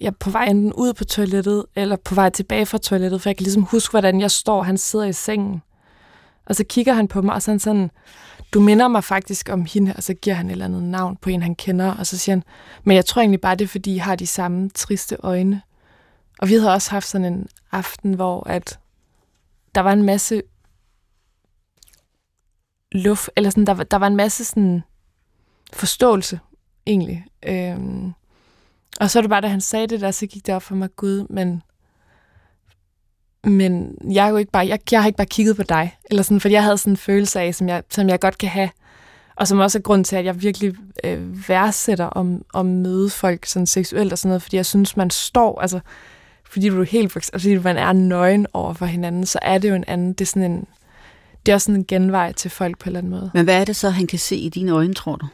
jeg 0.00 0.06
er 0.06 0.10
på 0.20 0.30
vej 0.30 0.44
enten 0.44 0.72
ud 0.72 0.92
på 0.92 1.04
toilettet, 1.04 1.64
eller 1.76 1.96
på 1.96 2.14
vej 2.14 2.30
tilbage 2.30 2.66
fra 2.66 2.78
toilettet, 2.78 3.22
for 3.22 3.28
jeg 3.28 3.36
kan 3.36 3.44
ligesom 3.44 3.62
huske, 3.62 3.90
hvordan 3.90 4.20
jeg 4.20 4.30
står, 4.30 4.62
han 4.62 4.78
sidder 4.78 5.04
i 5.04 5.12
sengen. 5.12 5.62
Og 6.46 6.56
så 6.56 6.64
kigger 6.64 6.92
han 6.92 7.08
på 7.08 7.22
mig, 7.22 7.34
og 7.34 7.42
så 7.42 7.50
han 7.50 7.60
sådan, 7.60 7.90
du 8.54 8.60
minder 8.60 8.88
mig 8.88 9.04
faktisk 9.04 9.48
om 9.48 9.64
hende, 9.64 9.94
og 9.96 10.02
så 10.02 10.14
giver 10.14 10.36
han 10.36 10.46
et 10.46 10.52
eller 10.52 10.64
andet 10.64 10.82
navn 10.82 11.16
på 11.16 11.30
en, 11.30 11.42
han 11.42 11.54
kender, 11.54 11.94
og 11.94 12.06
så 12.06 12.18
siger 12.18 12.36
han, 12.36 12.42
men 12.84 12.96
jeg 12.96 13.06
tror 13.06 13.22
egentlig 13.22 13.40
bare, 13.40 13.54
det 13.54 13.64
er, 13.64 13.68
fordi 13.68 13.94
I 13.94 13.98
har 13.98 14.16
de 14.16 14.26
samme 14.26 14.70
triste 14.70 15.16
øjne. 15.22 15.62
Og 16.38 16.48
vi 16.48 16.54
havde 16.54 16.72
også 16.72 16.90
haft 16.90 17.06
sådan 17.06 17.24
en 17.24 17.48
aften, 17.72 18.14
hvor 18.14 18.48
at 18.48 18.78
der 19.74 19.80
var 19.80 19.92
en 19.92 20.02
masse 20.02 20.42
luft, 22.92 23.30
eller 23.36 23.50
sådan, 23.50 23.66
der, 23.66 23.74
der 23.74 23.96
var 23.96 24.06
en 24.06 24.16
masse 24.16 24.44
sådan 24.44 24.82
forståelse, 25.72 26.40
egentlig. 26.86 27.24
Øhm, 27.46 28.12
og 29.00 29.10
så 29.10 29.18
er 29.18 29.20
det 29.20 29.30
bare, 29.30 29.40
da 29.40 29.46
han 29.46 29.60
sagde 29.60 29.86
det 29.86 30.00
der, 30.00 30.10
så 30.10 30.26
gik 30.26 30.46
det 30.46 30.54
op 30.54 30.62
for 30.62 30.74
mig, 30.74 30.88
Gud, 30.96 31.26
men, 31.30 31.62
men 33.44 33.94
jeg, 34.10 34.26
er 34.26 34.30
jo 34.30 34.36
ikke 34.36 34.50
bare, 34.50 34.66
jeg, 34.66 34.78
jeg 34.90 35.00
har 35.02 35.06
ikke 35.06 35.16
bare 35.16 35.26
kigget 35.26 35.56
på 35.56 35.62
dig, 35.62 35.96
eller 36.10 36.22
sådan, 36.22 36.40
for 36.40 36.48
jeg 36.48 36.62
havde 36.62 36.78
sådan 36.78 36.92
en 36.92 36.96
følelse 36.96 37.40
af, 37.40 37.54
som 37.54 37.68
jeg, 37.68 37.82
som 37.90 38.08
jeg 38.08 38.20
godt 38.20 38.38
kan 38.38 38.48
have, 38.48 38.70
og 39.36 39.48
som 39.48 39.58
også 39.58 39.78
er 39.78 39.82
grund 39.82 40.04
til, 40.04 40.16
at 40.16 40.24
jeg 40.24 40.42
virkelig 40.42 40.74
øh, 41.04 41.48
værdsætter 41.48 42.04
om, 42.04 42.44
om 42.52 42.66
møde 42.66 43.10
folk 43.10 43.46
sådan 43.46 43.66
seksuelt 43.66 44.12
og 44.12 44.18
sådan 44.18 44.28
noget, 44.28 44.42
fordi 44.42 44.56
jeg 44.56 44.66
synes, 44.66 44.96
man 44.96 45.10
står, 45.10 45.60
altså, 45.60 45.80
fordi 46.44 46.68
du 46.68 46.80
er 46.80 46.84
helt, 46.84 47.16
altså, 47.16 47.30
fordi 47.32 47.58
man 47.58 47.76
er 47.76 47.92
nøgen 47.92 48.46
over 48.52 48.74
for 48.74 48.86
hinanden, 48.86 49.26
så 49.26 49.38
er 49.42 49.58
det 49.58 49.68
jo 49.68 49.74
en 49.74 49.84
anden, 49.86 50.12
det 50.12 50.20
er 50.20 50.26
sådan 50.26 50.50
en, 50.50 50.66
det 51.46 51.52
er 51.52 51.56
også 51.56 51.64
sådan 51.64 51.80
en 51.80 51.86
genvej 51.86 52.32
til 52.32 52.50
folk 52.50 52.78
på 52.78 52.84
en 52.84 52.88
eller 52.88 52.98
anden 52.98 53.10
måde. 53.10 53.30
Men 53.34 53.44
hvad 53.44 53.60
er 53.60 53.64
det 53.64 53.76
så, 53.76 53.90
han 53.90 54.06
kan 54.06 54.18
se 54.18 54.36
i 54.36 54.48
dine 54.48 54.72
øjne, 54.72 54.94
tror 54.94 55.16
du? 55.16 55.26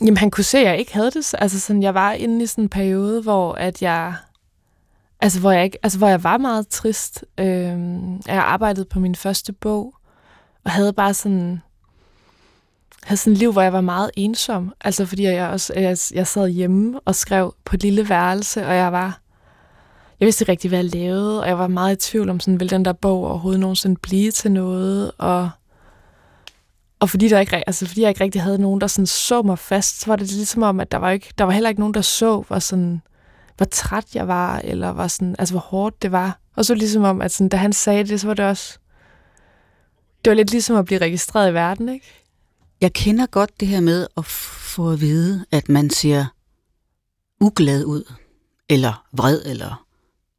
Jamen, 0.00 0.16
han 0.16 0.30
kunne 0.30 0.44
se, 0.44 0.58
at 0.58 0.64
jeg 0.64 0.78
ikke 0.78 0.94
havde 0.94 1.10
det. 1.10 1.34
Altså, 1.38 1.60
sådan, 1.60 1.82
jeg 1.82 1.94
var 1.94 2.12
inde 2.12 2.42
i 2.44 2.46
sådan 2.46 2.64
en 2.64 2.68
periode, 2.68 3.22
hvor 3.22 3.52
at 3.52 3.82
jeg... 3.82 4.14
Altså, 5.20 5.40
hvor 5.40 5.50
jeg, 5.50 5.64
ikke, 5.64 5.78
altså, 5.82 5.98
hvor 5.98 6.08
jeg 6.08 6.24
var 6.24 6.38
meget 6.38 6.68
trist. 6.68 7.24
Øhm, 7.38 8.14
jeg 8.26 8.36
arbejdede 8.36 8.84
på 8.84 9.00
min 9.00 9.14
første 9.14 9.52
bog, 9.52 9.94
og 10.64 10.70
havde 10.70 10.92
bare 10.92 11.14
sådan... 11.14 11.62
havde 13.02 13.20
sådan 13.20 13.32
et 13.32 13.38
liv, 13.38 13.52
hvor 13.52 13.62
jeg 13.62 13.72
var 13.72 13.80
meget 13.80 14.10
ensom. 14.16 14.72
Altså 14.80 15.06
fordi 15.06 15.22
jeg 15.22 15.48
også 15.48 15.72
jeg, 15.76 15.98
jeg 16.14 16.26
sad 16.26 16.48
hjemme 16.48 17.00
og 17.04 17.14
skrev 17.14 17.54
på 17.64 17.76
et 17.76 17.82
lille 17.82 18.08
værelse, 18.08 18.66
og 18.66 18.74
jeg 18.74 18.92
var... 18.92 19.20
Jeg 20.20 20.26
vidste 20.26 20.42
ikke 20.42 20.52
rigtig, 20.52 20.68
hvad 20.68 20.78
jeg 20.78 20.94
lavede, 20.94 21.40
og 21.40 21.48
jeg 21.48 21.58
var 21.58 21.66
meget 21.66 21.96
i 21.96 22.10
tvivl 22.10 22.30
om, 22.30 22.40
sådan, 22.40 22.60
vil 22.60 22.70
den 22.70 22.84
der 22.84 22.92
bog 22.92 23.24
overhovedet 23.26 23.60
nogensinde 23.60 23.96
blive 24.02 24.30
til 24.30 24.52
noget, 24.52 25.12
og 25.18 25.50
og 27.04 27.10
fordi, 27.10 27.28
der 27.28 27.40
ikke, 27.40 27.68
altså 27.68 27.86
fordi 27.86 28.00
jeg 28.00 28.08
ikke 28.08 28.24
rigtig 28.24 28.42
havde 28.42 28.58
nogen, 28.58 28.80
der 28.80 28.86
sådan 28.86 29.06
så 29.06 29.42
mig 29.42 29.58
fast, 29.58 30.00
så 30.00 30.06
var 30.06 30.16
det 30.16 30.32
ligesom 30.32 30.62
om, 30.62 30.80
at 30.80 30.92
der 30.92 30.98
var, 30.98 31.10
ikke, 31.10 31.32
der 31.38 31.44
var 31.44 31.52
heller 31.52 31.68
ikke 31.68 31.80
nogen, 31.80 31.94
der 31.94 32.00
så, 32.00 32.40
hvor, 32.40 32.58
sådan, 32.58 33.02
hvor 33.56 33.66
træt 33.66 34.14
jeg 34.14 34.28
var, 34.28 34.58
eller 34.58 34.88
var 34.88 35.08
sådan, 35.08 35.36
altså 35.38 35.52
hvor 35.52 35.60
hårdt 35.60 36.02
det 36.02 36.12
var. 36.12 36.40
Og 36.56 36.64
så 36.64 36.74
ligesom 36.74 37.02
om, 37.02 37.22
at 37.22 37.32
sådan, 37.32 37.48
da 37.48 37.56
han 37.56 37.72
sagde 37.72 38.04
det, 38.04 38.20
så 38.20 38.26
var 38.26 38.34
det 38.34 38.44
også... 38.44 38.78
Det 40.24 40.30
var 40.30 40.34
lidt 40.34 40.50
ligesom 40.50 40.76
at 40.76 40.84
blive 40.84 41.00
registreret 41.00 41.50
i 41.50 41.54
verden, 41.54 41.88
ikke? 41.88 42.06
Jeg 42.80 42.92
kender 42.92 43.26
godt 43.26 43.60
det 43.60 43.68
her 43.68 43.80
med 43.80 44.06
at 44.16 44.24
få 44.24 44.90
at 44.92 45.00
vide, 45.00 45.44
at 45.50 45.68
man 45.68 45.90
ser 45.90 46.24
uglad 47.40 47.84
ud, 47.84 48.12
eller 48.68 49.06
vred, 49.12 49.42
eller 49.46 49.84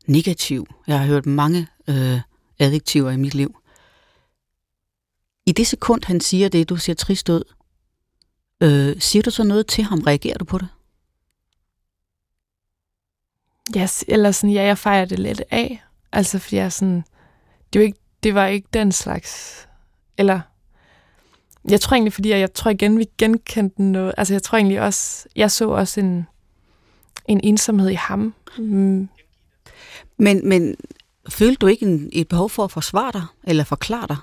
negativ. 0.07 0.67
Jeg 0.87 0.99
har 0.99 1.05
hørt 1.05 1.25
mange 1.25 1.67
øh, 1.87 2.19
adjektiver 2.59 3.11
i 3.11 3.17
mit 3.17 3.35
liv. 3.35 3.55
I 5.45 5.51
det 5.51 5.67
sekund, 5.67 6.03
han 6.05 6.21
siger 6.21 6.49
det, 6.49 6.69
du 6.69 6.77
ser 6.77 6.93
trist 6.93 7.29
ud, 7.29 7.43
øh, 8.63 9.01
siger 9.01 9.23
du 9.23 9.31
så 9.31 9.43
noget 9.43 9.67
til 9.67 9.83
ham? 9.83 9.99
Reagerer 9.99 10.37
du 10.37 10.45
på 10.45 10.57
det? 10.57 10.67
Ja, 13.75 13.87
eller 14.07 14.31
sådan, 14.31 14.53
ja, 14.53 14.63
jeg 14.63 14.77
fejrer 14.77 15.05
det 15.05 15.19
lidt 15.19 15.41
af. 15.51 15.83
Altså, 16.11 16.39
fordi 16.39 16.55
jeg 16.55 16.71
sådan, 16.71 17.03
det, 17.73 17.79
var 17.79 17.85
ikke, 17.85 17.99
det 18.23 18.35
var 18.35 18.45
ikke 18.45 18.67
den 18.73 18.91
slags, 18.91 19.59
eller, 20.17 20.41
jeg 21.69 21.81
tror 21.81 21.95
egentlig, 21.95 22.13
fordi 22.13 22.29
jeg, 22.29 22.39
jeg 22.39 22.53
tror 22.53 22.71
igen, 22.71 22.99
vi 22.99 23.05
genkendte 23.17 23.83
noget, 23.83 24.13
altså 24.17 24.33
jeg 24.33 24.43
tror 24.43 24.57
egentlig 24.57 24.81
også, 24.81 25.27
jeg 25.35 25.51
så 25.51 25.69
også 25.69 25.99
en, 25.99 26.27
en 27.27 27.39
ensomhed 27.43 27.89
i 27.89 27.93
ham. 27.93 28.33
Mm. 28.57 29.09
Men, 30.17 30.49
men 30.49 30.75
følte 31.29 31.55
du 31.55 31.67
ikke 31.67 31.85
en, 31.85 32.09
et 32.13 32.27
behov 32.27 32.49
for 32.49 32.63
at 32.63 32.71
forsvare 32.71 33.11
dig, 33.11 33.23
eller 33.43 33.63
forklare 33.63 34.07
dig? 34.07 34.17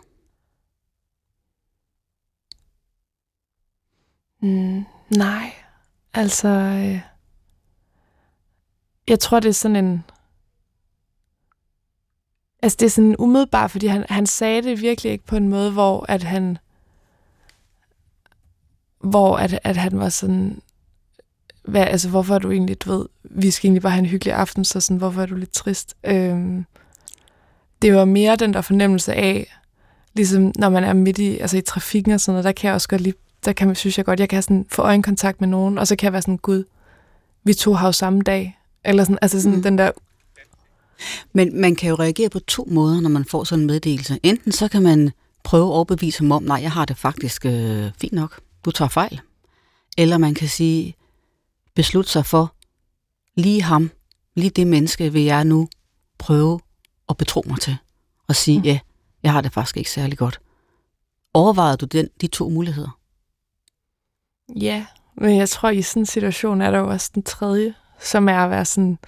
Mm, 4.43 4.85
nej, 5.17 5.53
altså... 6.15 6.49
Øh, 6.49 7.01
jeg 9.09 9.21
tror, 9.21 9.41
det 9.41 9.49
er 9.49 9.53
sådan 9.53 9.85
en... 9.85 10.05
Altså, 12.63 12.77
det 12.81 12.87
er 12.87 12.91
sådan 12.91 13.17
umiddelbart, 13.19 13.71
fordi 13.71 13.87
han, 13.87 14.05
han 14.09 14.27
sagde 14.27 14.63
det 14.63 14.81
virkelig 14.81 15.13
ikke 15.13 15.25
på 15.25 15.37
en 15.37 15.49
måde, 15.49 15.73
hvor 15.73 16.07
at 16.09 16.23
han... 16.23 16.59
Hvor 18.99 19.37
at, 19.37 19.61
at 19.65 19.77
han 19.77 19.99
var 19.99 20.09
sådan... 20.09 20.63
Hvad, 21.65 21.83
altså, 21.83 22.09
hvorfor 22.09 22.35
er 22.35 22.39
du 22.39 22.51
egentlig, 22.51 22.81
du 22.81 22.93
ved, 22.93 23.07
vi 23.23 23.51
skal 23.51 23.69
egentlig 23.69 23.83
bare 23.83 23.93
have 23.93 24.05
en 24.05 24.11
hyggelig 24.11 24.35
aften, 24.35 24.65
så 24.65 24.81
sådan, 24.81 24.97
hvorfor 24.97 25.23
er 25.23 25.27
du 25.27 25.35
lidt 25.35 25.53
trist? 25.53 25.97
Øhm, 26.05 26.65
det 27.83 27.95
var 27.95 28.05
mere 28.05 28.37
den 28.37 28.55
der 28.55 28.61
fornemmelse 28.61 29.15
af, 29.15 29.57
ligesom 30.15 30.53
når 30.59 30.69
man 30.69 30.85
er 30.85 30.93
midt 30.93 31.19
i, 31.19 31.39
altså 31.39 31.57
i 31.57 31.61
trafikken 31.61 32.13
og 32.13 32.21
sådan 32.21 32.33
noget, 32.33 32.45
der 32.45 32.53
kan 32.53 32.69
jeg 32.69 32.75
også 32.75 32.89
godt 32.89 33.01
lige 33.01 33.15
der 33.45 33.53
kan, 33.53 33.75
synes 33.75 33.99
jeg 33.99 34.05
godt, 34.05 34.21
jeg 34.21 34.29
kan 34.29 34.43
sådan 34.43 34.67
få 34.71 34.83
øjenkontakt 34.83 35.41
med 35.41 35.49
nogen, 35.49 35.79
og 35.79 35.87
så 35.87 35.97
kan 35.97 36.05
jeg 36.05 36.13
være 36.13 36.23
sådan, 36.23 36.37
gud, 36.37 36.65
vi 37.45 37.55
to 37.55 37.75
har 37.75 37.89
jo 37.89 37.93
samme 37.93 38.23
dag. 38.23 38.59
Eller 38.85 39.05
sådan, 39.05 39.19
altså 39.23 39.43
sådan 39.43 39.57
mm. 39.57 39.63
den 39.63 39.79
der... 39.79 39.91
Men 41.33 41.61
man 41.61 41.77
kan 41.77 41.91
jo 41.91 41.95
reagere 41.95 42.29
på 42.29 42.39
to 42.39 42.69
måder, 42.71 43.01
når 43.01 43.09
man 43.09 43.25
får 43.25 43.45
sådan 43.45 43.61
en 43.61 43.67
meddelelse. 43.67 44.19
Enten 44.23 44.53
så 44.53 44.69
kan 44.69 44.83
man 44.83 45.11
prøve 45.45 45.67
at 45.67 45.73
overbevise 45.73 46.19
ham 46.19 46.33
om, 46.33 46.43
nej, 46.43 46.61
jeg 46.63 46.73
har 46.73 46.85
det 46.85 46.97
faktisk 46.97 47.47
øh, 47.47 47.91
fint 48.01 48.13
nok, 48.13 48.41
du 48.65 48.71
tager 48.71 48.89
fejl. 48.89 49.21
Eller 49.99 50.19
man 50.19 50.35
kan 50.35 50.49
sige, 50.49 50.95
beslutte 51.75 52.11
sig 52.11 52.27
for, 52.27 52.55
lige 53.37 53.63
ham, 53.63 53.91
lige 54.35 54.51
det 54.51 54.67
menneske 54.67 55.13
vil 55.13 55.23
jeg 55.23 55.45
nu 55.45 55.69
prøve 56.19 56.61
at 57.09 57.17
betro 57.17 57.45
mig 57.47 57.61
til. 57.61 57.77
Og 58.29 58.37
sige, 58.37 58.59
mm. 58.59 58.65
ja, 58.65 58.79
jeg 59.23 59.33
har 59.33 59.41
det 59.41 59.53
faktisk 59.53 59.77
ikke 59.77 59.91
særlig 59.91 60.19
godt. 60.19 60.41
Overvejede 61.35 61.77
du 61.77 61.87
den, 61.87 62.09
de 62.21 62.27
to 62.27 62.49
muligheder? 62.49 62.99
Ja, 64.61 64.87
men 65.15 65.37
jeg 65.37 65.49
tror, 65.49 65.71
i 65.71 65.83
sådan 65.83 66.03
en 66.03 66.07
situation 66.07 66.61
er 66.61 66.71
der 66.71 66.79
jo 66.79 66.89
også 66.89 67.11
den 67.15 67.23
tredje, 67.23 67.75
som 68.01 68.29
er 68.29 68.39
at 68.39 68.51
være 68.51 68.65
sådan, 68.65 68.99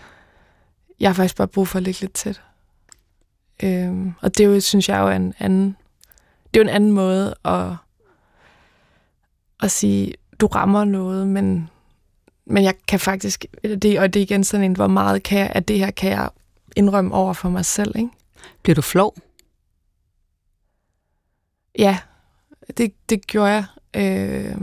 jeg 1.00 1.08
har 1.08 1.14
faktisk 1.14 1.36
bare 1.36 1.48
brug 1.48 1.68
for 1.68 1.76
at 1.78 1.82
ligge 1.82 2.00
lidt 2.00 2.12
tæt. 2.12 2.42
Øhm, 3.62 4.12
og 4.22 4.38
det 4.38 4.44
er 4.44 4.48
jo, 4.48 4.60
synes 4.60 4.88
jeg 4.88 4.98
jo 4.98 5.06
er 5.06 5.16
en 5.16 5.34
anden, 5.38 5.76
det 6.54 6.60
er 6.60 6.64
jo 6.64 6.68
en 6.68 6.74
anden 6.74 6.92
måde 6.92 7.34
at, 7.44 7.76
at 9.62 9.70
sige, 9.70 10.14
du 10.40 10.46
rammer 10.46 10.84
noget, 10.84 11.28
men, 11.28 11.70
men 12.46 12.64
jeg 12.64 12.74
kan 12.88 13.00
faktisk, 13.00 13.46
det, 13.62 13.98
og 14.00 14.14
det 14.14 14.20
er 14.20 14.24
igen 14.24 14.44
sådan 14.44 14.64
en, 14.64 14.76
hvor 14.76 14.86
meget 14.86 15.22
kan 15.22 15.38
jeg, 15.38 15.52
at 15.54 15.68
det 15.68 15.78
her 15.78 15.90
kan 15.90 16.10
jeg 16.10 16.30
indrømme 16.76 17.14
over 17.14 17.32
for 17.32 17.48
mig 17.48 17.64
selv, 17.64 17.96
ikke? 17.96 18.10
Bliver 18.62 18.74
du 18.74 18.82
flov? 18.82 19.14
Ja, 21.78 21.98
det, 22.76 22.94
det 23.10 23.26
gjorde 23.26 23.50
jeg. 23.50 23.64
Øh, 23.96 24.56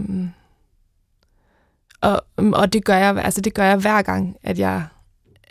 og, 2.01 2.25
og 2.37 2.73
det 2.73 2.85
gør 2.85 2.97
jeg, 2.97 3.17
altså 3.17 3.41
det 3.41 3.53
gør 3.53 3.63
jeg 3.63 3.77
hver 3.77 4.01
gang, 4.01 4.35
at 4.43 4.59
jeg 4.59 4.85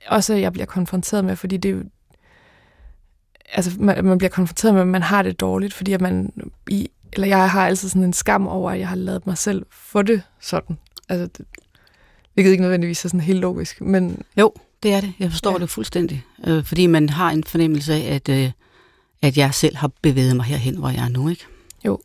også 0.06 0.34
jeg 0.34 0.52
bliver 0.52 0.66
konfronteret 0.66 1.24
med, 1.24 1.36
fordi 1.36 1.56
det 1.56 1.70
er 1.70 1.82
altså 3.52 3.70
man, 3.78 4.04
man 4.04 4.18
bliver 4.18 4.30
konfronteret 4.30 4.74
med, 4.74 4.80
at 4.82 4.88
man 4.88 5.02
har 5.02 5.22
det 5.22 5.40
dårligt, 5.40 5.74
fordi 5.74 5.92
at 5.92 6.00
man 6.00 6.32
i, 6.68 6.88
eller 7.12 7.26
jeg 7.26 7.50
har 7.50 7.66
altid 7.66 7.88
sådan 7.88 8.04
en 8.04 8.12
skam 8.12 8.46
over, 8.46 8.70
at 8.70 8.78
jeg 8.78 8.88
har 8.88 8.96
lavet 8.96 9.26
mig 9.26 9.38
selv 9.38 9.66
få 9.70 10.02
det 10.02 10.22
sådan. 10.40 10.78
Altså, 11.08 11.26
det, 11.38 11.46
hvilket 12.34 12.50
ikke 12.50 12.62
nødvendigvis 12.62 13.04
er 13.04 13.08
sådan 13.08 13.20
helt 13.20 13.40
logisk, 13.40 13.80
men... 13.80 14.22
Jo, 14.36 14.52
det 14.82 14.92
er 14.92 15.00
det. 15.00 15.12
Jeg 15.18 15.30
forstår 15.30 15.52
ja. 15.52 15.58
det 15.58 15.70
fuldstændig. 15.70 16.24
Øh, 16.46 16.64
fordi 16.64 16.86
man 16.86 17.08
har 17.08 17.30
en 17.30 17.44
fornemmelse 17.44 17.94
af, 17.94 18.14
at, 18.14 18.28
øh, 18.28 18.50
at 19.22 19.38
jeg 19.38 19.54
selv 19.54 19.76
har 19.76 19.90
bevæget 20.02 20.36
mig 20.36 20.44
herhen, 20.44 20.76
hvor 20.76 20.88
jeg 20.88 21.04
er 21.04 21.08
nu, 21.08 21.28
ikke? 21.28 21.44
Jo. 21.84 22.00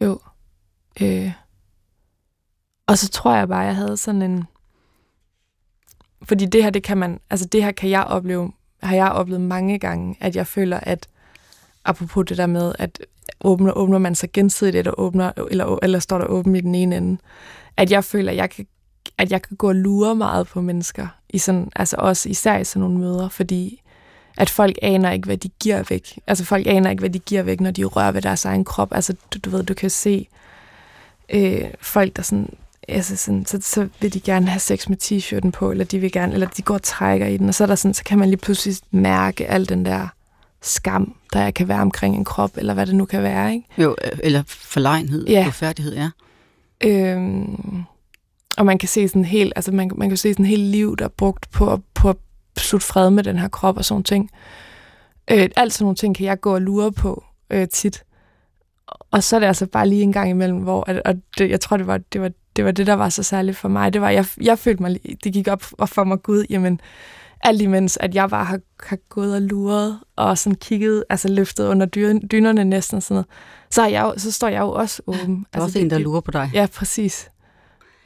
Jo. 0.00 0.20
Øh. 1.00 1.32
Og 2.90 2.98
så 2.98 3.08
tror 3.08 3.34
jeg 3.34 3.48
bare, 3.48 3.60
jeg 3.60 3.76
havde 3.76 3.96
sådan 3.96 4.22
en... 4.22 4.44
Fordi 6.22 6.46
det 6.46 6.62
her, 6.62 6.70
det 6.70 6.82
kan 6.82 6.98
man... 6.98 7.20
Altså 7.30 7.46
det 7.46 7.64
her 7.64 7.72
kan 7.72 7.90
jeg 7.90 8.04
opleve, 8.04 8.52
har 8.82 8.96
jeg 8.96 9.12
oplevet 9.12 9.40
mange 9.40 9.78
gange, 9.78 10.16
at 10.20 10.36
jeg 10.36 10.46
føler, 10.46 10.80
at 10.82 11.08
apropos 11.84 12.26
det 12.28 12.38
der 12.38 12.46
med, 12.46 12.72
at 12.78 12.98
åbner, 13.40 13.72
åbner 13.72 13.98
man 13.98 14.14
sig 14.14 14.32
gensidigt, 14.32 14.76
eller, 14.76 15.00
åbner, 15.00 15.32
eller, 15.50 15.78
eller 15.82 15.98
står 15.98 16.18
der 16.18 16.26
åben 16.26 16.56
i 16.56 16.60
den 16.60 16.74
ene 16.74 16.96
ende, 16.96 17.20
at 17.76 17.90
jeg 17.90 18.04
føler, 18.04 18.30
at 18.30 18.36
jeg 18.36 18.50
kan, 18.50 18.66
at 19.18 19.32
jeg 19.32 19.42
kan 19.42 19.56
gå 19.56 19.68
og 19.68 19.74
lure 19.74 20.14
meget 20.14 20.46
på 20.46 20.60
mennesker, 20.60 21.08
i 21.28 21.38
sådan, 21.38 21.70
altså 21.76 21.96
også 21.98 22.28
især 22.28 22.58
i 22.58 22.64
sådan 22.64 22.80
nogle 22.80 22.98
møder, 22.98 23.28
fordi 23.28 23.82
at 24.36 24.50
folk 24.50 24.78
aner 24.82 25.10
ikke, 25.10 25.26
hvad 25.26 25.36
de 25.36 25.48
giver 25.48 25.82
væk. 25.88 26.18
Altså 26.26 26.44
folk 26.44 26.66
aner 26.66 26.90
ikke, 26.90 27.00
hvad 27.00 27.10
de 27.10 27.18
giver 27.18 27.42
væk, 27.42 27.60
når 27.60 27.70
de 27.70 27.84
rører 27.84 28.12
ved 28.12 28.22
deres 28.22 28.44
egen 28.44 28.64
krop. 28.64 28.92
Altså 28.92 29.16
du, 29.34 29.38
du 29.38 29.50
ved, 29.50 29.62
du 29.62 29.74
kan 29.74 29.90
se 29.90 30.28
øh, 31.28 31.70
folk, 31.80 32.16
der 32.16 32.22
sådan 32.22 32.48
altså 32.90 33.16
sådan, 33.16 33.46
så, 33.46 33.58
så 33.62 33.88
vil 34.00 34.14
de 34.14 34.20
gerne 34.20 34.46
have 34.46 34.60
sex 34.60 34.88
med 34.88 34.96
t-shirten 35.02 35.50
på, 35.50 35.70
eller 35.70 35.84
de 35.84 35.98
vil 35.98 36.12
gerne, 36.12 36.32
eller 36.32 36.46
de 36.46 36.62
går 36.62 36.74
og 36.74 36.82
trækker 36.82 37.26
i 37.26 37.36
den, 37.36 37.48
og 37.48 37.54
så, 37.54 37.64
er 37.64 37.66
der 37.66 37.74
sådan, 37.74 37.94
så 37.94 38.04
kan 38.04 38.18
man 38.18 38.28
lige 38.28 38.40
pludselig 38.40 38.76
mærke 38.90 39.46
al 39.46 39.68
den 39.68 39.84
der 39.84 40.08
skam, 40.62 41.14
der 41.32 41.50
kan 41.50 41.68
være 41.68 41.80
omkring 41.80 42.16
en 42.16 42.24
krop, 42.24 42.50
eller 42.56 42.74
hvad 42.74 42.86
det 42.86 42.94
nu 42.94 43.04
kan 43.04 43.22
være, 43.22 43.52
ikke? 43.54 43.66
Jo, 43.78 43.96
eller 44.22 44.42
forlegenhed, 44.46 45.26
ja. 45.26 45.46
og 45.46 45.54
færdighed, 45.54 45.94
ja. 45.94 46.10
Øhm, 46.84 47.84
og 48.58 48.66
man 48.66 48.78
kan 48.78 48.88
se 48.88 49.08
sådan 49.08 49.24
helt, 49.24 49.52
altså 49.56 49.72
man, 49.72 49.90
man 49.94 50.08
kan 50.08 50.16
se 50.16 50.32
sådan 50.32 50.46
helt 50.46 50.62
liv, 50.62 50.96
der 50.96 51.04
er 51.04 51.08
brugt 51.08 51.50
på, 51.50 51.80
på 51.94 52.10
at 52.10 52.16
slutte 52.56 52.86
fred 52.86 53.10
med 53.10 53.24
den 53.24 53.38
her 53.38 53.48
krop 53.48 53.76
og 53.76 53.84
sådan 53.84 54.02
ting. 54.02 54.30
Øh, 55.30 55.48
alt 55.56 55.72
sådan 55.72 55.84
nogle 55.84 55.96
ting 55.96 56.16
kan 56.16 56.26
jeg 56.26 56.40
gå 56.40 56.54
og 56.54 56.62
lure 56.62 56.92
på 56.92 57.24
øh, 57.50 57.68
tit. 57.68 58.04
Og 59.10 59.22
så 59.22 59.36
er 59.36 59.40
det 59.40 59.46
altså 59.46 59.66
bare 59.66 59.88
lige 59.88 60.02
en 60.02 60.12
gang 60.12 60.30
imellem, 60.30 60.58
hvor, 60.58 60.90
at, 60.90 61.02
og 61.04 61.14
det, 61.38 61.50
jeg 61.50 61.60
tror, 61.60 61.76
det 61.76 61.86
var, 61.86 61.98
det 62.12 62.20
var 62.20 62.30
det 62.60 62.64
var 62.64 62.72
det, 62.72 62.86
der 62.86 62.94
var 62.94 63.08
så 63.08 63.22
særligt 63.22 63.56
for 63.56 63.68
mig. 63.68 63.92
Det 63.92 64.00
var, 64.00 64.10
jeg, 64.10 64.26
jeg 64.40 64.58
følte 64.58 64.82
mig, 64.82 65.00
det 65.24 65.32
gik 65.32 65.48
op 65.48 65.62
for 65.86 66.04
mig, 66.04 66.22
Gud, 66.22 66.44
jamen, 66.50 66.80
alt 67.40 67.62
imens, 67.62 67.98
at 68.00 68.14
jeg 68.14 68.30
bare 68.30 68.44
har, 68.44 68.60
har 68.82 68.98
gået 69.08 69.34
og 69.34 69.42
luret, 69.42 70.00
og 70.16 70.38
sådan 70.38 70.56
kigget, 70.56 71.04
altså 71.10 71.28
løftet 71.28 71.66
under 71.66 71.86
dynerne 72.32 72.64
næsten 72.64 73.00
sådan 73.00 73.14
noget, 73.14 73.26
så, 73.70 73.86
jeg, 73.86 74.12
så 74.16 74.32
står 74.32 74.48
jeg 74.48 74.60
jo 74.60 74.72
også 74.72 75.02
åben. 75.06 75.46
Der 75.52 75.58
er 75.58 75.62
altså, 75.62 75.64
også 75.64 75.78
en, 75.78 75.90
der 75.90 75.98
lurer 75.98 76.20
på 76.20 76.30
dig. 76.30 76.50
Ja, 76.54 76.66
præcis. 76.74 77.28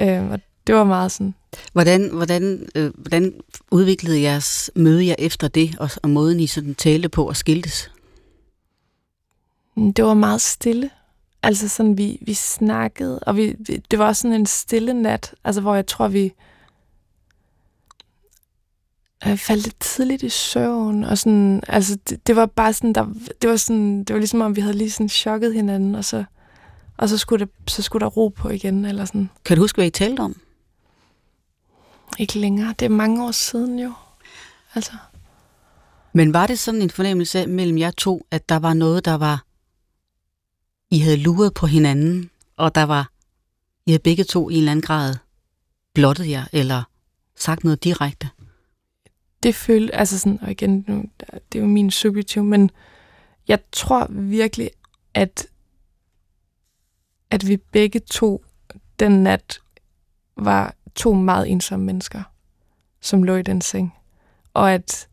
Øh, 0.01 0.31
og 0.31 0.41
det 0.67 0.75
var 0.75 0.85
meget 0.85 1.13
sådan. 1.13 1.35
Hvordan, 1.73 2.11
hvordan, 2.13 2.67
øh, 2.75 2.93
hvordan 2.97 3.33
udviklede 3.71 4.21
jeres 4.21 4.71
møde 4.77 5.07
jer 5.07 5.15
efter 5.19 5.49
det, 5.49 5.77
og, 5.79 5.91
og 6.03 6.11
måden 6.11 6.41
I 6.41 6.47
sådan 6.47 6.75
talte 6.75 7.09
på 7.09 7.29
og 7.29 7.37
skiltes? 7.37 7.91
Det 9.77 10.05
var 10.05 10.15
meget 10.15 10.41
stille. 10.41 10.91
Altså 11.45 11.69
sådan, 11.69 11.99
vi, 11.99 12.19
vi 12.21 12.35
snakkede, 12.35 13.19
og 13.19 13.37
vi, 13.37 13.57
vi, 13.59 13.83
det 13.91 13.99
var 13.99 14.07
også 14.07 14.23
sådan 14.23 14.41
en 14.41 14.47
stille 14.47 14.95
nat, 14.95 15.35
altså 15.45 15.61
hvor 15.61 15.75
jeg 15.75 15.87
tror, 15.87 16.09
vi 16.09 16.33
øh, 19.27 19.37
faldt 19.37 19.65
lidt 19.65 19.81
tidligt 19.81 20.23
i 20.23 20.29
søvn, 20.29 21.05
og 21.05 21.19
sådan, 21.19 21.63
altså 21.69 21.99
det, 22.09 22.27
det 22.27 22.37
var 22.37 22.47
bare 22.47 22.73
sådan, 22.73 22.93
der, 22.93 23.07
det 23.43 23.51
var 23.51 23.57
sådan, 23.57 24.05
det 24.05 24.15
var 24.15 24.19
ligesom 24.19 24.41
om 24.41 24.57
vi 24.57 24.61
havde 24.61 24.77
lige 24.77 24.91
sådan 24.91 25.09
chokket 25.09 25.55
hinanden, 25.55 25.95
og 25.95 26.05
så, 26.05 26.25
og 26.97 27.09
så 27.09 27.19
skulle, 27.19 27.47
det, 27.47 27.71
så 27.71 27.83
skulle 27.83 28.01
der 28.01 28.11
ro 28.11 28.29
på 28.29 28.49
igen, 28.49 28.85
eller 28.85 29.05
sådan. 29.05 29.31
Kan 29.45 29.57
du 29.57 29.63
huske, 29.63 29.77
hvad 29.77 29.87
I 29.87 29.91
talte 29.91 30.21
om? 30.21 30.41
Ikke 32.19 32.39
længere. 32.39 32.75
Det 32.79 32.85
er 32.85 32.91
mange 32.91 33.25
år 33.25 33.31
siden 33.31 33.79
jo. 33.79 33.93
Altså. 34.75 34.93
Men 36.13 36.33
var 36.33 36.47
det 36.47 36.59
sådan 36.59 36.83
en 36.83 36.91
fornemmelse 36.91 37.47
mellem 37.47 37.79
jer 37.79 37.91
to, 37.91 38.27
at 38.31 38.49
der 38.49 38.57
var 38.57 38.75
noget, 38.75 39.05
der 39.05 39.15
var... 39.15 39.45
I 40.91 40.99
havde 40.99 41.17
luret 41.17 41.55
på 41.55 41.67
hinanden, 41.67 42.31
og 42.57 42.75
der 42.75 42.83
var... 42.83 43.11
I 43.87 43.91
havde 43.91 44.03
begge 44.03 44.25
to 44.25 44.51
i 44.51 44.53
en 44.53 44.59
eller 44.59 44.71
anden 44.71 44.83
grad 44.83 45.15
blottet 45.95 46.31
jer, 46.31 46.45
eller 46.53 46.83
sagt 47.37 47.65
noget 47.65 47.85
direkte? 47.85 48.29
Det 49.43 49.55
følte, 49.55 49.95
altså 49.95 50.19
sådan, 50.19 50.39
og 50.43 50.51
igen, 50.51 50.85
nu, 50.89 51.05
det 51.53 51.59
er 51.59 51.63
jo 51.63 51.67
min 51.67 51.91
subjektiv, 51.91 52.45
men 52.45 52.71
jeg 53.49 53.59
tror 53.73 54.07
virkelig, 54.11 54.71
at, 55.15 55.47
at 57.31 57.49
vi 57.49 57.57
begge 57.57 58.01
to 58.01 58.45
den 58.99 59.23
nat 59.23 59.61
var 60.37 60.75
to 60.95 61.13
meget 61.13 61.51
ensomme 61.51 61.87
mennesker, 61.87 62.23
som 63.01 63.23
lå 63.23 63.37
i 63.37 63.43
den 63.43 63.61
seng. 63.61 63.95
Og 64.55 64.73
at, 64.73 65.09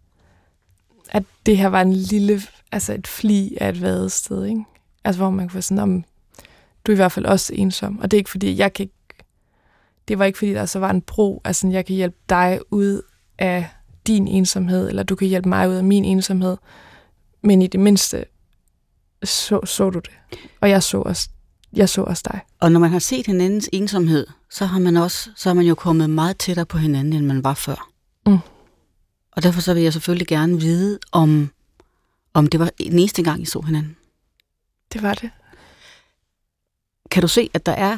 at 1.10 1.24
det 1.46 1.58
her 1.58 1.68
var 1.68 1.82
en 1.82 1.94
lille, 1.94 2.42
altså 2.72 2.94
et 2.94 3.08
fli 3.08 3.58
af 3.62 3.70
et 3.70 3.82
vadested, 3.82 4.46
ikke? 4.46 4.66
Altså 5.04 5.22
hvor 5.22 5.30
man 5.30 5.48
kunne 5.48 5.62
få 5.62 5.62
sådan, 5.62 5.84
om 5.84 6.04
du 6.86 6.92
er 6.92 6.94
i 6.94 6.96
hvert 6.96 7.12
fald 7.12 7.26
også 7.26 7.54
ensom. 7.56 8.00
Og 8.00 8.12
det 8.12 8.18
er 8.18 8.20
ikke 8.20 8.30
fordi, 8.30 8.58
jeg 8.58 8.74
kan 8.74 8.84
ikke, 8.84 9.26
det 10.08 10.20
var 10.20 10.26
ikke 10.26 10.38
fordi, 10.38 10.54
der 10.54 10.66
så 10.66 10.80
var 10.80 10.90
en 10.90 11.02
bro, 11.02 11.42
altså 11.44 11.68
jeg 11.68 11.86
kan 11.86 11.96
hjælpe 11.96 12.18
dig 12.30 12.60
ud 12.72 13.02
af 13.38 13.68
din 14.08 14.28
ensomhed, 14.28 14.90
eller 14.90 15.04
du 15.04 15.16
kan 15.16 15.28
hjælpe 15.28 15.50
mig 15.50 15.70
ud 15.70 15.76
af 15.76 15.84
min 15.84 16.06
ensomhed. 16.06 16.58
Men 17.44 17.62
i 17.62 17.68
det 17.68 17.80
mindste 17.80 18.26
så, 19.24 19.66
så 19.66 19.90
du 19.90 20.00
det. 20.00 20.40
Og 20.62 20.70
jeg 20.70 20.84
så 20.84 20.98
også, 20.98 21.30
jeg 21.74 21.90
så 21.90 22.02
også 22.02 22.24
dig. 22.32 22.42
Og 22.60 22.72
når 22.72 22.80
man 22.80 22.90
har 22.90 23.00
set 23.00 23.26
hinandens 23.26 23.70
ensomhed, 23.74 24.28
så 24.50 24.66
har 24.66 24.80
man 24.80 24.98
også 24.98 25.30
så 25.36 25.50
er 25.50 25.54
man 25.54 25.66
jo 25.66 25.76
kommet 25.76 26.10
meget 26.10 26.38
tættere 26.38 26.66
på 26.66 26.78
hinanden, 26.78 27.14
end 27.14 27.26
man 27.26 27.44
var 27.44 27.54
før. 27.54 27.90
Mm. 28.26 28.38
Og 29.32 29.44
derfor 29.44 29.62
så 29.62 29.74
vil 29.74 29.84
jeg 29.84 29.94
selvfølgelig 29.94 30.28
gerne 30.28 30.60
vide, 30.60 31.00
om, 31.12 31.52
om 32.34 32.48
det 32.48 32.60
var 32.60 32.70
den 32.78 33.00
eneste 33.00 33.24
gang, 33.24 33.42
I 33.42 33.46
så 33.46 33.62
hinanden. 33.62 33.96
Det 34.94 35.02
var 35.02 35.14
det. 35.14 35.32
Kan 37.12 37.22
du 37.22 37.28
se, 37.28 37.50
at 37.54 37.66
der 37.66 37.72
er 37.72 37.98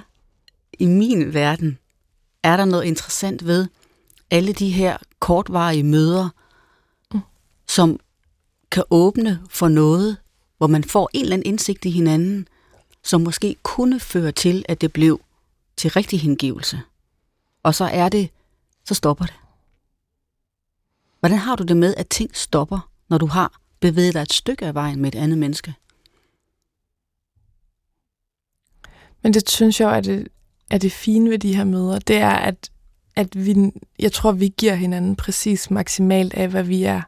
i 0.79 0.85
min 0.85 1.33
verden, 1.33 1.77
er 2.43 2.57
der 2.57 2.65
noget 2.65 2.83
interessant 2.83 3.45
ved 3.45 3.67
alle 4.31 4.53
de 4.53 4.69
her 4.69 4.97
kortvarige 5.19 5.83
møder, 5.83 6.29
mm. 7.13 7.19
som 7.67 7.99
kan 8.71 8.83
åbne 8.89 9.41
for 9.49 9.67
noget, 9.67 10.17
hvor 10.57 10.67
man 10.67 10.83
får 10.83 11.09
en 11.13 11.21
eller 11.21 11.33
anden 11.33 11.45
indsigt 11.45 11.85
i 11.85 11.89
hinanden, 11.89 12.47
som 13.03 13.21
måske 13.21 13.55
kunne 13.63 13.99
føre 13.99 14.31
til, 14.31 14.65
at 14.69 14.81
det 14.81 14.93
blev 14.93 15.21
til 15.77 15.91
rigtig 15.91 16.21
hengivelse. 16.21 16.81
Og 17.63 17.75
så 17.75 17.85
er 17.85 18.09
det, 18.09 18.29
så 18.85 18.93
stopper 18.93 19.25
det. 19.25 19.35
Hvordan 21.19 21.37
har 21.37 21.55
du 21.55 21.63
det 21.63 21.77
med, 21.77 21.95
at 21.97 22.07
ting 22.07 22.35
stopper, 22.35 22.89
når 23.09 23.17
du 23.17 23.25
har 23.25 23.59
bevæget 23.79 24.13
dig 24.13 24.21
et 24.21 24.33
stykke 24.33 24.65
af 24.65 24.73
vejen 24.73 25.01
med 25.01 25.15
et 25.15 25.19
andet 25.19 25.37
menneske? 25.37 25.75
Men 29.23 29.33
det 29.33 29.49
synes 29.49 29.81
jeg 29.81 29.97
er 29.97 30.01
det, 30.01 30.27
er 30.71 30.77
det 30.77 30.91
fine 30.91 31.29
ved 31.29 31.39
de 31.39 31.55
her 31.55 31.63
møder, 31.63 31.99
det 31.99 32.17
er, 32.17 32.29
at, 32.29 32.71
at 33.15 33.45
vi, 33.45 33.55
jeg 33.99 34.11
tror, 34.11 34.31
vi 34.31 34.53
giver 34.57 34.75
hinanden 34.75 35.15
præcis 35.15 35.71
maksimalt 35.71 36.33
af, 36.33 36.47
hvad 36.47 36.63
vi 36.63 36.83
er 36.83 37.01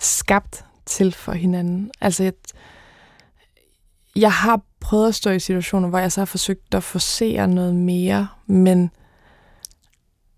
skabt 0.00 0.64
til 0.86 1.12
for 1.12 1.32
hinanden. 1.32 1.90
Altså, 2.00 2.22
jeg, 2.22 2.32
jeg 4.16 4.32
har 4.32 4.60
prøvet 4.80 5.08
at 5.08 5.14
stå 5.14 5.30
i 5.30 5.40
situationer, 5.40 5.88
hvor 5.88 5.98
jeg 5.98 6.12
så 6.12 6.20
har 6.20 6.26
forsøgt 6.26 6.74
at 6.74 6.84
forsere 6.84 7.48
noget 7.48 7.74
mere, 7.74 8.28
men, 8.46 8.90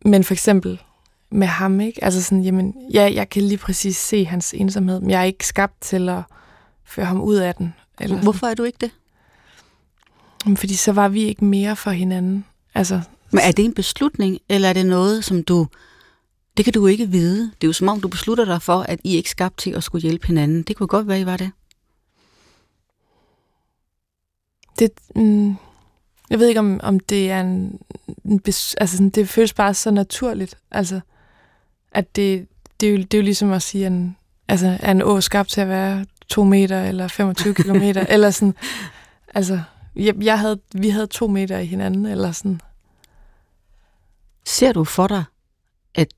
men 0.04 0.24
for 0.24 0.34
eksempel 0.34 0.82
med 1.30 1.46
ham, 1.46 1.80
ikke? 1.80 2.04
Altså 2.04 2.22
sådan, 2.22 2.42
jamen, 2.42 2.74
ja, 2.92 3.10
jeg 3.14 3.28
kan 3.28 3.42
lige 3.42 3.58
præcis 3.58 3.96
se 3.96 4.24
hans 4.24 4.54
ensomhed, 4.54 5.00
men 5.00 5.10
jeg 5.10 5.20
er 5.20 5.24
ikke 5.24 5.46
skabt 5.46 5.80
til 5.80 6.08
at 6.08 6.22
føre 6.84 7.06
ham 7.06 7.20
ud 7.20 7.36
af 7.36 7.54
den. 7.54 7.74
Eller 8.00 8.22
Hvorfor 8.22 8.46
er 8.46 8.54
du 8.54 8.62
ikke 8.62 8.78
det? 8.80 8.90
Fordi 10.56 10.74
så 10.74 10.92
var 10.92 11.08
vi 11.08 11.22
ikke 11.22 11.44
mere 11.44 11.76
for 11.76 11.90
hinanden. 11.90 12.44
Altså, 12.74 13.00
men 13.30 13.40
er 13.40 13.52
det 13.52 13.64
en 13.64 13.74
beslutning, 13.74 14.38
eller 14.48 14.68
er 14.68 14.72
det 14.72 14.86
noget, 14.86 15.24
som 15.24 15.42
du... 15.42 15.66
Det 16.56 16.64
kan 16.64 16.74
du 16.74 16.86
ikke 16.86 17.08
vide. 17.08 17.42
Det 17.42 17.64
er 17.64 17.68
jo 17.68 17.72
som 17.72 17.88
om, 17.88 18.00
du 18.00 18.08
beslutter 18.08 18.44
dig 18.44 18.62
for, 18.62 18.80
at 18.80 19.00
I 19.04 19.16
ikke 19.16 19.26
er 19.26 19.30
skabt 19.30 19.58
til 19.58 19.70
at 19.70 19.84
skulle 19.84 20.02
hjælpe 20.02 20.26
hinanden. 20.26 20.62
Det 20.62 20.76
kunne 20.76 20.86
godt 20.86 21.08
være, 21.08 21.20
I 21.20 21.26
var 21.26 21.36
det. 21.36 21.50
Det, 24.78 24.90
mm, 25.16 25.56
jeg 26.30 26.38
ved 26.38 26.48
ikke, 26.48 26.60
om, 26.60 26.80
om 26.82 27.00
det 27.00 27.30
er 27.30 27.40
en... 27.40 27.78
en 28.24 28.40
bes, 28.40 28.74
altså, 28.74 28.96
sådan, 28.96 29.10
det 29.10 29.28
føles 29.28 29.52
bare 29.52 29.74
så 29.74 29.90
naturligt. 29.90 30.58
Altså, 30.70 31.00
at 31.92 32.16
det, 32.16 32.46
det, 32.80 32.88
er 32.88 32.92
jo, 32.92 32.98
det 32.98 33.14
er 33.14 33.18
jo 33.18 33.24
ligesom 33.24 33.52
at 33.52 33.62
sige, 33.62 33.86
at 33.86 33.92
en, 33.92 34.16
altså, 34.48 34.78
er 34.80 34.90
en 34.90 35.02
å 35.02 35.20
skabt 35.20 35.48
til 35.48 35.60
at 35.60 35.68
være 35.68 36.06
to 36.28 36.44
meter 36.44 36.82
eller 36.82 37.08
25 37.08 37.54
kilometer, 37.54 38.06
eller 38.14 38.30
sådan. 38.30 38.54
Altså, 39.34 39.60
jeg, 39.96 40.14
jeg 40.22 40.38
havde, 40.38 40.60
vi 40.74 40.88
havde 40.88 41.06
to 41.06 41.26
meter 41.26 41.58
i 41.58 41.66
hinanden, 41.66 42.06
eller 42.06 42.32
sådan. 42.32 42.60
Ser 44.44 44.72
du 44.72 44.84
for 44.84 45.06
dig, 45.06 45.24
at 45.94 46.14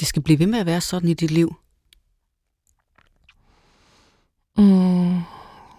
det 0.00 0.08
skal 0.08 0.22
blive 0.22 0.38
ved 0.38 0.46
med 0.46 0.58
at 0.58 0.66
være 0.66 0.80
sådan 0.80 1.08
i 1.08 1.14
dit 1.14 1.30
liv? 1.30 1.56
Mm, 4.56 5.20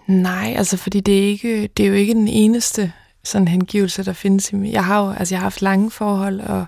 nej, 0.07 0.53
altså 0.57 0.77
fordi 0.77 0.99
det 0.99 1.19
er, 1.19 1.27
ikke, 1.27 1.67
det 1.67 1.83
er 1.83 1.87
jo 1.87 1.95
ikke 1.95 2.13
den 2.13 2.27
eneste 2.27 2.93
sådan 3.23 3.47
hengivelse, 3.47 4.03
der 4.03 4.13
findes 4.13 4.51
i 4.51 4.55
mig. 4.55 4.71
Jeg 4.71 4.85
har 4.85 5.05
jo 5.05 5.11
altså, 5.11 5.35
jeg 5.35 5.39
har 5.39 5.45
haft 5.45 5.61
lange 5.61 5.91
forhold, 5.91 6.39
og, 6.39 6.65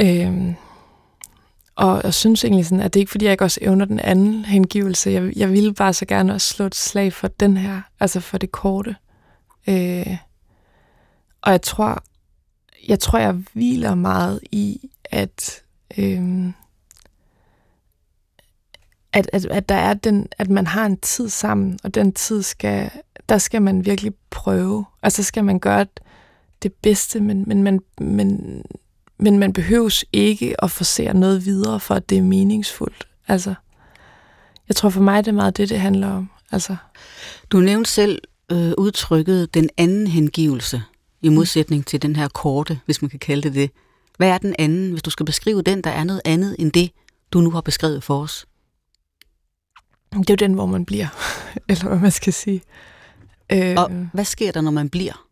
øhm, 0.00 0.54
og 1.78 2.00
jeg 2.04 2.14
synes 2.14 2.44
egentlig 2.44 2.66
sådan, 2.66 2.80
at 2.80 2.94
det 2.94 3.00
er 3.00 3.02
ikke 3.02 3.10
fordi, 3.10 3.24
jeg 3.24 3.32
ikke 3.32 3.44
også 3.44 3.58
evner 3.62 3.84
den 3.84 4.00
anden 4.00 4.44
hengivelse. 4.44 5.10
Jeg, 5.10 5.32
jeg 5.36 5.52
ville 5.52 5.74
bare 5.74 5.92
så 5.92 6.06
gerne 6.06 6.34
også 6.34 6.54
slå 6.54 6.66
et 6.66 6.74
slag 6.74 7.12
for 7.12 7.28
den 7.28 7.56
her, 7.56 7.80
altså 8.00 8.20
for 8.20 8.38
det 8.38 8.52
korte. 8.52 8.96
Øh, 9.68 10.16
og 11.42 11.52
jeg 11.52 11.62
tror, 11.62 12.02
jeg 12.88 13.00
tror, 13.00 13.18
jeg 13.18 13.32
hviler 13.52 13.94
meget 13.94 14.40
i, 14.52 14.90
at, 15.04 15.62
øh, 15.98 16.46
at, 19.12 19.30
at, 19.32 19.46
at 19.46 19.68
der 19.68 19.74
er 19.74 19.94
den, 19.94 20.28
at 20.38 20.50
man 20.50 20.66
har 20.66 20.86
en 20.86 20.96
tid 20.96 21.28
sammen, 21.28 21.78
og 21.84 21.94
den 21.94 22.12
tid 22.12 22.42
skal, 22.42 22.90
der 23.28 23.38
skal 23.38 23.62
man 23.62 23.86
virkelig 23.86 24.12
prøve. 24.30 24.84
Altså 25.02 25.22
skal 25.22 25.44
man 25.44 25.58
gøre 25.58 25.86
det 26.62 26.72
bedste, 26.72 27.20
men, 27.20 27.44
men, 27.46 27.62
man, 27.62 27.80
men, 28.00 28.62
men 29.20 29.38
man 29.38 29.52
behøves 29.52 30.04
ikke 30.12 30.64
at 30.64 30.70
forsere 30.70 31.14
noget 31.14 31.44
videre, 31.44 31.80
for 31.80 31.94
at 31.94 32.10
det 32.10 32.18
er 32.18 32.22
meningsfuldt. 32.22 33.08
Altså, 33.28 33.54
jeg 34.68 34.76
tror 34.76 34.88
for 34.90 35.00
mig, 35.00 35.24
det 35.24 35.30
er 35.30 35.34
meget 35.34 35.56
det, 35.56 35.68
det 35.68 35.80
handler 35.80 36.08
om. 36.08 36.30
Altså. 36.52 36.76
Du 37.50 37.60
nævnte 37.60 37.90
selv 37.90 38.22
øh, 38.52 38.72
udtrykket 38.78 39.54
den 39.54 39.70
anden 39.76 40.06
hengivelse 40.06 40.82
i 41.22 41.28
modsætning 41.28 41.86
til 41.86 42.02
den 42.02 42.16
her 42.16 42.28
korte, 42.28 42.80
hvis 42.84 43.02
man 43.02 43.08
kan 43.08 43.18
kalde 43.18 43.42
det 43.42 43.54
det. 43.54 43.70
Hvad 44.16 44.28
er 44.28 44.38
den 44.38 44.54
anden, 44.58 44.90
hvis 44.90 45.02
du 45.02 45.10
skal 45.10 45.26
beskrive 45.26 45.62
den, 45.62 45.82
der 45.82 45.90
er 45.90 46.04
noget 46.04 46.22
andet 46.24 46.56
end 46.58 46.72
det, 46.72 46.90
du 47.32 47.40
nu 47.40 47.50
har 47.50 47.60
beskrevet 47.60 48.02
for 48.02 48.22
os? 48.22 48.46
Det 50.12 50.30
er 50.30 50.34
jo 50.34 50.46
den, 50.46 50.52
hvor 50.52 50.66
man 50.66 50.84
bliver, 50.84 51.06
eller 51.68 51.88
hvad 51.88 51.98
man 51.98 52.10
skal 52.10 52.32
sige. 52.32 52.62
Øh, 53.52 53.74
Og 53.76 53.90
hvad 54.12 54.24
sker 54.24 54.52
der, 54.52 54.60
når 54.60 54.70
man 54.70 54.90
bliver? 54.90 55.28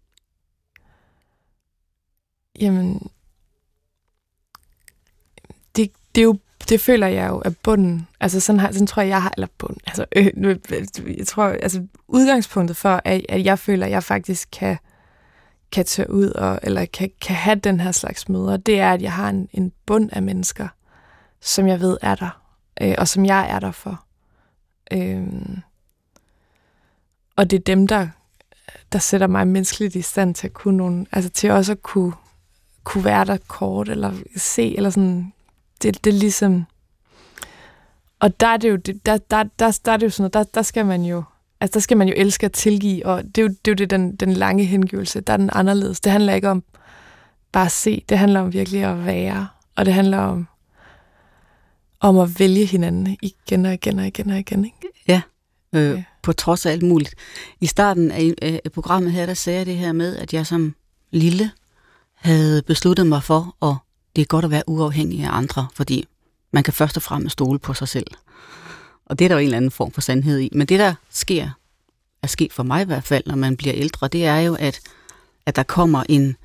Jamen, 2.61 3.11
det, 6.17 6.21
det 6.21 6.23
er 6.23 6.25
jo 6.25 6.39
det 6.69 6.81
føler 6.81 7.07
jeg 7.07 7.29
jo 7.29 7.43
er 7.45 7.51
bunden. 7.63 8.09
Altså 8.21 8.41
sådan, 8.41 8.61
har, 8.61 8.73
sådan 8.73 8.87
tror 8.87 9.03
jeg, 9.03 9.09
jeg 9.09 9.23
har, 9.23 9.33
eller 9.37 9.49
bund, 9.59 9.77
altså 9.87 10.05
øh, 10.17 11.17
jeg 11.19 11.27
tror, 11.27 11.45
altså 11.45 11.87
udgangspunktet 12.09 12.77
for, 12.77 13.01
at, 13.05 13.27
at 13.29 13.45
jeg 13.45 13.59
føler, 13.59 13.87
at 13.87 13.93
jeg 13.93 14.03
faktisk 14.03 14.49
kan 14.53 14.77
kan 15.73 15.85
tage 15.85 16.11
ud 16.11 16.31
og, 16.31 16.61
eller 16.63 16.85
kan, 16.85 17.11
kan 17.21 17.37
have 17.37 17.57
den 17.57 17.81
her 17.81 17.93
slags 17.93 18.29
møder, 18.29 18.57
det 18.57 18.81
er, 18.81 18.93
at 18.93 19.03
jeg 19.03 19.13
har 19.13 19.29
en, 19.29 19.49
en 19.53 19.73
bund 19.87 20.11
af 20.13 20.23
mennesker, 20.23 20.69
som 21.41 21.67
jeg 21.67 21.81
ved 21.81 21.97
er 22.03 22.15
der, 22.15 22.43
øh, 22.81 22.95
og 22.99 23.09
som 23.09 23.25
jeg 23.25 23.51
er 23.51 23.59
der 23.59 23.71
for. 23.71 24.05
Øh, 24.93 25.27
og 27.37 27.51
det 27.51 27.59
er 27.59 27.63
dem, 27.63 27.87
der, 27.87 28.09
der 28.93 28.99
sætter 28.99 29.27
mig 29.27 29.49
menneskeligt 29.49 29.95
i 29.95 30.03
stand 30.03 30.35
til 30.35 30.47
at 30.47 30.53
kunne 30.53 30.77
nogle, 30.77 31.07
altså 31.13 31.31
til 31.31 31.51
også 31.51 31.73
at 31.73 31.83
kunne, 31.83 32.13
kunne 32.85 33.05
være 33.05 33.25
der 33.25 33.39
kort, 33.49 33.89
eller 33.89 34.13
se, 34.37 34.77
eller 34.77 34.91
sådan, 34.91 35.33
det, 35.83 36.05
det 36.05 36.15
er 36.15 36.19
ligesom, 36.19 36.65
og 38.21 38.41
der 38.41 38.47
er 38.47 38.57
det 38.57 38.71
jo, 38.71 38.77
der, 38.77 38.93
der, 39.17 39.43
der, 39.59 39.79
der 39.85 39.93
er 39.93 39.97
det 39.97 40.07
jo 40.07 40.11
sådan 40.11 40.31
der, 40.33 40.45
der 40.45 40.63
skal 40.63 40.87
man 40.87 41.03
jo 41.03 41.23
Altså, 41.61 41.75
der 41.75 41.81
skal 41.81 41.97
man 41.97 42.09
jo 42.09 42.15
elske 42.17 42.47
at 42.47 42.53
tilgive, 42.53 43.07
og 43.07 43.25
det 43.25 43.39
er 43.39 43.43
jo 43.43 43.49
det, 43.49 43.69
er 43.69 43.73
jo 43.73 43.75
det 43.75 43.91
den, 43.91 44.17
den 44.17 44.33
lange 44.33 44.65
hengivelse, 44.65 45.21
der 45.21 45.33
er 45.33 45.37
den 45.37 45.51
anderledes. 45.53 46.01
Det 46.01 46.13
handler 46.13 46.35
ikke 46.35 46.51
om 46.51 46.65
bare 47.53 47.67
at 47.67 47.73
se, 47.73 48.05
det 48.09 48.19
handler 48.19 48.41
om 48.41 48.53
virkelig 48.53 48.85
at 48.85 49.07
være, 49.07 49.49
og 49.77 49.87
det 49.87 49.95
handler 49.95 50.19
om, 50.19 50.47
om 52.01 52.19
at 52.19 52.39
vælge 52.41 52.67
hinanden 52.67 53.17
igen 53.23 53.67
og 53.67 53.75
igen 53.75 53.99
og 53.99 54.07
igen 54.07 54.31
og 54.31 54.39
igen. 54.39 54.65
Ikke? 54.65 54.77
Ja, 55.09 55.23
øh, 55.73 56.03
på 56.23 56.33
trods 56.33 56.67
af 56.67 56.73
alt 56.73 56.83
muligt. 56.83 57.15
I 57.61 57.67
starten 57.67 58.11
af, 58.11 58.35
af 58.43 58.73
programmet 58.75 59.13
her, 59.13 59.27
der 59.27 59.35
sagde 59.35 59.59
jeg 59.59 59.67
det 59.67 59.77
her 59.77 59.93
med, 59.93 60.17
at 60.17 60.35
jeg 60.35 60.47
som 60.47 60.75
lille 61.11 61.51
havde 62.15 62.63
besluttet 62.63 63.07
mig 63.07 63.23
for, 63.23 63.57
at 63.67 63.77
det 64.17 64.23
er 64.23 64.27
godt 64.27 64.45
at 64.45 64.51
være 64.51 64.63
uafhængig 64.67 65.25
af 65.25 65.31
andre, 65.33 65.67
fordi 65.75 66.07
man 66.51 66.63
kan 66.63 66.73
først 66.73 66.97
og 66.97 67.03
fremmest 67.03 67.33
stole 67.33 67.59
på 67.59 67.75
sig 67.75 67.89
selv. 67.89 68.07
Og 69.07 69.19
det 69.19 69.25
er 69.25 69.29
der 69.29 69.35
jo 69.35 69.39
en 69.39 69.45
eller 69.45 69.57
anden 69.57 69.71
form 69.71 69.93
for 69.93 70.01
sandhed 70.01 70.41
i. 70.41 70.49
Men 70.53 70.67
det, 70.67 70.79
der 70.79 70.95
sker, 71.11 71.51
er 72.23 72.27
sket 72.27 72.53
for 72.53 72.63
mig 72.63 72.83
i 72.83 72.85
hvert 72.85 73.05
fald, 73.05 73.23
når 73.27 73.37
man 73.37 73.57
bliver 73.57 73.75
ældre, 73.77 74.09
det 74.09 74.25
er 74.25 74.39
jo, 74.39 74.55
at, 74.55 74.81
at 75.47 75.57
der 75.57 75.63
kommer 75.63 76.05
en 76.09 76.37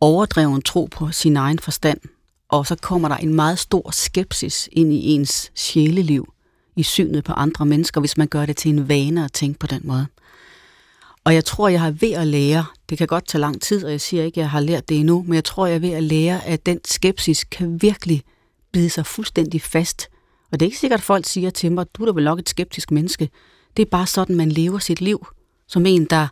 overdreven 0.00 0.62
tro 0.62 0.88
på 0.90 1.12
sin 1.12 1.36
egen 1.36 1.58
forstand, 1.58 2.00
og 2.48 2.66
så 2.66 2.76
kommer 2.76 3.08
der 3.08 3.16
en 3.16 3.34
meget 3.34 3.58
stor 3.58 3.90
skepsis 3.90 4.68
ind 4.72 4.92
i 4.92 5.12
ens 5.12 5.50
sjæleliv, 5.54 6.32
i 6.76 6.82
synet 6.82 7.24
på 7.24 7.32
andre 7.32 7.66
mennesker, 7.66 8.00
hvis 8.00 8.16
man 8.16 8.28
gør 8.28 8.46
det 8.46 8.56
til 8.56 8.68
en 8.68 8.88
vane 8.88 9.24
at 9.24 9.32
tænke 9.32 9.58
på 9.58 9.66
den 9.66 9.80
måde. 9.84 10.06
Og 11.24 11.34
jeg 11.34 11.44
tror, 11.44 11.68
jeg 11.68 11.80
har 11.80 11.90
ved 11.90 12.12
at 12.12 12.26
lære, 12.26 12.64
det 12.94 12.98
kan 12.98 13.06
godt 13.06 13.28
tage 13.28 13.40
lang 13.40 13.62
tid, 13.62 13.84
og 13.84 13.90
jeg 13.90 14.00
siger 14.00 14.24
ikke, 14.24 14.40
at 14.40 14.42
jeg 14.42 14.50
har 14.50 14.60
lært 14.60 14.88
det 14.88 14.98
endnu, 14.98 15.22
men 15.22 15.34
jeg 15.34 15.44
tror, 15.44 15.66
jeg 15.66 15.74
er 15.74 15.78
ved 15.78 15.90
at 15.90 16.02
lære, 16.02 16.44
at 16.44 16.66
den 16.66 16.80
skepsis 16.84 17.44
kan 17.44 17.82
virkelig 17.82 18.22
bide 18.72 18.90
sig 18.90 19.06
fuldstændig 19.06 19.62
fast. 19.62 20.08
Og 20.52 20.60
det 20.60 20.66
er 20.66 20.68
ikke 20.68 20.78
sikkert, 20.78 21.00
at 21.00 21.04
folk 21.04 21.26
siger 21.26 21.50
til 21.50 21.72
mig, 21.72 21.86
du 21.94 22.02
er 22.02 22.06
da 22.06 22.12
vel 22.12 22.24
nok 22.24 22.38
et 22.38 22.48
skeptisk 22.48 22.90
menneske. 22.90 23.30
Det 23.76 23.82
er 23.82 23.90
bare 23.90 24.06
sådan, 24.06 24.36
man 24.36 24.48
lever 24.48 24.78
sit 24.78 25.00
liv, 25.00 25.26
som 25.68 25.86
en, 25.86 26.04
der 26.04 26.28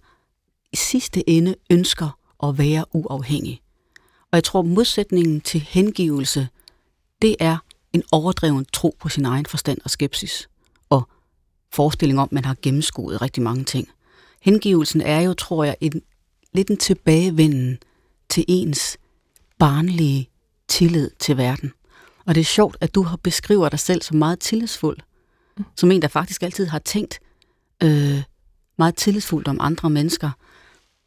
i 0.72 0.76
sidste 0.76 1.30
ende 1.30 1.54
ønsker 1.70 2.18
at 2.42 2.58
være 2.58 2.84
uafhængig. 2.92 3.60
Og 4.22 4.36
jeg 4.36 4.44
tror, 4.44 4.62
modsætningen 4.62 5.40
til 5.40 5.60
hengivelse, 5.60 6.48
det 7.22 7.36
er 7.40 7.56
en 7.92 8.02
overdreven 8.12 8.66
tro 8.72 8.96
på 9.00 9.08
sin 9.08 9.24
egen 9.24 9.46
forstand 9.46 9.78
og 9.84 9.90
skepsis, 9.90 10.48
og 10.90 11.08
forestilling 11.72 12.20
om, 12.20 12.28
at 12.28 12.32
man 12.32 12.44
har 12.44 12.56
gennemskuet 12.62 13.22
rigtig 13.22 13.42
mange 13.42 13.64
ting. 13.64 13.88
Hengivelsen 14.42 15.00
er 15.00 15.20
jo, 15.20 15.34
tror 15.34 15.64
jeg, 15.64 15.76
en, 15.80 16.02
lidt 16.55 16.70
en 16.70 16.76
tilbagevenden 16.76 17.78
til 18.28 18.44
ens 18.48 18.98
barnlige 19.59 20.28
tillid 20.68 21.11
til 21.18 21.36
verden. 21.36 21.72
Og 22.26 22.34
det 22.34 22.40
er 22.40 22.44
sjovt, 22.44 22.76
at 22.80 22.94
du 22.94 23.03
har 23.03 23.16
beskriver 23.16 23.68
dig 23.68 23.78
selv 23.78 24.03
som 24.03 24.16
meget 24.16 24.40
tillidsfuld. 24.40 24.98
Som 25.76 25.90
en, 25.90 26.03
der 26.03 26.09
faktisk 26.09 26.42
altid 26.42 26.66
har 26.66 26.78
tænkt 26.78 27.20
øh, 27.82 28.22
meget 28.78 28.96
tillidsfuldt 28.96 29.48
om 29.48 29.59
andre 29.61 29.90
mennesker. 29.90 30.30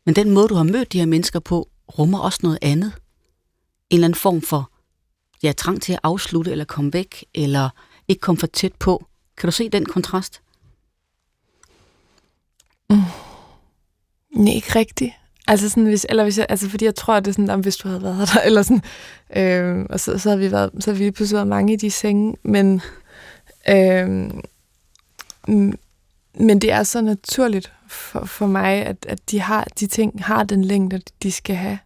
Men 0.06 0.16
den 0.16 0.32
måde, 0.32 0.48
du 0.48 0.56
har 0.56 0.64
mødt 0.64 0.94
de 0.94 1.00
her 1.00 1.06
mennesker 1.06 1.40
på, 1.40 1.70
rummer 2.00 2.20
også 2.20 2.40
noget 2.44 2.60
andet. 2.62 2.94
En 3.90 3.98
eller 3.98 4.08
anden 4.08 4.20
form 4.20 4.42
for 4.42 4.72
ja, 5.44 5.52
trang 5.52 5.82
til 5.82 5.94
at 5.94 6.00
afslutte 6.04 6.52
eller 6.52 6.66
komme 6.66 6.94
væk, 6.94 7.26
eller 7.34 7.70
ikke 8.08 8.20
komme 8.20 8.40
for 8.40 8.48
tæt 8.48 8.74
på. 8.74 9.06
Kan 9.38 9.48
du 9.48 9.52
se 9.52 9.70
den 9.70 9.86
kontrast? 9.86 10.42
Mm. 12.90 13.02
Nej, 14.36 14.54
ikke 14.54 14.76
rigtigt. 14.80 15.14
Altså, 15.48 15.70
sådan, 15.70 15.86
hvis, 15.86 16.06
eller 16.10 16.24
hvis 16.24 16.38
jeg, 16.38 16.46
altså 16.50 16.70
fordi 16.70 16.86
jeg 16.86 16.96
tror, 16.96 17.14
at 17.14 17.26
det 17.26 17.32
er 17.32 17.34
sådan, 17.34 17.50
om 17.50 17.60
hvis 17.60 17.78
du 17.78 17.88
havde 17.88 18.04
været 18.04 18.30
der, 18.34 18.42
eller 18.48 18.62
sådan, 18.62 18.84
øh, 19.36 19.86
og 19.90 20.00
så, 20.00 20.18
så 20.18 20.30
har 20.30 20.38
vi 20.38 20.52
været, 20.52 20.72
så 20.80 20.92
har 20.92 20.98
vi 20.98 21.12
pludselig 21.12 21.36
været 21.36 21.48
mange 21.48 21.74
i 21.74 21.76
de 21.76 21.92
senge, 21.92 22.36
men, 22.44 22.82
øh, 23.70 24.32
men 26.34 26.60
det 26.60 26.72
er 26.72 26.84
så 26.84 27.02
naturligt 27.02 27.72
for, 27.88 28.26
for 28.26 28.48
mig, 28.48 28.86
at, 28.86 29.06
at 29.10 29.32
de, 29.32 29.40
har, 29.40 29.68
de 29.80 29.88
ting 29.88 30.24
har 30.24 30.44
den 30.44 30.66
længde, 30.66 31.02
de 31.24 31.32
skal 31.32 31.56
have. 31.56 31.80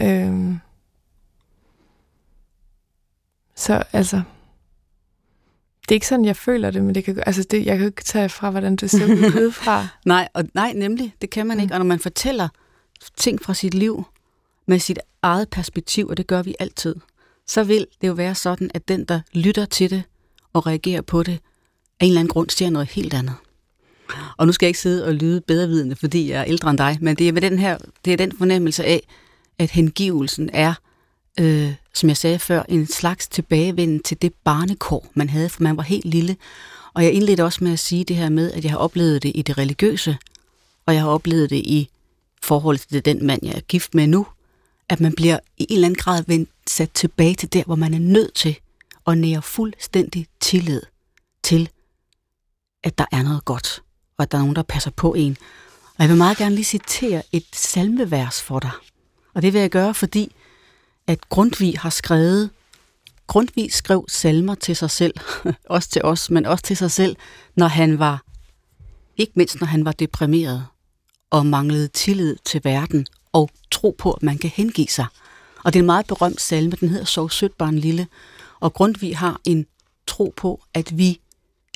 Øh, 0.00 0.54
så 3.54 3.82
altså, 3.92 4.22
det 5.88 5.94
er 5.94 5.96
ikke 5.96 6.06
sådan, 6.06 6.24
jeg 6.24 6.36
føler 6.36 6.70
det, 6.70 6.82
men 6.84 6.94
det 6.94 7.04
kan, 7.04 7.22
altså 7.26 7.42
det, 7.50 7.66
jeg 7.66 7.78
kan 7.78 7.86
ikke 7.86 8.04
tage 8.04 8.28
fra, 8.28 8.50
hvordan 8.50 8.76
det 8.76 8.90
ser 8.90 9.06
ud 9.06 9.52
fra. 9.62 9.88
nej, 10.04 10.28
og, 10.34 10.44
nej, 10.54 10.72
nemlig. 10.72 11.14
Det 11.20 11.30
kan 11.30 11.46
man 11.46 11.56
mm. 11.56 11.62
ikke. 11.62 11.74
Og 11.74 11.78
når 11.78 11.86
man 11.86 11.98
fortæller 11.98 12.48
ting 13.16 13.42
fra 13.42 13.54
sit 13.54 13.74
liv 13.74 14.04
med 14.66 14.78
sit 14.78 14.98
eget 15.22 15.48
perspektiv, 15.48 16.08
og 16.08 16.16
det 16.16 16.26
gør 16.26 16.42
vi 16.42 16.54
altid, 16.58 16.94
så 17.46 17.64
vil 17.64 17.86
det 18.00 18.08
jo 18.08 18.12
være 18.12 18.34
sådan, 18.34 18.70
at 18.74 18.88
den, 18.88 19.04
der 19.04 19.20
lytter 19.32 19.64
til 19.64 19.90
det 19.90 20.02
og 20.52 20.66
reagerer 20.66 21.02
på 21.02 21.22
det, 21.22 21.38
af 22.00 22.04
en 22.04 22.10
eller 22.10 22.20
anden 22.20 22.32
grund 22.32 22.50
ser 22.50 22.70
noget 22.70 22.88
helt 22.88 23.14
andet. 23.14 23.34
Og 24.36 24.46
nu 24.46 24.52
skal 24.52 24.66
jeg 24.66 24.70
ikke 24.70 24.80
sidde 24.80 25.06
og 25.06 25.14
lyde 25.14 25.40
bedrevidende, 25.40 25.96
fordi 25.96 26.30
jeg 26.30 26.40
er 26.40 26.44
ældre 26.44 26.70
end 26.70 26.78
dig, 26.78 26.98
men 27.00 27.16
det 27.16 27.28
er, 27.28 27.32
med 27.32 27.42
den 27.42 27.58
her, 27.58 27.78
det 28.04 28.12
er 28.12 28.16
den 28.16 28.32
fornemmelse 28.38 28.84
af, 28.84 29.06
at 29.58 29.70
hengivelsen 29.70 30.50
er 30.52 30.74
øh, 31.40 31.74
som 31.94 32.08
jeg 32.08 32.16
sagde 32.16 32.38
før, 32.38 32.62
en 32.68 32.86
slags 32.86 33.28
tilbagevenden 33.28 34.02
til 34.02 34.22
det 34.22 34.34
barnekår, 34.44 35.06
man 35.14 35.28
havde, 35.28 35.48
for 35.48 35.62
man 35.62 35.76
var 35.76 35.82
helt 35.82 36.04
lille. 36.04 36.36
Og 36.94 37.04
jeg 37.04 37.12
indledte 37.12 37.44
også 37.44 37.64
med 37.64 37.72
at 37.72 37.78
sige 37.78 38.04
det 38.04 38.16
her 38.16 38.28
med, 38.28 38.52
at 38.52 38.64
jeg 38.64 38.72
har 38.72 38.78
oplevet 38.78 39.22
det 39.22 39.32
i 39.34 39.42
det 39.42 39.58
religiøse, 39.58 40.18
og 40.86 40.94
jeg 40.94 41.02
har 41.02 41.08
oplevet 41.08 41.50
det 41.50 41.56
i 41.56 41.88
forhold 42.42 42.78
til 42.78 43.04
den 43.04 43.26
mand, 43.26 43.40
jeg 43.44 43.54
er 43.54 43.60
gift 43.60 43.94
med 43.94 44.06
nu, 44.06 44.26
at 44.88 45.00
man 45.00 45.12
bliver 45.12 45.38
i 45.56 45.66
en 45.68 45.74
eller 45.74 45.86
anden 45.86 45.98
grad 45.98 46.24
vendt, 46.26 46.50
sat 46.66 46.90
tilbage 46.90 47.34
til 47.34 47.52
der, 47.52 47.64
hvor 47.64 47.74
man 47.74 47.94
er 47.94 47.98
nødt 47.98 48.34
til 48.34 48.58
at 49.06 49.18
nære 49.18 49.42
fuldstændig 49.42 50.26
tillid 50.40 50.82
til, 51.42 51.68
at 52.84 52.98
der 52.98 53.04
er 53.12 53.22
noget 53.22 53.44
godt, 53.44 53.82
og 54.18 54.22
at 54.22 54.32
der 54.32 54.38
er 54.38 54.42
nogen, 54.42 54.56
der 54.56 54.62
passer 54.62 54.90
på 54.90 55.14
en. 55.14 55.36
Og 55.86 56.02
jeg 56.02 56.08
vil 56.08 56.16
meget 56.16 56.36
gerne 56.36 56.54
lige 56.54 56.64
citere 56.64 57.22
et 57.32 57.46
salmevers 57.52 58.42
for 58.42 58.58
dig. 58.60 58.70
Og 59.34 59.42
det 59.42 59.52
vil 59.52 59.60
jeg 59.60 59.70
gøre, 59.70 59.94
fordi 59.94 60.32
at 61.06 61.28
Grundtvig 61.28 61.74
har 61.78 61.90
skrevet, 61.90 62.50
Grundtvig 63.26 63.72
skrev 63.72 64.04
salmer 64.08 64.54
til 64.54 64.76
sig 64.76 64.90
selv, 64.90 65.14
også 65.64 65.88
til 65.88 66.02
os, 66.04 66.30
men 66.30 66.46
også 66.46 66.64
til 66.64 66.76
sig 66.76 66.90
selv, 66.90 67.16
når 67.56 67.66
han 67.66 67.98
var, 67.98 68.24
ikke 69.16 69.32
mindst 69.34 69.60
når 69.60 69.66
han 69.66 69.84
var 69.84 69.92
deprimeret 69.92 70.66
og 71.30 71.46
manglede 71.46 71.88
tillid 71.88 72.36
til 72.44 72.60
verden 72.64 73.06
og 73.32 73.50
tro 73.70 73.96
på, 73.98 74.12
at 74.12 74.22
man 74.22 74.38
kan 74.38 74.50
hengive 74.50 74.88
sig. 74.88 75.06
Og 75.64 75.72
det 75.72 75.78
er 75.78 75.82
en 75.82 75.86
meget 75.86 76.06
berømt 76.06 76.40
salme, 76.40 76.76
den 76.80 76.88
hedder 76.88 77.04
Sov 77.04 77.30
sødt 77.30 77.58
barn 77.58 77.78
lille, 77.78 78.06
og 78.60 78.74
Grundtvig 78.74 79.18
har 79.18 79.40
en 79.44 79.66
tro 80.06 80.34
på, 80.36 80.62
at 80.74 80.98
vi 80.98 81.20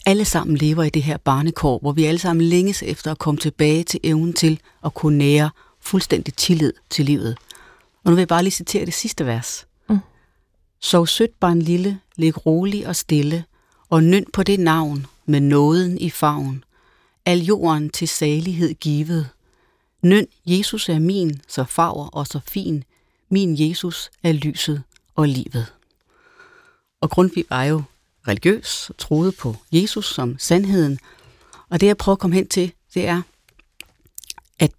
alle 0.06 0.24
sammen 0.24 0.56
lever 0.56 0.82
i 0.82 0.90
det 0.90 1.02
her 1.02 1.16
barnekår, 1.16 1.78
hvor 1.78 1.92
vi 1.92 2.04
alle 2.04 2.18
sammen 2.18 2.46
længes 2.46 2.82
efter 2.82 3.10
at 3.10 3.18
komme 3.18 3.38
tilbage 3.38 3.84
til 3.84 4.00
evnen 4.02 4.32
til 4.32 4.60
at 4.84 4.94
kunne 4.94 5.18
nære 5.18 5.50
fuldstændig 5.80 6.34
tillid 6.34 6.72
til 6.90 7.04
livet. 7.04 7.38
Og 8.04 8.10
nu 8.10 8.14
vil 8.14 8.20
jeg 8.20 8.28
bare 8.28 8.42
lige 8.42 8.52
citere 8.52 8.86
det 8.86 8.94
sidste 8.94 9.26
vers. 9.26 9.66
Mm. 9.88 9.98
Sov 10.80 11.06
sødt 11.06 11.40
barn 11.40 11.62
lille, 11.62 12.00
lig 12.16 12.46
rolig 12.46 12.86
og 12.86 12.96
stille, 12.96 13.44
og 13.88 14.02
nynd 14.02 14.26
på 14.32 14.42
det 14.42 14.60
navn 14.60 15.06
med 15.26 15.40
nåden 15.40 15.98
i 15.98 16.10
favn. 16.10 16.64
Al 17.26 17.38
jorden 17.38 17.90
til 17.90 18.08
salighed 18.08 18.74
givet. 18.74 19.28
Nynd, 20.02 20.26
Jesus 20.46 20.88
er 20.88 20.98
min, 20.98 21.40
så 21.48 21.64
farver 21.64 22.06
og 22.06 22.26
så 22.26 22.40
fin. 22.46 22.84
Min 23.28 23.68
Jesus 23.68 24.10
er 24.22 24.32
lyset 24.32 24.82
og 25.14 25.28
livet. 25.28 25.74
Og 27.00 27.10
Grundtvig 27.10 27.44
var 27.50 27.64
jo 27.64 27.82
religiøs 28.28 28.90
og 28.90 28.96
troede 28.96 29.32
på 29.32 29.56
Jesus 29.72 30.14
som 30.14 30.38
sandheden. 30.38 30.98
Og 31.68 31.80
det 31.80 31.86
jeg 31.86 31.96
prøver 31.96 32.16
at 32.16 32.20
komme 32.20 32.36
hen 32.36 32.48
til, 32.48 32.72
det 32.94 33.06
er, 33.06 33.22
at 34.58 34.70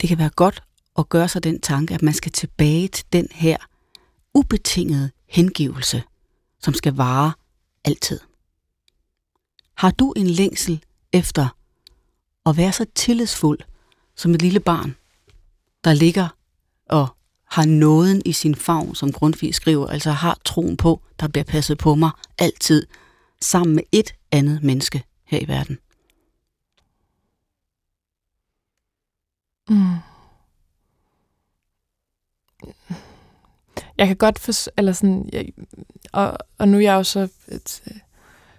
det 0.00 0.08
kan 0.08 0.18
være 0.18 0.30
godt 0.30 0.62
at 0.98 1.08
gøre 1.08 1.28
sig 1.28 1.44
den 1.44 1.60
tanke, 1.60 1.94
at 1.94 2.02
man 2.02 2.14
skal 2.14 2.32
tilbage 2.32 2.88
til 2.88 3.04
den 3.12 3.28
her 3.30 3.56
ubetingede 4.34 5.10
hengivelse, 5.28 6.02
som 6.60 6.74
skal 6.74 6.94
vare 6.94 7.32
altid. 7.84 8.20
Har 9.74 9.90
du 9.90 10.12
en 10.12 10.26
længsel 10.26 10.84
efter 11.12 11.48
at 12.46 12.56
være 12.56 12.72
så 12.72 12.86
tillidsfuld 12.94 13.58
som 14.16 14.34
et 14.34 14.42
lille 14.42 14.60
barn, 14.60 14.96
der 15.84 15.92
ligger 15.92 16.28
og 16.88 17.08
har 17.50 17.64
nåden 17.64 18.22
i 18.24 18.32
sin 18.32 18.54
favn, 18.54 18.94
som 18.94 19.12
Grundtvig 19.12 19.54
skriver, 19.54 19.86
altså 19.86 20.10
har 20.10 20.38
troen 20.44 20.76
på, 20.76 21.02
der 21.20 21.28
bliver 21.28 21.44
passet 21.44 21.78
på 21.78 21.94
mig 21.94 22.10
altid, 22.38 22.86
sammen 23.40 23.76
med 23.76 23.84
et 23.92 24.14
andet 24.32 24.62
menneske 24.62 25.04
her 25.24 25.38
i 25.38 25.48
verden? 25.48 25.78
Mm. 29.68 30.15
Jeg 33.98 34.06
kan 34.06 34.16
godt 34.16 34.38
for, 34.38 34.52
eller 34.76 34.92
sådan, 34.92 35.28
jeg, 35.32 35.48
og, 36.12 36.38
og 36.58 36.68
nu 36.68 36.76
er 36.76 36.82
jeg 36.82 36.94
jo 36.94 37.02
så 37.02 37.28
et, 37.48 37.82
uh, 37.86 37.96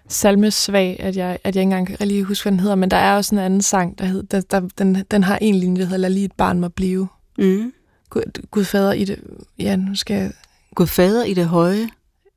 salmesvag, 0.08 0.96
at 1.00 1.16
jeg, 1.16 1.38
at 1.44 1.56
jeg 1.56 1.62
ikke 1.62 1.62
engang 1.62 1.86
kan 1.86 2.08
lige 2.08 2.24
huske, 2.24 2.44
hvad 2.44 2.52
den 2.52 2.60
hedder, 2.60 2.76
men 2.76 2.90
der 2.90 2.96
er 2.96 3.16
også 3.16 3.34
en 3.34 3.38
anden 3.38 3.62
sang, 3.62 3.98
der, 3.98 4.04
hed, 4.04 4.22
der, 4.22 4.40
der 4.40 4.60
den, 4.78 5.04
den 5.10 5.24
har 5.24 5.38
en 5.40 5.54
linje, 5.54 5.80
der 5.80 5.86
hedder 5.86 5.98
Lad 5.98 6.10
lige 6.10 6.24
et 6.24 6.32
barn 6.32 6.60
må 6.60 6.68
blive. 6.68 7.08
Mm. 7.38 7.72
Gud, 8.10 8.22
Gud 8.50 8.64
fader 8.64 8.92
i 8.92 9.04
det, 9.04 9.20
ja, 9.58 9.76
nu 9.76 9.94
skal 9.94 10.16
jeg... 10.16 10.32
Gud 10.74 10.86
fader 10.86 11.24
i 11.24 11.34
det 11.34 11.46
høje. 11.46 11.88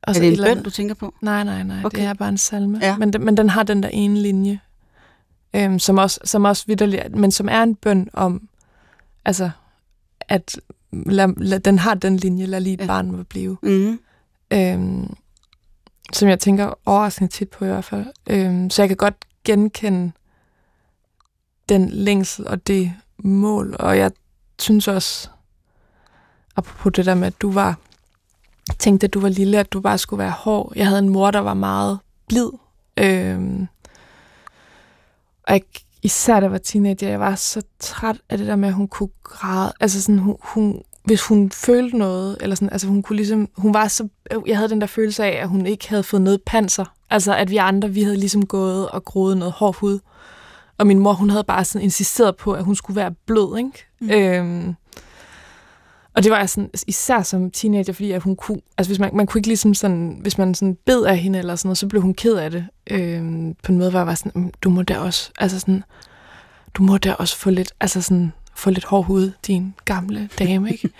Og 0.02 0.16
er 0.16 0.20
det 0.20 0.32
en 0.32 0.44
bøn, 0.44 0.62
du 0.62 0.70
tænker 0.70 0.94
på? 0.94 1.14
Nej, 1.20 1.44
nej, 1.44 1.62
nej, 1.62 1.84
okay. 1.84 1.98
det 1.98 2.06
er 2.06 2.14
bare 2.14 2.28
en 2.28 2.38
salme. 2.38 2.78
Ja. 2.82 2.96
Men, 2.96 3.14
men 3.20 3.36
den 3.36 3.50
har 3.50 3.62
den 3.62 3.82
der 3.82 3.88
ene 3.88 4.18
linje, 4.18 4.60
øhm, 5.54 5.78
som 5.78 5.98
også, 5.98 6.20
som 6.24 6.44
også 6.44 6.64
vidderlig, 6.66 7.04
men 7.10 7.30
som 7.30 7.48
er 7.48 7.62
en 7.62 7.74
bøn 7.74 8.08
om, 8.12 8.48
altså, 9.24 9.50
at 10.20 10.60
lad, 10.92 11.34
lad, 11.36 11.60
den 11.60 11.78
har 11.78 11.94
den 11.94 12.16
linje, 12.16 12.46
lad 12.46 12.60
lige 12.60 12.74
et 12.74 12.80
ja. 12.80 12.86
barn 12.86 13.10
må 13.10 13.22
blive. 13.22 13.56
Mm. 13.62 14.00
Øhm, 14.52 15.14
som 16.12 16.28
jeg 16.28 16.40
tænker 16.40 16.74
overraskende 16.86 17.32
tit 17.32 17.50
på 17.50 17.64
i 17.64 17.68
hvert 17.68 17.84
fald. 17.84 18.06
Øhm, 18.30 18.70
så 18.70 18.82
jeg 18.82 18.88
kan 18.88 18.96
godt 18.96 19.14
genkende 19.44 20.12
den 21.68 21.88
længsel 21.88 22.46
og 22.46 22.66
det 22.66 22.92
mål. 23.18 23.76
Og 23.78 23.98
jeg 23.98 24.10
synes 24.58 24.88
også, 24.88 25.28
apropos 26.56 26.92
det 26.92 27.06
der 27.06 27.14
med, 27.14 27.26
at 27.26 27.40
du 27.42 27.50
var 27.50 27.78
tænkte, 28.78 29.04
at 29.04 29.14
du 29.14 29.20
var 29.20 29.28
lille, 29.28 29.58
at 29.58 29.72
du 29.72 29.80
bare 29.80 29.98
skulle 29.98 30.18
være 30.18 30.30
hård. 30.30 30.72
Jeg 30.76 30.86
havde 30.86 30.98
en 30.98 31.08
mor, 31.08 31.30
der 31.30 31.38
var 31.38 31.54
meget 31.54 31.98
blid. 32.28 32.50
Øhm, 32.96 33.66
og 35.48 35.52
jeg, 35.54 35.62
især 36.02 36.40
da 36.40 36.44
jeg 36.44 36.52
var 36.52 36.58
teenager, 36.58 37.08
jeg 37.08 37.20
var 37.20 37.34
så 37.34 37.62
træt 37.78 38.16
af 38.30 38.38
det 38.38 38.46
der 38.46 38.56
med, 38.56 38.68
at 38.68 38.74
hun 38.74 38.88
kunne 38.88 39.08
græde. 39.24 39.72
Altså 39.80 40.02
sådan, 40.02 40.18
hun, 40.18 40.36
hun, 40.40 40.82
hvis 41.04 41.26
hun 41.26 41.50
følte 41.50 41.98
noget, 41.98 42.36
eller 42.40 42.56
sådan, 42.56 42.72
altså 42.72 42.86
hun 42.88 43.02
kunne 43.02 43.16
ligesom, 43.16 43.48
hun 43.56 43.74
var 43.74 43.88
så, 43.88 44.08
jeg 44.46 44.56
havde 44.56 44.70
den 44.70 44.80
der 44.80 44.86
følelse 44.86 45.24
af, 45.24 45.42
at 45.42 45.48
hun 45.48 45.66
ikke 45.66 45.88
havde 45.88 46.02
fået 46.02 46.22
noget 46.22 46.42
panser. 46.46 46.84
Altså 47.10 47.34
at 47.34 47.50
vi 47.50 47.56
andre, 47.56 47.90
vi 47.90 48.02
havde 48.02 48.16
ligesom 48.16 48.46
gået 48.46 48.88
og 48.88 49.04
groet 49.04 49.36
noget 49.36 49.52
hård 49.52 49.76
hud. 49.76 49.98
Og 50.78 50.86
min 50.86 50.98
mor, 50.98 51.12
hun 51.12 51.30
havde 51.30 51.44
bare 51.44 51.64
sådan 51.64 51.84
insisteret 51.84 52.36
på, 52.36 52.52
at 52.52 52.64
hun 52.64 52.74
skulle 52.74 52.96
være 52.96 53.14
blød, 53.26 53.58
ikke? 53.58 53.86
Mm. 54.00 54.10
Øhm, 54.10 54.74
og 56.14 56.22
det 56.22 56.30
var 56.30 56.38
jeg 56.38 56.48
sådan, 56.48 56.70
især 56.86 57.22
som 57.22 57.50
teenager, 57.50 57.92
fordi 57.92 58.12
at 58.12 58.22
hun 58.22 58.36
kunne, 58.36 58.60
altså 58.78 58.88
hvis 58.88 58.98
man, 58.98 59.10
man 59.14 59.26
kunne 59.26 59.38
ikke 59.38 59.48
ligesom 59.48 59.74
sådan, 59.74 60.18
hvis 60.20 60.38
man 60.38 60.54
sådan 60.54 60.74
bed 60.86 61.02
af 61.02 61.18
hende 61.18 61.38
eller 61.38 61.56
sådan 61.56 61.68
noget, 61.68 61.78
så 61.78 61.86
blev 61.86 62.02
hun 62.02 62.14
ked 62.14 62.34
af 62.34 62.50
det. 62.50 62.66
Øhm, 62.90 63.54
på 63.62 63.72
en 63.72 63.78
måde, 63.78 63.90
hvor 63.90 63.98
jeg 63.98 64.06
var 64.06 64.14
sådan, 64.14 64.32
mm, 64.34 64.52
du 64.62 64.70
må 64.70 64.82
da 64.82 64.98
også, 64.98 65.30
altså 65.38 65.58
sådan, 65.60 65.84
du 66.74 66.82
må 66.82 66.98
da 66.98 67.12
også 67.12 67.36
få 67.36 67.50
lidt, 67.50 67.72
altså 67.80 68.02
sådan, 68.02 68.32
få 68.54 68.70
lidt 68.70 68.84
hård 68.84 69.04
hud, 69.04 69.32
din 69.46 69.74
gamle 69.84 70.28
dame, 70.38 70.70
ikke? 70.70 70.90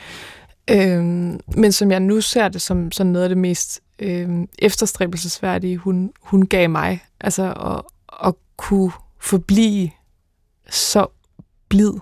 øhm, 0.70 1.40
men 1.56 1.72
som 1.72 1.90
jeg 1.90 2.00
nu 2.00 2.20
ser 2.20 2.48
det 2.48 2.62
som 2.62 2.92
sådan 2.92 3.12
noget 3.12 3.24
af 3.24 3.28
det 3.28 3.38
mest 3.38 3.80
øhm, 3.98 4.48
efterstræbelsesværdige, 4.58 5.76
hun, 5.76 6.12
hun 6.20 6.46
gav 6.46 6.70
mig, 6.70 7.04
altså 7.20 7.52
at, 7.52 7.82
at 8.26 8.34
kunne 8.56 8.92
forblive 9.20 9.90
så 10.70 11.06
blid 11.68 11.92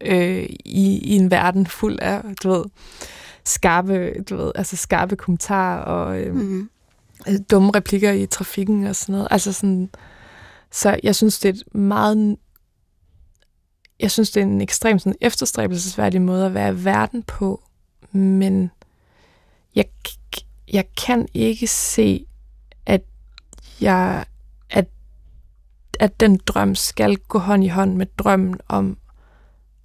øh, 0.00 0.46
i, 0.64 0.98
i 0.98 1.16
en 1.16 1.30
verden 1.30 1.66
fuld 1.66 1.98
af, 2.02 2.22
du 2.42 2.50
ved, 2.50 2.64
skarpe, 3.44 4.22
du 4.22 4.36
ved, 4.36 4.52
altså 4.54 4.76
skarpe 4.76 5.16
kommentarer 5.16 5.80
og 5.80 6.20
øh, 6.20 6.34
mm. 6.34 6.68
dumme 7.50 7.70
replikker 7.74 8.12
i 8.12 8.26
trafikken 8.26 8.86
og 8.86 8.96
sådan 8.96 9.12
noget. 9.12 9.28
Altså 9.30 9.52
sådan, 9.52 9.90
så 10.70 11.00
jeg 11.02 11.14
synes, 11.14 11.38
det 11.38 11.48
er 11.48 11.52
et 11.52 11.74
meget 11.74 12.36
jeg 14.00 14.10
synes, 14.10 14.30
det 14.30 14.40
er 14.40 14.44
en 14.44 14.60
ekstremt 14.60 15.02
sådan, 15.02 15.18
efterstræbelsesværdig 15.20 16.22
måde 16.22 16.46
at 16.46 16.54
være 16.54 16.72
i 16.72 16.84
verden 16.84 17.22
på, 17.22 17.62
men 18.12 18.70
jeg, 19.74 19.84
jeg 20.72 20.84
kan 21.06 21.28
ikke 21.34 21.66
se, 21.66 22.26
at 22.86 23.02
jeg 23.80 24.24
at, 24.70 24.86
at 26.00 26.20
den 26.20 26.40
drøm 26.46 26.74
skal 26.74 27.16
gå 27.16 27.38
hånd 27.38 27.64
i 27.64 27.68
hånd 27.68 27.96
med 27.96 28.06
drømmen 28.18 28.60
om 28.68 28.98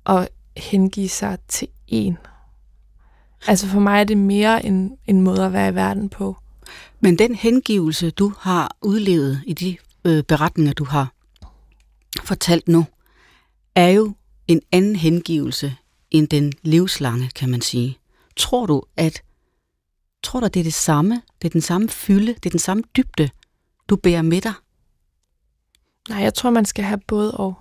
at 0.06 0.30
hengive 0.58 1.10
sig 1.10 1.38
til 1.48 1.68
en. 1.88 2.18
Altså 3.48 3.68
for 3.68 3.80
mig 3.80 4.00
er 4.00 4.04
det 4.04 4.18
mere 4.18 4.66
en, 4.66 4.98
en 5.06 5.22
måde 5.22 5.46
at 5.46 5.54
være 5.54 5.70
i 5.70 5.76
verden 5.76 6.10
på. 6.10 6.38
Men 7.00 7.18
den 7.18 7.36
hengivelse, 7.36 8.10
du 8.10 8.34
har 8.40 8.76
udlevet 8.82 9.42
i 9.46 9.54
de 9.54 9.78
øh, 10.06 10.24
beretninger, 10.24 10.74
du 10.74 10.86
har 10.86 11.14
fortalt 12.24 12.68
nu, 12.68 12.86
er 13.76 13.88
jo 13.88 14.14
en 14.48 14.62
anden 14.72 14.96
hengivelse 14.96 15.76
end 16.12 16.28
den 16.28 16.54
livslange, 16.62 17.30
kan 17.36 17.50
man 17.50 17.62
sige. 17.62 17.98
Tror 18.38 18.66
du, 18.66 18.84
at 18.98 19.22
tror 20.24 20.40
du, 20.40 20.48
det 20.48 20.60
er 20.60 20.64
det 20.64 20.74
samme? 20.74 21.22
Det 21.42 21.48
er 21.48 21.52
den 21.52 21.62
samme 21.62 21.90
fylde, 21.90 22.34
det 22.34 22.46
er 22.46 22.50
den 22.50 22.60
samme 22.60 22.84
dybde, 22.98 23.30
du 23.90 23.96
bærer 23.96 24.22
med 24.22 24.42
dig? 24.42 24.54
Nej, 26.10 26.20
jeg 26.20 26.34
tror, 26.34 26.50
man 26.50 26.66
skal 26.66 26.86
have 26.86 27.00
både 27.08 27.32
og. 27.32 27.54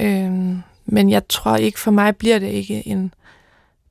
Øhm, 0.00 0.62
men 0.84 1.10
jeg 1.10 1.28
tror 1.28 1.56
ikke, 1.56 1.80
for 1.80 1.90
mig 1.90 2.16
bliver 2.16 2.38
det 2.38 2.46
ikke 2.46 2.88
en... 2.88 3.14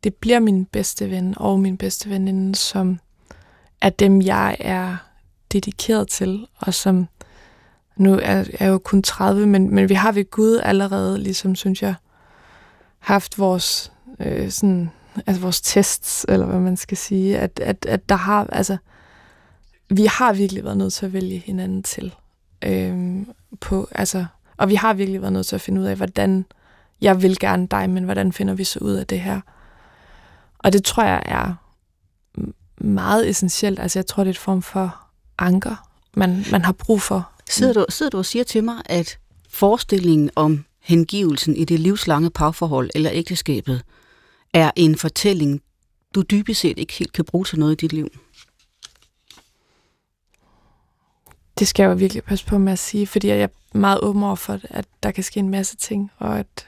Det 0.04 0.16
bliver 0.16 0.40
min 0.40 0.66
bedste 0.66 1.10
ven 1.10 1.34
og 1.38 1.60
min 1.60 1.78
bedste 1.78 2.10
veninde, 2.10 2.56
som 2.56 3.00
er 3.82 3.90
dem, 3.90 4.22
jeg 4.22 4.58
er 4.60 4.98
dedikeret 5.52 6.08
til, 6.08 6.48
og 6.58 6.74
som 6.74 7.08
nu 7.96 8.20
er 8.24 8.44
jeg 8.60 8.68
jo 8.70 8.78
kun 8.78 9.04
30, 9.04 9.48
men, 9.48 9.76
men 9.76 9.90
vi 9.90 9.94
har 9.94 10.12
ved 10.12 10.32
Gud 10.32 10.60
allerede, 10.64 11.20
ligesom 11.20 11.56
synes 11.56 11.82
jeg, 11.84 11.96
haft 13.00 13.40
vores 13.40 13.92
øh, 14.20 14.52
sådan, 14.52 14.90
altså 15.28 15.42
vores 15.42 15.62
tests, 15.62 16.26
eller 16.30 16.46
hvad 16.46 16.60
man 16.60 16.78
skal 16.78 16.98
sige, 16.98 17.38
at, 17.38 17.60
at, 17.60 17.86
at 17.86 18.10
der 18.10 18.16
har, 18.16 18.48
altså, 18.52 18.78
vi 19.90 20.06
har 20.06 20.34
virkelig 20.34 20.64
været 20.64 20.78
nødt 20.78 20.94
til 20.94 21.06
at 21.06 21.14
vælge 21.14 21.38
hinanden 21.38 21.84
til. 21.84 22.16
Øhm, 22.62 23.28
på, 23.60 23.88
altså, 23.92 24.26
og 24.58 24.70
vi 24.70 24.76
har 24.76 24.94
virkelig 24.94 25.22
været 25.22 25.34
nødt 25.34 25.48
til 25.48 25.56
at 25.56 25.62
finde 25.62 25.82
ud 25.82 25.86
af, 25.86 25.96
hvordan 25.96 26.46
jeg 27.02 27.22
vil 27.22 27.40
gerne 27.40 27.68
dig, 27.68 27.90
men 27.90 28.04
hvordan 28.04 28.34
finder 28.34 28.54
vi 28.54 28.64
så 28.64 28.80
ud 28.80 28.94
af 28.94 29.08
det 29.08 29.20
her? 29.22 29.42
Og 30.60 30.74
det 30.74 30.84
tror 30.84 31.04
jeg 31.04 31.22
er 31.26 31.54
meget 32.78 33.30
essentielt. 33.30 33.80
Altså 33.80 34.00
jeg 34.00 34.06
tror, 34.06 34.24
det 34.24 34.30
er 34.30 34.34
et 34.34 34.38
form 34.38 34.62
for 34.62 35.08
anker, 35.38 35.90
man, 36.14 36.46
man 36.52 36.66
har 36.66 36.72
brug 36.72 37.02
for. 37.02 37.32
Sidder 37.50 37.74
du, 37.74 37.86
sidder 37.90 38.10
du 38.10 38.18
og 38.18 38.26
siger 38.26 38.44
til 38.44 38.64
mig, 38.64 38.82
at 38.86 39.20
forestillingen 39.50 40.30
om 40.36 40.66
hengivelsen 40.80 41.56
i 41.56 41.66
det 41.66 41.80
livslange 41.80 42.30
parforhold 42.30 42.90
eller 42.96 43.10
ægteskabet 43.14 43.84
er 44.54 44.72
en 44.76 44.96
fortælling, 44.96 45.62
du 46.16 46.22
dybest 46.22 46.62
set 46.62 46.80
ikke 46.80 46.94
helt 46.94 47.14
kan 47.14 47.26
bruge 47.26 47.46
til 47.46 47.60
noget 47.60 47.72
i 47.72 47.76
dit 47.76 47.94
liv? 47.94 48.10
Det 51.60 51.68
skal 51.68 51.84
jeg 51.84 51.90
jo 51.90 51.96
virkelig 51.96 52.24
passe 52.24 52.46
på 52.46 52.58
med 52.58 52.74
at 52.74 52.80
sige, 52.80 53.08
fordi 53.08 53.28
jeg 53.28 53.42
er 53.42 53.48
meget 53.74 54.00
åben 54.02 54.24
over 54.24 54.36
for, 54.36 54.60
at 54.64 54.86
der 55.04 55.12
kan 55.12 55.24
ske 55.24 55.40
en 55.40 55.50
masse 55.50 55.76
ting, 55.76 56.12
og 56.18 56.40
at 56.40 56.68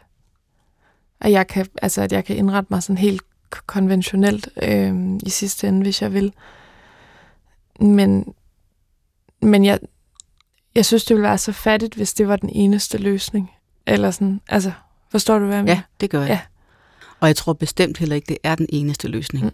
at 1.23 1.31
jeg 1.31 1.47
kan, 1.47 1.65
altså, 1.81 2.01
at 2.01 2.11
jeg 2.11 2.25
kan 2.25 2.35
indrette 2.35 2.67
mig 2.69 2.83
sådan 2.83 2.97
helt 2.97 3.21
konventionelt 3.67 4.49
øh, 4.63 4.93
i 5.25 5.29
sidste 5.29 5.67
ende, 5.67 5.81
hvis 5.81 6.01
jeg 6.01 6.13
vil. 6.13 6.33
Men, 7.79 8.33
men 9.41 9.65
jeg, 9.65 9.79
jeg 10.75 10.85
synes, 10.85 11.05
det 11.05 11.15
ville 11.15 11.27
være 11.27 11.37
så 11.37 11.51
fattigt, 11.51 11.95
hvis 11.95 12.13
det 12.13 12.27
var 12.27 12.35
den 12.35 12.49
eneste 12.49 12.97
løsning. 12.97 13.51
Eller 13.87 14.11
sådan, 14.11 14.41
altså, 14.49 14.71
forstår 15.11 15.39
du, 15.39 15.45
hvad 15.45 15.55
jeg 15.55 15.63
mener? 15.63 15.75
Ja, 15.75 15.81
det 16.01 16.09
gør 16.09 16.19
jeg. 16.19 16.29
Ja. 16.29 16.39
Og 17.19 17.27
jeg 17.27 17.35
tror 17.35 17.53
bestemt 17.53 17.97
heller 17.97 18.15
ikke, 18.15 18.27
det 18.27 18.37
er 18.43 18.55
den 18.55 18.65
eneste 18.69 19.07
løsning. 19.07 19.45
Mm. 19.45 19.51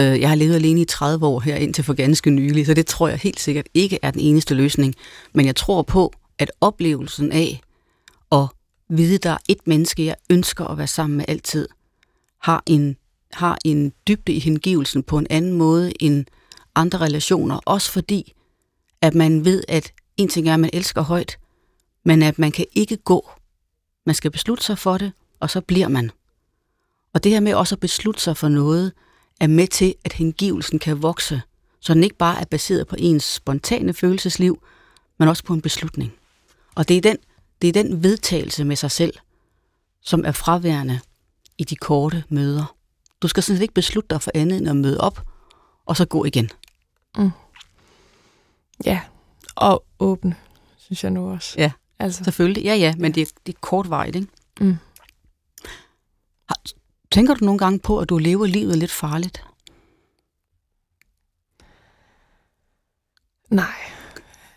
Øh, 0.00 0.20
jeg 0.20 0.28
har 0.28 0.36
levet 0.36 0.54
alene 0.54 0.80
i 0.80 0.84
30 0.84 1.26
år 1.26 1.40
her 1.40 1.56
indtil 1.56 1.84
for 1.84 1.94
ganske 1.94 2.30
nylig, 2.30 2.66
så 2.66 2.74
det 2.74 2.86
tror 2.86 3.08
jeg 3.08 3.18
helt 3.18 3.40
sikkert 3.40 3.66
ikke 3.74 3.98
er 4.02 4.10
den 4.10 4.20
eneste 4.20 4.54
løsning. 4.54 4.94
Men 5.32 5.46
jeg 5.46 5.56
tror 5.56 5.82
på, 5.82 6.12
at 6.38 6.52
oplevelsen 6.60 7.32
af 7.32 7.60
vide, 8.96 9.18
der 9.18 9.30
er 9.30 9.38
et 9.48 9.66
menneske, 9.66 10.04
jeg 10.04 10.16
ønsker 10.30 10.64
at 10.64 10.78
være 10.78 10.86
sammen 10.86 11.16
med 11.16 11.24
altid, 11.28 11.68
har 12.38 12.62
en, 12.66 12.96
har 13.32 13.58
en 13.64 13.92
dybde 14.08 14.32
i 14.32 14.38
hengivelsen 14.38 15.02
på 15.02 15.18
en 15.18 15.26
anden 15.30 15.52
måde 15.52 15.92
end 16.00 16.24
andre 16.74 16.98
relationer. 16.98 17.56
Også 17.56 17.92
fordi, 17.92 18.32
at 19.00 19.14
man 19.14 19.44
ved, 19.44 19.64
at 19.68 19.92
en 20.16 20.28
ting 20.28 20.48
er, 20.48 20.54
at 20.54 20.60
man 20.60 20.70
elsker 20.72 21.02
højt, 21.02 21.38
men 22.04 22.22
at 22.22 22.38
man 22.38 22.52
kan 22.52 22.66
ikke 22.72 22.96
gå. 22.96 23.30
Man 24.06 24.14
skal 24.14 24.30
beslutte 24.30 24.64
sig 24.64 24.78
for 24.78 24.98
det, 24.98 25.12
og 25.40 25.50
så 25.50 25.60
bliver 25.60 25.88
man. 25.88 26.10
Og 27.14 27.24
det 27.24 27.32
her 27.32 27.40
med 27.40 27.54
også 27.54 27.74
at 27.74 27.80
beslutte 27.80 28.20
sig 28.20 28.36
for 28.36 28.48
noget, 28.48 28.92
er 29.40 29.46
med 29.46 29.66
til, 29.66 29.94
at 30.04 30.12
hengivelsen 30.12 30.78
kan 30.78 31.02
vokse, 31.02 31.42
så 31.80 31.94
den 31.94 32.04
ikke 32.04 32.16
bare 32.16 32.40
er 32.40 32.44
baseret 32.44 32.86
på 32.86 32.96
ens 32.98 33.24
spontane 33.24 33.94
følelsesliv, 33.94 34.62
men 35.18 35.28
også 35.28 35.44
på 35.44 35.54
en 35.54 35.62
beslutning. 35.62 36.12
Og 36.74 36.88
det 36.88 36.96
er 36.96 37.00
den 37.00 37.16
det 37.62 37.68
er 37.68 37.82
den 37.82 38.02
vedtagelse 38.02 38.64
med 38.64 38.76
sig 38.76 38.90
selv, 38.90 39.14
som 40.00 40.24
er 40.24 40.32
fraværende 40.32 41.00
i 41.58 41.64
de 41.64 41.76
korte 41.76 42.24
møder. 42.28 42.76
Du 43.22 43.28
skal 43.28 43.42
sådan 43.42 43.56
set 43.56 43.62
ikke 43.62 43.74
beslutte 43.74 44.08
dig 44.10 44.22
for 44.22 44.30
andet 44.34 44.58
end 44.58 44.68
at 44.68 44.76
møde 44.76 45.00
op, 45.00 45.22
og 45.86 45.96
så 45.96 46.04
gå 46.04 46.24
igen. 46.24 46.50
Mm. 47.18 47.30
Ja, 48.84 49.00
og 49.54 49.84
åbne, 49.98 50.36
synes 50.76 51.04
jeg 51.04 51.10
nu 51.10 51.30
også. 51.30 51.54
Ja, 51.58 51.72
altså. 51.98 52.24
selvfølgelig. 52.24 52.64
Ja, 52.64 52.74
ja, 52.74 52.94
men 52.98 53.14
det 53.14 53.20
er, 53.20 53.26
det 53.46 53.54
er 53.54 53.58
kortvarigt, 53.60 54.16
ikke? 54.16 54.28
Mm. 54.60 54.76
Tænker 57.10 57.34
du 57.34 57.44
nogle 57.44 57.58
gange 57.58 57.78
på, 57.78 57.98
at 57.98 58.08
du 58.08 58.18
lever 58.18 58.46
livet 58.46 58.78
lidt 58.78 58.90
farligt? 58.90 59.44
Nej, 63.50 63.74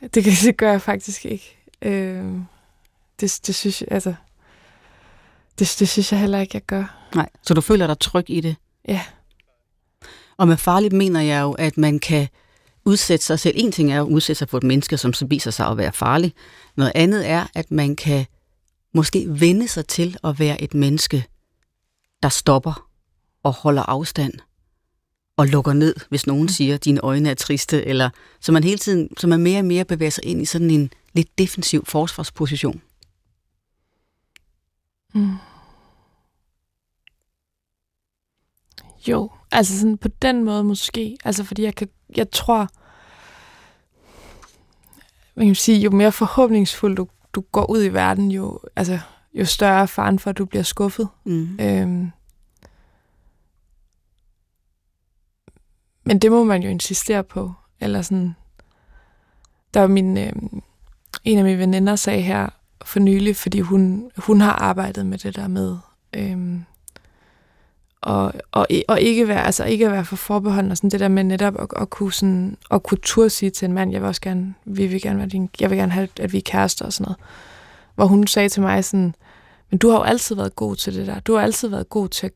det, 0.01 0.26
det 0.43 0.58
gør 0.58 0.72
jeg 0.72 0.82
faktisk 0.82 1.26
ikke. 1.26 1.58
Øh, 1.82 2.39
det, 3.20 3.39
det 3.47 3.55
synes 3.55 3.82
jeg, 3.82 3.88
altså, 3.91 4.13
det, 5.59 5.76
det 5.80 5.89
synes 5.89 6.11
jeg 6.11 6.20
heller 6.20 6.39
ikke, 6.39 6.51
jeg 6.55 6.61
gør. 6.61 7.09
Nej, 7.16 7.30
så 7.41 7.53
du 7.53 7.61
føler 7.61 7.88
dig 7.88 7.99
tryg 7.99 8.26
i 8.28 8.41
det? 8.41 8.55
Ja. 8.88 9.01
Og 10.38 10.47
med 10.47 10.57
farligt 10.57 10.93
mener 10.93 11.22
jeg 11.22 11.41
jo, 11.41 11.51
at 11.51 11.78
man 11.78 11.99
kan 11.99 12.28
udsætte 12.86 13.26
sig 13.26 13.39
selv. 13.39 13.55
En 13.57 13.72
ting 13.72 13.91
er 13.93 14.01
at 14.01 14.07
udsætte 14.07 14.38
sig 14.38 14.49
for 14.49 14.57
et 14.57 14.63
menneske, 14.63 14.97
som 14.97 15.13
så 15.13 15.26
viser 15.26 15.51
sig 15.51 15.68
at 15.68 15.78
være 15.78 15.91
farlig. 15.91 16.34
Noget 16.76 16.91
andet 16.95 17.30
er, 17.30 17.47
at 17.55 17.72
man 17.72 17.95
kan 17.95 18.26
måske 18.93 19.26
vende 19.28 19.68
sig 19.68 19.88
til 19.88 20.18
at 20.24 20.39
være 20.39 20.61
et 20.61 20.74
menneske, 20.74 21.26
der 22.24 22.30
stopper 22.30 22.89
og 23.43 23.53
holder 23.53 23.84
afstand 23.84 24.34
og 25.38 25.47
lukker 25.47 25.74
ned, 25.74 25.95
hvis 26.09 26.28
nogen 26.28 26.49
siger, 26.49 26.76
at 26.76 26.86
dine 26.86 26.99
øjne 27.03 27.30
er 27.30 27.34
triste, 27.34 27.86
eller 27.86 28.09
så 28.39 28.51
man 28.51 28.63
hele 28.63 28.78
tiden, 28.78 29.09
så 29.18 29.28
man 29.28 29.39
mere 29.39 29.59
og 29.59 29.66
mere 29.66 29.86
bevæger 29.86 30.09
sig 30.09 30.26
ind 30.26 30.41
i 30.41 30.45
sådan 30.45 30.72
en 30.72 30.91
lidt 31.13 31.38
defensiv 31.38 31.86
forsvarsposition. 31.86 32.82
Mm. 35.16 35.36
Jo, 39.07 39.32
altså 39.51 39.80
sådan 39.80 39.97
på 39.97 40.07
den 40.07 40.43
måde 40.43 40.63
måske. 40.63 41.18
Altså 41.26 41.43
fordi 41.43 41.63
jeg 41.63 41.76
kan, 41.76 41.89
jeg 42.16 42.32
tror, 42.32 42.68
man 45.36 45.45
kan 45.45 45.55
sige, 45.55 45.80
jo 45.80 45.91
mere 45.91 46.11
forhåbningsfuld 46.11 46.95
du, 46.95 47.07
du 47.34 47.41
går 47.41 47.70
ud 47.70 47.84
i 47.84 47.93
verden, 47.93 48.32
jo, 48.32 48.59
altså, 48.76 48.99
jo 49.34 49.45
større 49.45 49.82
er 49.82 49.86
faren 49.86 50.20
for, 50.20 50.30
at 50.30 50.38
du 50.38 50.45
bliver 50.45 50.63
skuffet. 50.63 51.09
Mm. 51.24 51.59
Øhm, 51.59 52.11
men 56.03 56.20
det 56.20 56.32
må 56.32 56.43
man 56.43 56.63
jo 56.63 56.70
insistere 56.70 57.24
på. 57.24 57.53
Eller 57.80 58.01
sådan, 58.01 58.36
der 59.74 59.80
var 59.80 59.88
min, 59.88 60.18
øh, 60.18 60.34
en 61.24 61.38
af 61.38 61.43
mine 61.43 61.59
veninder 61.59 61.95
sagde 61.95 62.22
her 62.22 62.49
for 62.86 63.00
nylig, 63.00 63.36
fordi 63.36 63.60
hun, 63.60 64.12
hun 64.18 64.42
har 64.42 64.52
arbejdet 64.52 65.06
med 65.06 65.18
det 65.18 65.36
der 65.36 65.48
med 65.48 65.78
øhm, 66.16 66.66
og, 68.06 68.34
og, 68.52 68.68
og 68.88 69.02
ikke 69.02 69.28
være, 69.28 69.46
altså 69.46 69.64
ikke 69.64 69.86
at 69.86 69.92
være 69.92 70.06
for 70.06 70.16
forbeholden 70.16 70.72
og 70.72 70.78
sådan 70.78 70.90
det 70.90 71.00
der 71.00 71.08
med 71.08 71.24
netop 71.24 71.62
at, 71.62 71.68
at 71.78 71.90
kunne 71.90 72.14
sådan, 72.14 72.58
at 72.72 72.84
kunne 72.84 72.98
turde 73.04 73.30
sige 73.30 73.50
til 73.50 73.66
en 73.66 73.74
mand, 73.74 73.92
jeg 73.92 74.02
vil 74.02 74.08
også 74.08 74.22
gerne, 74.22 74.54
vi 74.66 74.88
vil 74.88 75.02
gerne 75.02 75.20
være 75.20 75.28
din, 75.28 75.50
jeg 75.60 75.70
vil 75.70 75.78
gerne 75.78 75.92
have, 75.92 76.08
at 76.20 76.34
vi 76.34 76.38
er 76.38 76.42
kærester 76.46 76.86
og 76.86 76.94
sådan 76.94 77.04
noget. 77.04 77.18
Hvor 77.96 78.06
hun 78.06 78.28
sagde 78.28 78.50
til 78.50 78.62
mig 78.62 78.86
sådan, 78.86 79.16
men 79.70 79.78
du 79.78 79.90
har 79.90 79.98
jo 79.98 80.04
altid 80.04 80.36
været 80.36 80.56
god 80.56 80.76
til 80.76 80.96
det 80.96 81.08
der. 81.08 81.20
Du 81.20 81.36
har 81.36 81.42
altid 81.42 81.68
været 81.68 81.90
god 81.90 82.08
til 82.08 82.32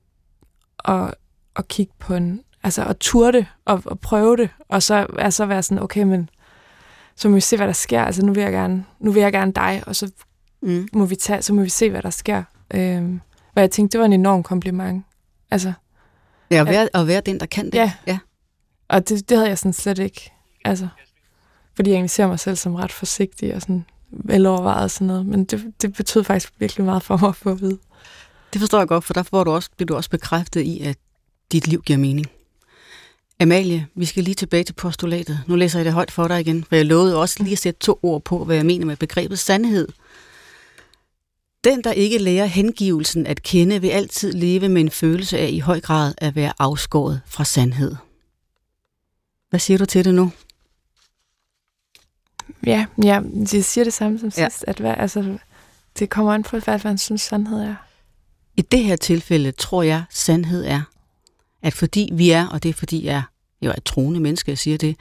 at, 0.86 1.14
at 1.56 1.68
kigge 1.68 1.94
på 2.00 2.14
en, 2.14 2.42
altså 2.64 2.84
at 2.84 2.98
turde 3.00 3.38
det 3.38 3.46
og, 3.66 3.82
og 3.86 4.00
prøve 4.00 4.38
det, 4.38 4.50
og 4.70 4.84
så 4.84 5.08
altså 5.18 5.46
være 5.46 5.64
sådan, 5.64 5.84
okay, 5.84 6.04
men 6.04 6.30
så 7.16 7.30
må 7.30 7.36
vi 7.36 7.42
se, 7.42 7.58
hvad 7.58 7.68
der 7.68 7.74
sker. 7.74 8.04
Altså 8.04 8.26
nu 8.26 8.34
vil 8.34 8.44
jeg 8.44 8.52
gerne, 8.52 8.86
nu 9.00 9.12
vil 9.12 9.22
jeg 9.22 9.32
gerne 9.32 9.52
dig, 9.52 9.84
og 9.86 9.96
så 9.96 10.12
mm. 10.62 10.88
må 10.94 11.06
vi 11.06 11.16
tage, 11.16 11.42
så 11.42 11.54
må 11.54 11.62
vi 11.62 11.70
se, 11.70 11.90
hvad 11.90 12.02
der 12.02 12.10
sker. 12.10 12.44
Øhm, 12.74 13.22
og 13.56 13.62
jeg 13.62 13.72
tænkte, 13.72 13.92
det 13.92 14.00
var 14.00 14.06
en 14.06 14.14
enorm 14.14 14.44
kompliment. 14.44 15.06
Altså, 15.52 15.74
ja, 16.52 16.60
at 16.62 16.66
være, 16.68 16.90
at 16.94 17.08
være 17.08 17.22
den, 17.22 17.40
der 17.40 17.46
kan 17.46 17.66
det. 17.66 17.74
Ja. 17.74 17.92
ja. 18.08 18.18
Og 18.88 19.10
det, 19.10 19.30
det 19.30 19.38
havde 19.38 19.50
jeg 19.50 19.58
sådan 19.58 19.74
slet 19.74 20.00
ikke. 20.00 20.32
Altså, 20.66 20.88
fordi 21.76 21.90
jeg 21.90 21.96
egentlig 21.96 22.10
ser 22.10 22.28
mig 22.28 22.40
selv 22.40 22.56
som 22.56 22.76
ret 22.76 22.92
forsigtig 22.92 23.56
og 23.56 23.62
sådan 23.62 23.86
velovervejet 24.12 24.84
og 24.84 24.92
sådan 24.92 25.08
noget. 25.08 25.26
Men 25.26 25.46
det, 25.46 25.74
det 25.82 25.94
betød 25.94 26.24
faktisk 26.24 26.54
virkelig 26.60 26.86
meget 26.86 27.04
for 27.04 27.18
mig 27.18 27.30
at 27.30 27.36
få 27.36 27.52
at 27.52 27.62
vide. 27.62 27.78
Det 28.54 28.62
forstår 28.62 28.78
jeg 28.78 28.88
godt, 28.88 29.04
for 29.04 29.14
der 29.14 29.24
får 29.24 29.44
du 29.44 29.52
også, 29.52 29.70
bliver 29.76 29.88
du 29.88 29.96
også 29.96 30.10
bekræftet 30.10 30.62
i, 30.62 30.82
at 30.82 30.98
dit 31.52 31.68
liv 31.68 31.82
giver 31.82 32.00
mening. 32.00 32.28
Amalie, 33.40 33.88
vi 33.96 34.06
skal 34.06 34.24
lige 34.24 34.36
tilbage 34.36 34.64
til 34.64 34.74
postulatet. 34.74 35.40
Nu 35.48 35.56
læser 35.56 35.80
jeg 35.80 35.86
det 35.86 35.94
højt 35.94 36.12
for 36.12 36.28
dig 36.28 36.40
igen, 36.40 36.64
for 36.64 36.76
jeg 36.76 36.86
lovede 36.86 37.18
også 37.18 37.44
lige 37.44 37.52
at 37.52 37.60
sætte 37.60 37.80
to 37.80 38.00
ord 38.04 38.22
på, 38.24 38.46
hvad 38.46 38.56
jeg 38.56 38.66
mener 38.66 38.86
med 38.86 38.96
begrebet 38.96 39.40
sandhed. 39.40 39.88
Den, 41.64 41.84
der 41.84 41.92
ikke 41.92 42.18
lærer 42.18 42.46
hengivelsen 42.46 43.28
at 43.28 43.44
kende, 43.44 43.82
vil 43.82 43.90
altid 43.90 44.32
leve 44.32 44.70
med 44.70 44.82
en 44.82 44.92
følelse 44.92 45.38
af 45.38 45.50
i 45.50 45.60
høj 45.60 45.80
grad 45.80 46.14
at 46.18 46.36
være 46.36 46.54
afskåret 46.60 47.22
fra 47.26 47.46
sandhed. 47.46 47.96
Hvad 49.50 49.60
siger 49.60 49.78
du 49.78 49.86
til 49.86 50.06
det 50.06 50.14
nu? 50.14 50.32
Ja, 52.66 52.86
ja 53.04 53.22
jeg 53.54 53.66
siger 53.66 53.84
det 53.84 53.94
samme 53.94 54.20
som 54.20 54.32
ja. 54.38 54.50
sidst, 54.50 54.66
at 54.68 54.80
hvad, 54.80 54.96
altså, 54.98 55.38
det 56.00 56.10
kommer 56.10 56.34
an 56.34 56.44
på, 56.44 56.60
hvad 56.60 56.80
man 56.84 56.98
synes, 56.98 57.22
sandhed 57.22 57.60
er. 57.60 57.76
I 58.58 58.62
det 58.62 58.84
her 58.84 58.96
tilfælde 58.96 59.52
tror 59.52 59.84
jeg, 59.84 60.04
sandhed 60.10 60.66
er, 60.66 60.82
at 61.62 61.74
fordi 61.74 62.10
vi 62.14 62.30
er, 62.30 62.48
og 62.48 62.64
det 62.64 62.70
er 62.70 62.74
fordi 62.74 63.06
jeg 63.06 63.24
jo 63.62 63.70
er 63.70 63.76
et 63.76 63.84
troende 63.84 64.20
menneske, 64.20 64.52
jeg 64.52 64.58
siger 64.58 64.78
det, 64.78 64.96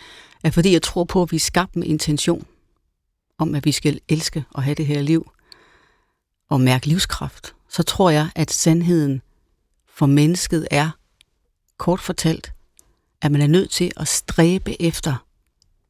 at 0.45 0.55
fordi 0.55 0.73
jeg 0.73 0.83
tror 0.83 1.05
på, 1.05 1.23
at 1.23 1.33
vi 1.33 1.37
er 1.37 1.41
skabt 1.41 1.77
med 1.77 1.87
intention 1.87 2.47
om, 3.39 3.55
at 3.55 3.65
vi 3.65 3.73
skal 3.73 4.01
elske 4.09 4.45
og 4.51 4.63
have 4.63 4.75
det 4.75 4.87
her 4.87 5.03
liv, 5.03 5.31
og 6.49 6.61
mærke 6.61 6.87
livskraft, 6.87 7.55
så 7.69 7.83
tror 7.83 8.11
jeg, 8.11 8.31
at 8.35 8.51
sandheden 8.51 9.23
for 9.87 10.07
mennesket 10.07 10.69
er, 10.71 10.91
kort 11.77 12.01
fortalt, 12.01 12.53
at 13.23 13.33
man 13.33 13.41
er 13.41 13.47
nødt 13.47 13.71
til 13.71 13.93
at 13.97 14.09
stræbe 14.09 14.83
efter 14.83 15.27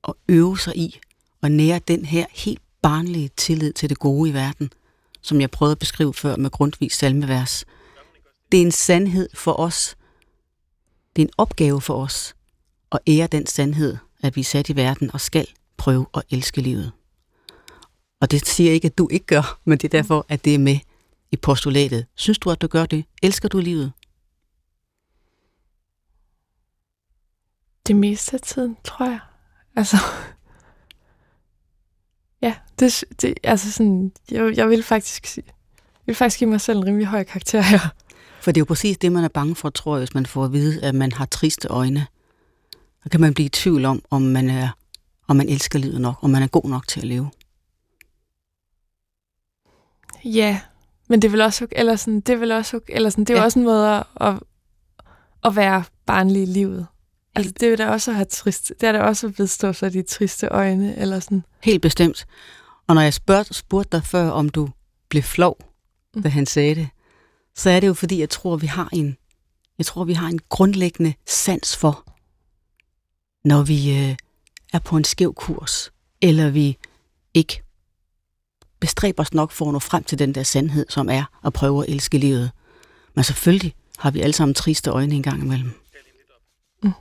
og 0.02 0.16
øve 0.28 0.58
sig 0.58 0.76
i 0.76 1.00
og 1.42 1.50
nære 1.50 1.80
den 1.88 2.04
her 2.04 2.26
helt 2.30 2.62
barnlige 2.82 3.30
tillid 3.36 3.72
til 3.72 3.88
det 3.88 3.98
gode 3.98 4.30
i 4.30 4.34
verden, 4.34 4.70
som 5.22 5.40
jeg 5.40 5.50
prøvede 5.50 5.72
at 5.72 5.78
beskrive 5.78 6.14
før 6.14 6.36
med 6.36 6.50
grundvis 6.50 6.92
salmevers. 6.92 7.64
Det 8.52 8.58
er 8.58 8.64
en 8.64 8.72
sandhed 8.72 9.28
for 9.34 9.60
os. 9.60 9.96
Det 11.16 11.22
er 11.22 11.26
en 11.26 11.32
opgave 11.38 11.80
for 11.80 12.02
os 12.02 12.34
at 12.92 12.98
ære 13.06 13.26
den 13.26 13.46
sandhed, 13.46 13.96
at 14.22 14.36
vi 14.36 14.40
er 14.40 14.44
sat 14.44 14.68
i 14.68 14.76
verden 14.76 15.10
og 15.12 15.20
skal 15.20 15.46
prøve 15.76 16.06
at 16.14 16.22
elske 16.30 16.60
livet. 16.60 16.92
Og 18.20 18.30
det 18.30 18.46
siger 18.46 18.72
ikke, 18.72 18.86
at 18.86 18.98
du 18.98 19.08
ikke 19.10 19.26
gør, 19.26 19.60
men 19.64 19.78
det 19.78 19.84
er 19.84 19.98
derfor, 19.98 20.26
at 20.28 20.44
det 20.44 20.54
er 20.54 20.58
med 20.58 20.78
i 21.30 21.36
postulatet. 21.36 22.06
Synes 22.14 22.38
du, 22.38 22.50
at 22.50 22.62
du 22.62 22.66
gør 22.66 22.86
det? 22.86 23.04
Elsker 23.22 23.48
du 23.48 23.58
livet? 23.58 23.92
Det 27.86 27.96
meste 27.96 28.34
af 28.34 28.40
tiden, 28.40 28.76
tror 28.84 29.06
jeg. 29.06 29.18
Altså, 29.76 29.96
ja, 32.42 32.54
det, 32.80 33.04
det 33.20 33.34
altså 33.42 33.72
sådan, 33.72 34.12
jeg, 34.30 34.56
jeg 34.56 34.68
vil 34.68 34.82
faktisk, 34.82 35.36
jeg 35.36 35.44
vil 36.06 36.14
faktisk 36.14 36.38
give 36.38 36.50
mig 36.50 36.60
selv 36.60 36.78
en 36.78 36.86
rimelig 36.86 37.06
høj 37.06 37.24
karakter 37.24 37.60
her. 37.60 37.88
For 38.40 38.52
det 38.52 38.56
er 38.56 38.60
jo 38.60 38.64
præcis 38.64 38.98
det, 38.98 39.12
man 39.12 39.24
er 39.24 39.28
bange 39.28 39.54
for, 39.54 39.70
tror 39.70 39.96
jeg, 39.96 40.00
hvis 40.00 40.14
man 40.14 40.26
får 40.26 40.44
at 40.44 40.52
vide, 40.52 40.84
at 40.84 40.94
man 40.94 41.12
har 41.12 41.26
triste 41.26 41.68
øjne. 41.68 42.06
Så 43.02 43.08
kan 43.10 43.20
man 43.20 43.34
blive 43.34 43.46
i 43.46 43.48
tvivl 43.48 43.84
om, 43.84 44.02
om 44.10 44.22
man, 44.22 44.50
er, 44.50 44.68
om 45.28 45.36
man 45.36 45.48
elsker 45.48 45.78
livet 45.78 46.00
nok, 46.00 46.16
om 46.22 46.30
man 46.30 46.42
er 46.42 46.46
god 46.46 46.64
nok 46.64 46.88
til 46.88 47.00
at 47.00 47.06
leve. 47.06 47.30
Ja, 50.34 50.60
men 51.08 51.22
det 51.22 51.32
vil 51.32 51.40
også, 51.40 51.66
eller 51.72 51.96
sådan, 51.96 52.20
det 52.20 52.40
vil 52.40 52.52
også, 52.52 52.80
eller 52.88 53.10
sådan, 53.10 53.24
det 53.24 53.30
er 53.30 53.34
ja. 53.34 53.40
jo 53.40 53.44
også 53.44 53.58
en 53.58 53.64
måde 53.64 54.04
at, 54.20 54.34
at 55.44 55.56
være 55.56 55.84
barnlig 56.06 56.42
i 56.42 56.46
livet. 56.46 56.86
Altså, 57.34 57.52
det 57.60 57.70
vil 57.70 57.78
da 57.78 57.88
også 57.88 58.12
have 58.12 58.24
trist, 58.24 58.72
det 58.80 58.88
er 58.88 58.92
da 58.92 59.00
også 59.02 59.26
at 59.26 59.38
vedstå 59.38 59.72
sig 59.72 59.92
de 59.92 60.02
triste 60.02 60.48
øjne, 60.48 60.96
eller 60.96 61.20
sådan. 61.20 61.44
Helt 61.62 61.82
bestemt. 61.82 62.26
Og 62.86 62.94
når 62.94 63.02
jeg 63.02 63.14
spurgte, 63.14 63.54
spurgte 63.54 63.96
dig 63.96 64.06
før, 64.06 64.30
om 64.30 64.48
du 64.48 64.68
blev 65.08 65.22
flov, 65.22 65.58
mm. 66.14 66.22
da 66.22 66.28
han 66.28 66.46
sagde 66.46 66.74
det, 66.74 66.88
så 67.56 67.70
er 67.70 67.80
det 67.80 67.86
jo 67.86 67.94
fordi, 67.94 68.20
jeg 68.20 68.30
tror, 68.30 68.56
vi 68.56 68.66
har 68.66 68.88
en, 68.92 69.16
jeg 69.78 69.86
tror, 69.86 70.04
vi 70.04 70.12
har 70.12 70.28
en 70.28 70.40
grundlæggende 70.48 71.14
sans 71.26 71.76
for, 71.76 72.04
når 73.44 73.62
vi 73.62 73.98
øh, 73.98 74.16
er 74.72 74.78
på 74.78 74.96
en 74.96 75.04
skæv 75.04 75.34
kurs, 75.34 75.92
eller 76.22 76.50
vi 76.50 76.78
ikke 77.34 77.62
bestræber 78.80 79.22
os 79.22 79.34
nok 79.34 79.52
for 79.52 79.66
at 79.66 79.72
nå 79.72 79.78
frem 79.78 80.04
til 80.04 80.18
den 80.18 80.34
der 80.34 80.42
sandhed, 80.42 80.86
som 80.88 81.08
er 81.08 81.24
at 81.46 81.52
prøve 81.52 81.84
at 81.84 81.90
elske 81.90 82.18
livet. 82.18 82.50
Men 83.14 83.24
selvfølgelig 83.24 83.74
har 83.98 84.10
vi 84.10 84.20
alle 84.20 84.32
sammen 84.32 84.54
triste 84.54 84.90
øjne 84.90 85.14
en 85.14 85.22
gang 85.22 85.42
imellem. 85.42 85.72
Mm. 86.82 86.92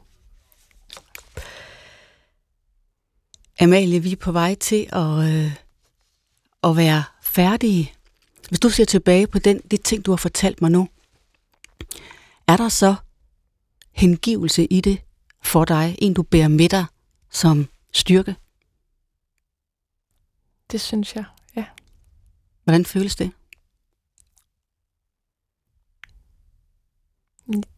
Amalie, 3.59 3.99
vi 3.99 4.11
er 4.11 4.15
på 4.15 4.31
vej 4.31 4.55
til 4.55 4.87
at, 4.91 5.33
øh, 5.33 5.55
at 6.63 6.77
være 6.77 7.03
færdige. 7.21 7.93
Hvis 8.49 8.59
du 8.59 8.69
ser 8.69 8.85
tilbage 8.85 9.27
på 9.27 9.39
den, 9.39 9.61
det 9.71 9.81
ting, 9.81 10.05
du 10.05 10.11
har 10.11 10.17
fortalt 10.17 10.61
mig 10.61 10.71
nu, 10.71 10.87
er 12.47 12.57
der 12.57 12.69
så 12.69 12.95
hengivelse 13.91 14.65
i 14.65 14.81
det 14.81 15.01
for 15.43 15.65
dig, 15.65 15.95
en 15.99 16.13
du 16.13 16.23
bærer 16.23 16.47
med 16.47 16.69
dig 16.69 16.85
som 17.31 17.67
styrke? 17.93 18.35
Det 20.71 20.81
synes 20.81 21.15
jeg. 21.15 21.25
Hvordan 22.67 22.85
føles 22.85 23.15
det? 23.15 23.31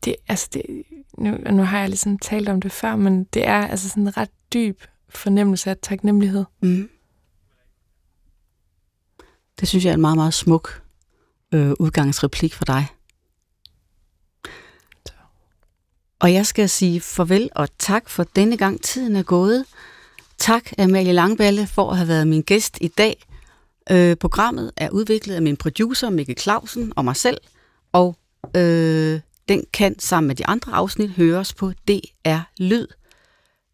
Det, 0.06 0.16
altså 0.28 0.50
det, 0.54 0.64
nu, 1.18 1.38
nu 1.52 1.64
har 1.64 1.80
jeg 1.80 1.90
ligesom 1.90 2.20
talt 2.20 2.50
om 2.50 2.62
det 2.62 2.72
før, 2.72 2.96
men 2.96 3.24
det 3.24 3.48
er 3.48 3.68
altså 3.68 3.90
sådan 3.90 4.04
en 4.04 4.18
ret 4.18 4.30
dyb 4.54 4.82
fornemmelse 5.10 5.70
af 5.70 5.78
taknemmelighed. 5.82 6.46
Mm. 6.62 6.90
Det 9.60 9.68
synes 9.68 9.86
jeg 9.86 9.92
er 9.92 9.96
en 9.96 10.02
meget, 10.02 10.18
meget 10.18 10.34
smuk 10.34 10.84
øh, 11.52 11.72
udgangsreplik 11.80 12.54
for 12.54 12.66
dig. 12.66 12.88
Så. 15.06 15.14
Og 16.20 16.34
jeg 16.34 16.46
skal 16.46 16.70
sige 16.70 17.02
farvel 17.02 17.50
og 17.56 17.70
tak 17.78 18.10
for 18.10 18.24
denne 18.24 18.58
gang. 18.58 18.82
Tiden 18.82 19.16
er 19.16 19.24
gået. 19.24 19.66
Tak, 20.38 20.72
Amalie 20.78 21.14
Langballe, 21.14 21.68
for 21.68 21.92
at 21.92 21.98
have 21.98 22.08
været 22.08 22.28
min 22.28 22.42
gæst 22.42 22.78
i 22.82 22.88
dag. 22.88 23.29
Øh, 23.92 24.16
programmet 24.16 24.72
er 24.78 24.90
udviklet 24.90 25.36
af 25.36 25.42
min 25.42 25.58
producer 25.58 26.10
Mikkel 26.10 26.38
Clausen 26.40 26.94
og 26.96 27.06
mig 27.06 27.16
selv, 27.16 27.38
og 27.92 28.16
øh, 28.56 29.20
den 29.50 29.64
kan 29.74 30.00
sammen 30.00 30.28
med 30.28 30.36
de 30.36 30.46
andre 30.46 30.72
afsnit 30.74 31.10
høres 31.10 31.54
på 31.54 31.72
DR 31.88 32.40
Lyd. 32.58 32.88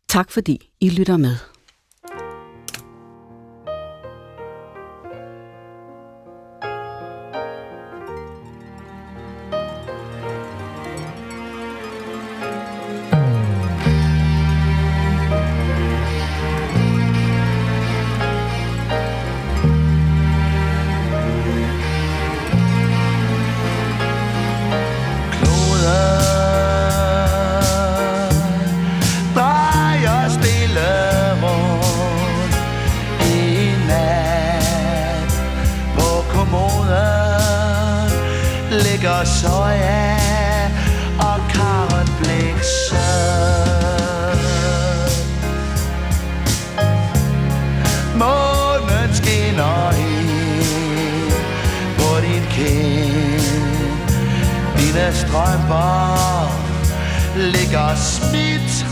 Tak 0.09 0.31
fordi 0.31 0.71
I 0.79 0.89
lytter 0.89 1.17
med. 1.17 1.54
fisk 39.05 39.19
og 39.19 39.27
soja 39.27 40.17
og 41.19 41.39
karotblikse. 41.53 43.05
Månen 48.15 49.13
skinner 49.13 49.91
helt 49.91 51.33
på 51.97 52.19
din 52.21 52.43
kind. 52.49 53.41
Dine 54.77 55.13
strømper 55.13 56.51
ligger 57.35 57.95
smidt 57.95 58.85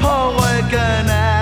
på 0.00 0.28
ryggen 0.38 1.10
af 1.10 1.41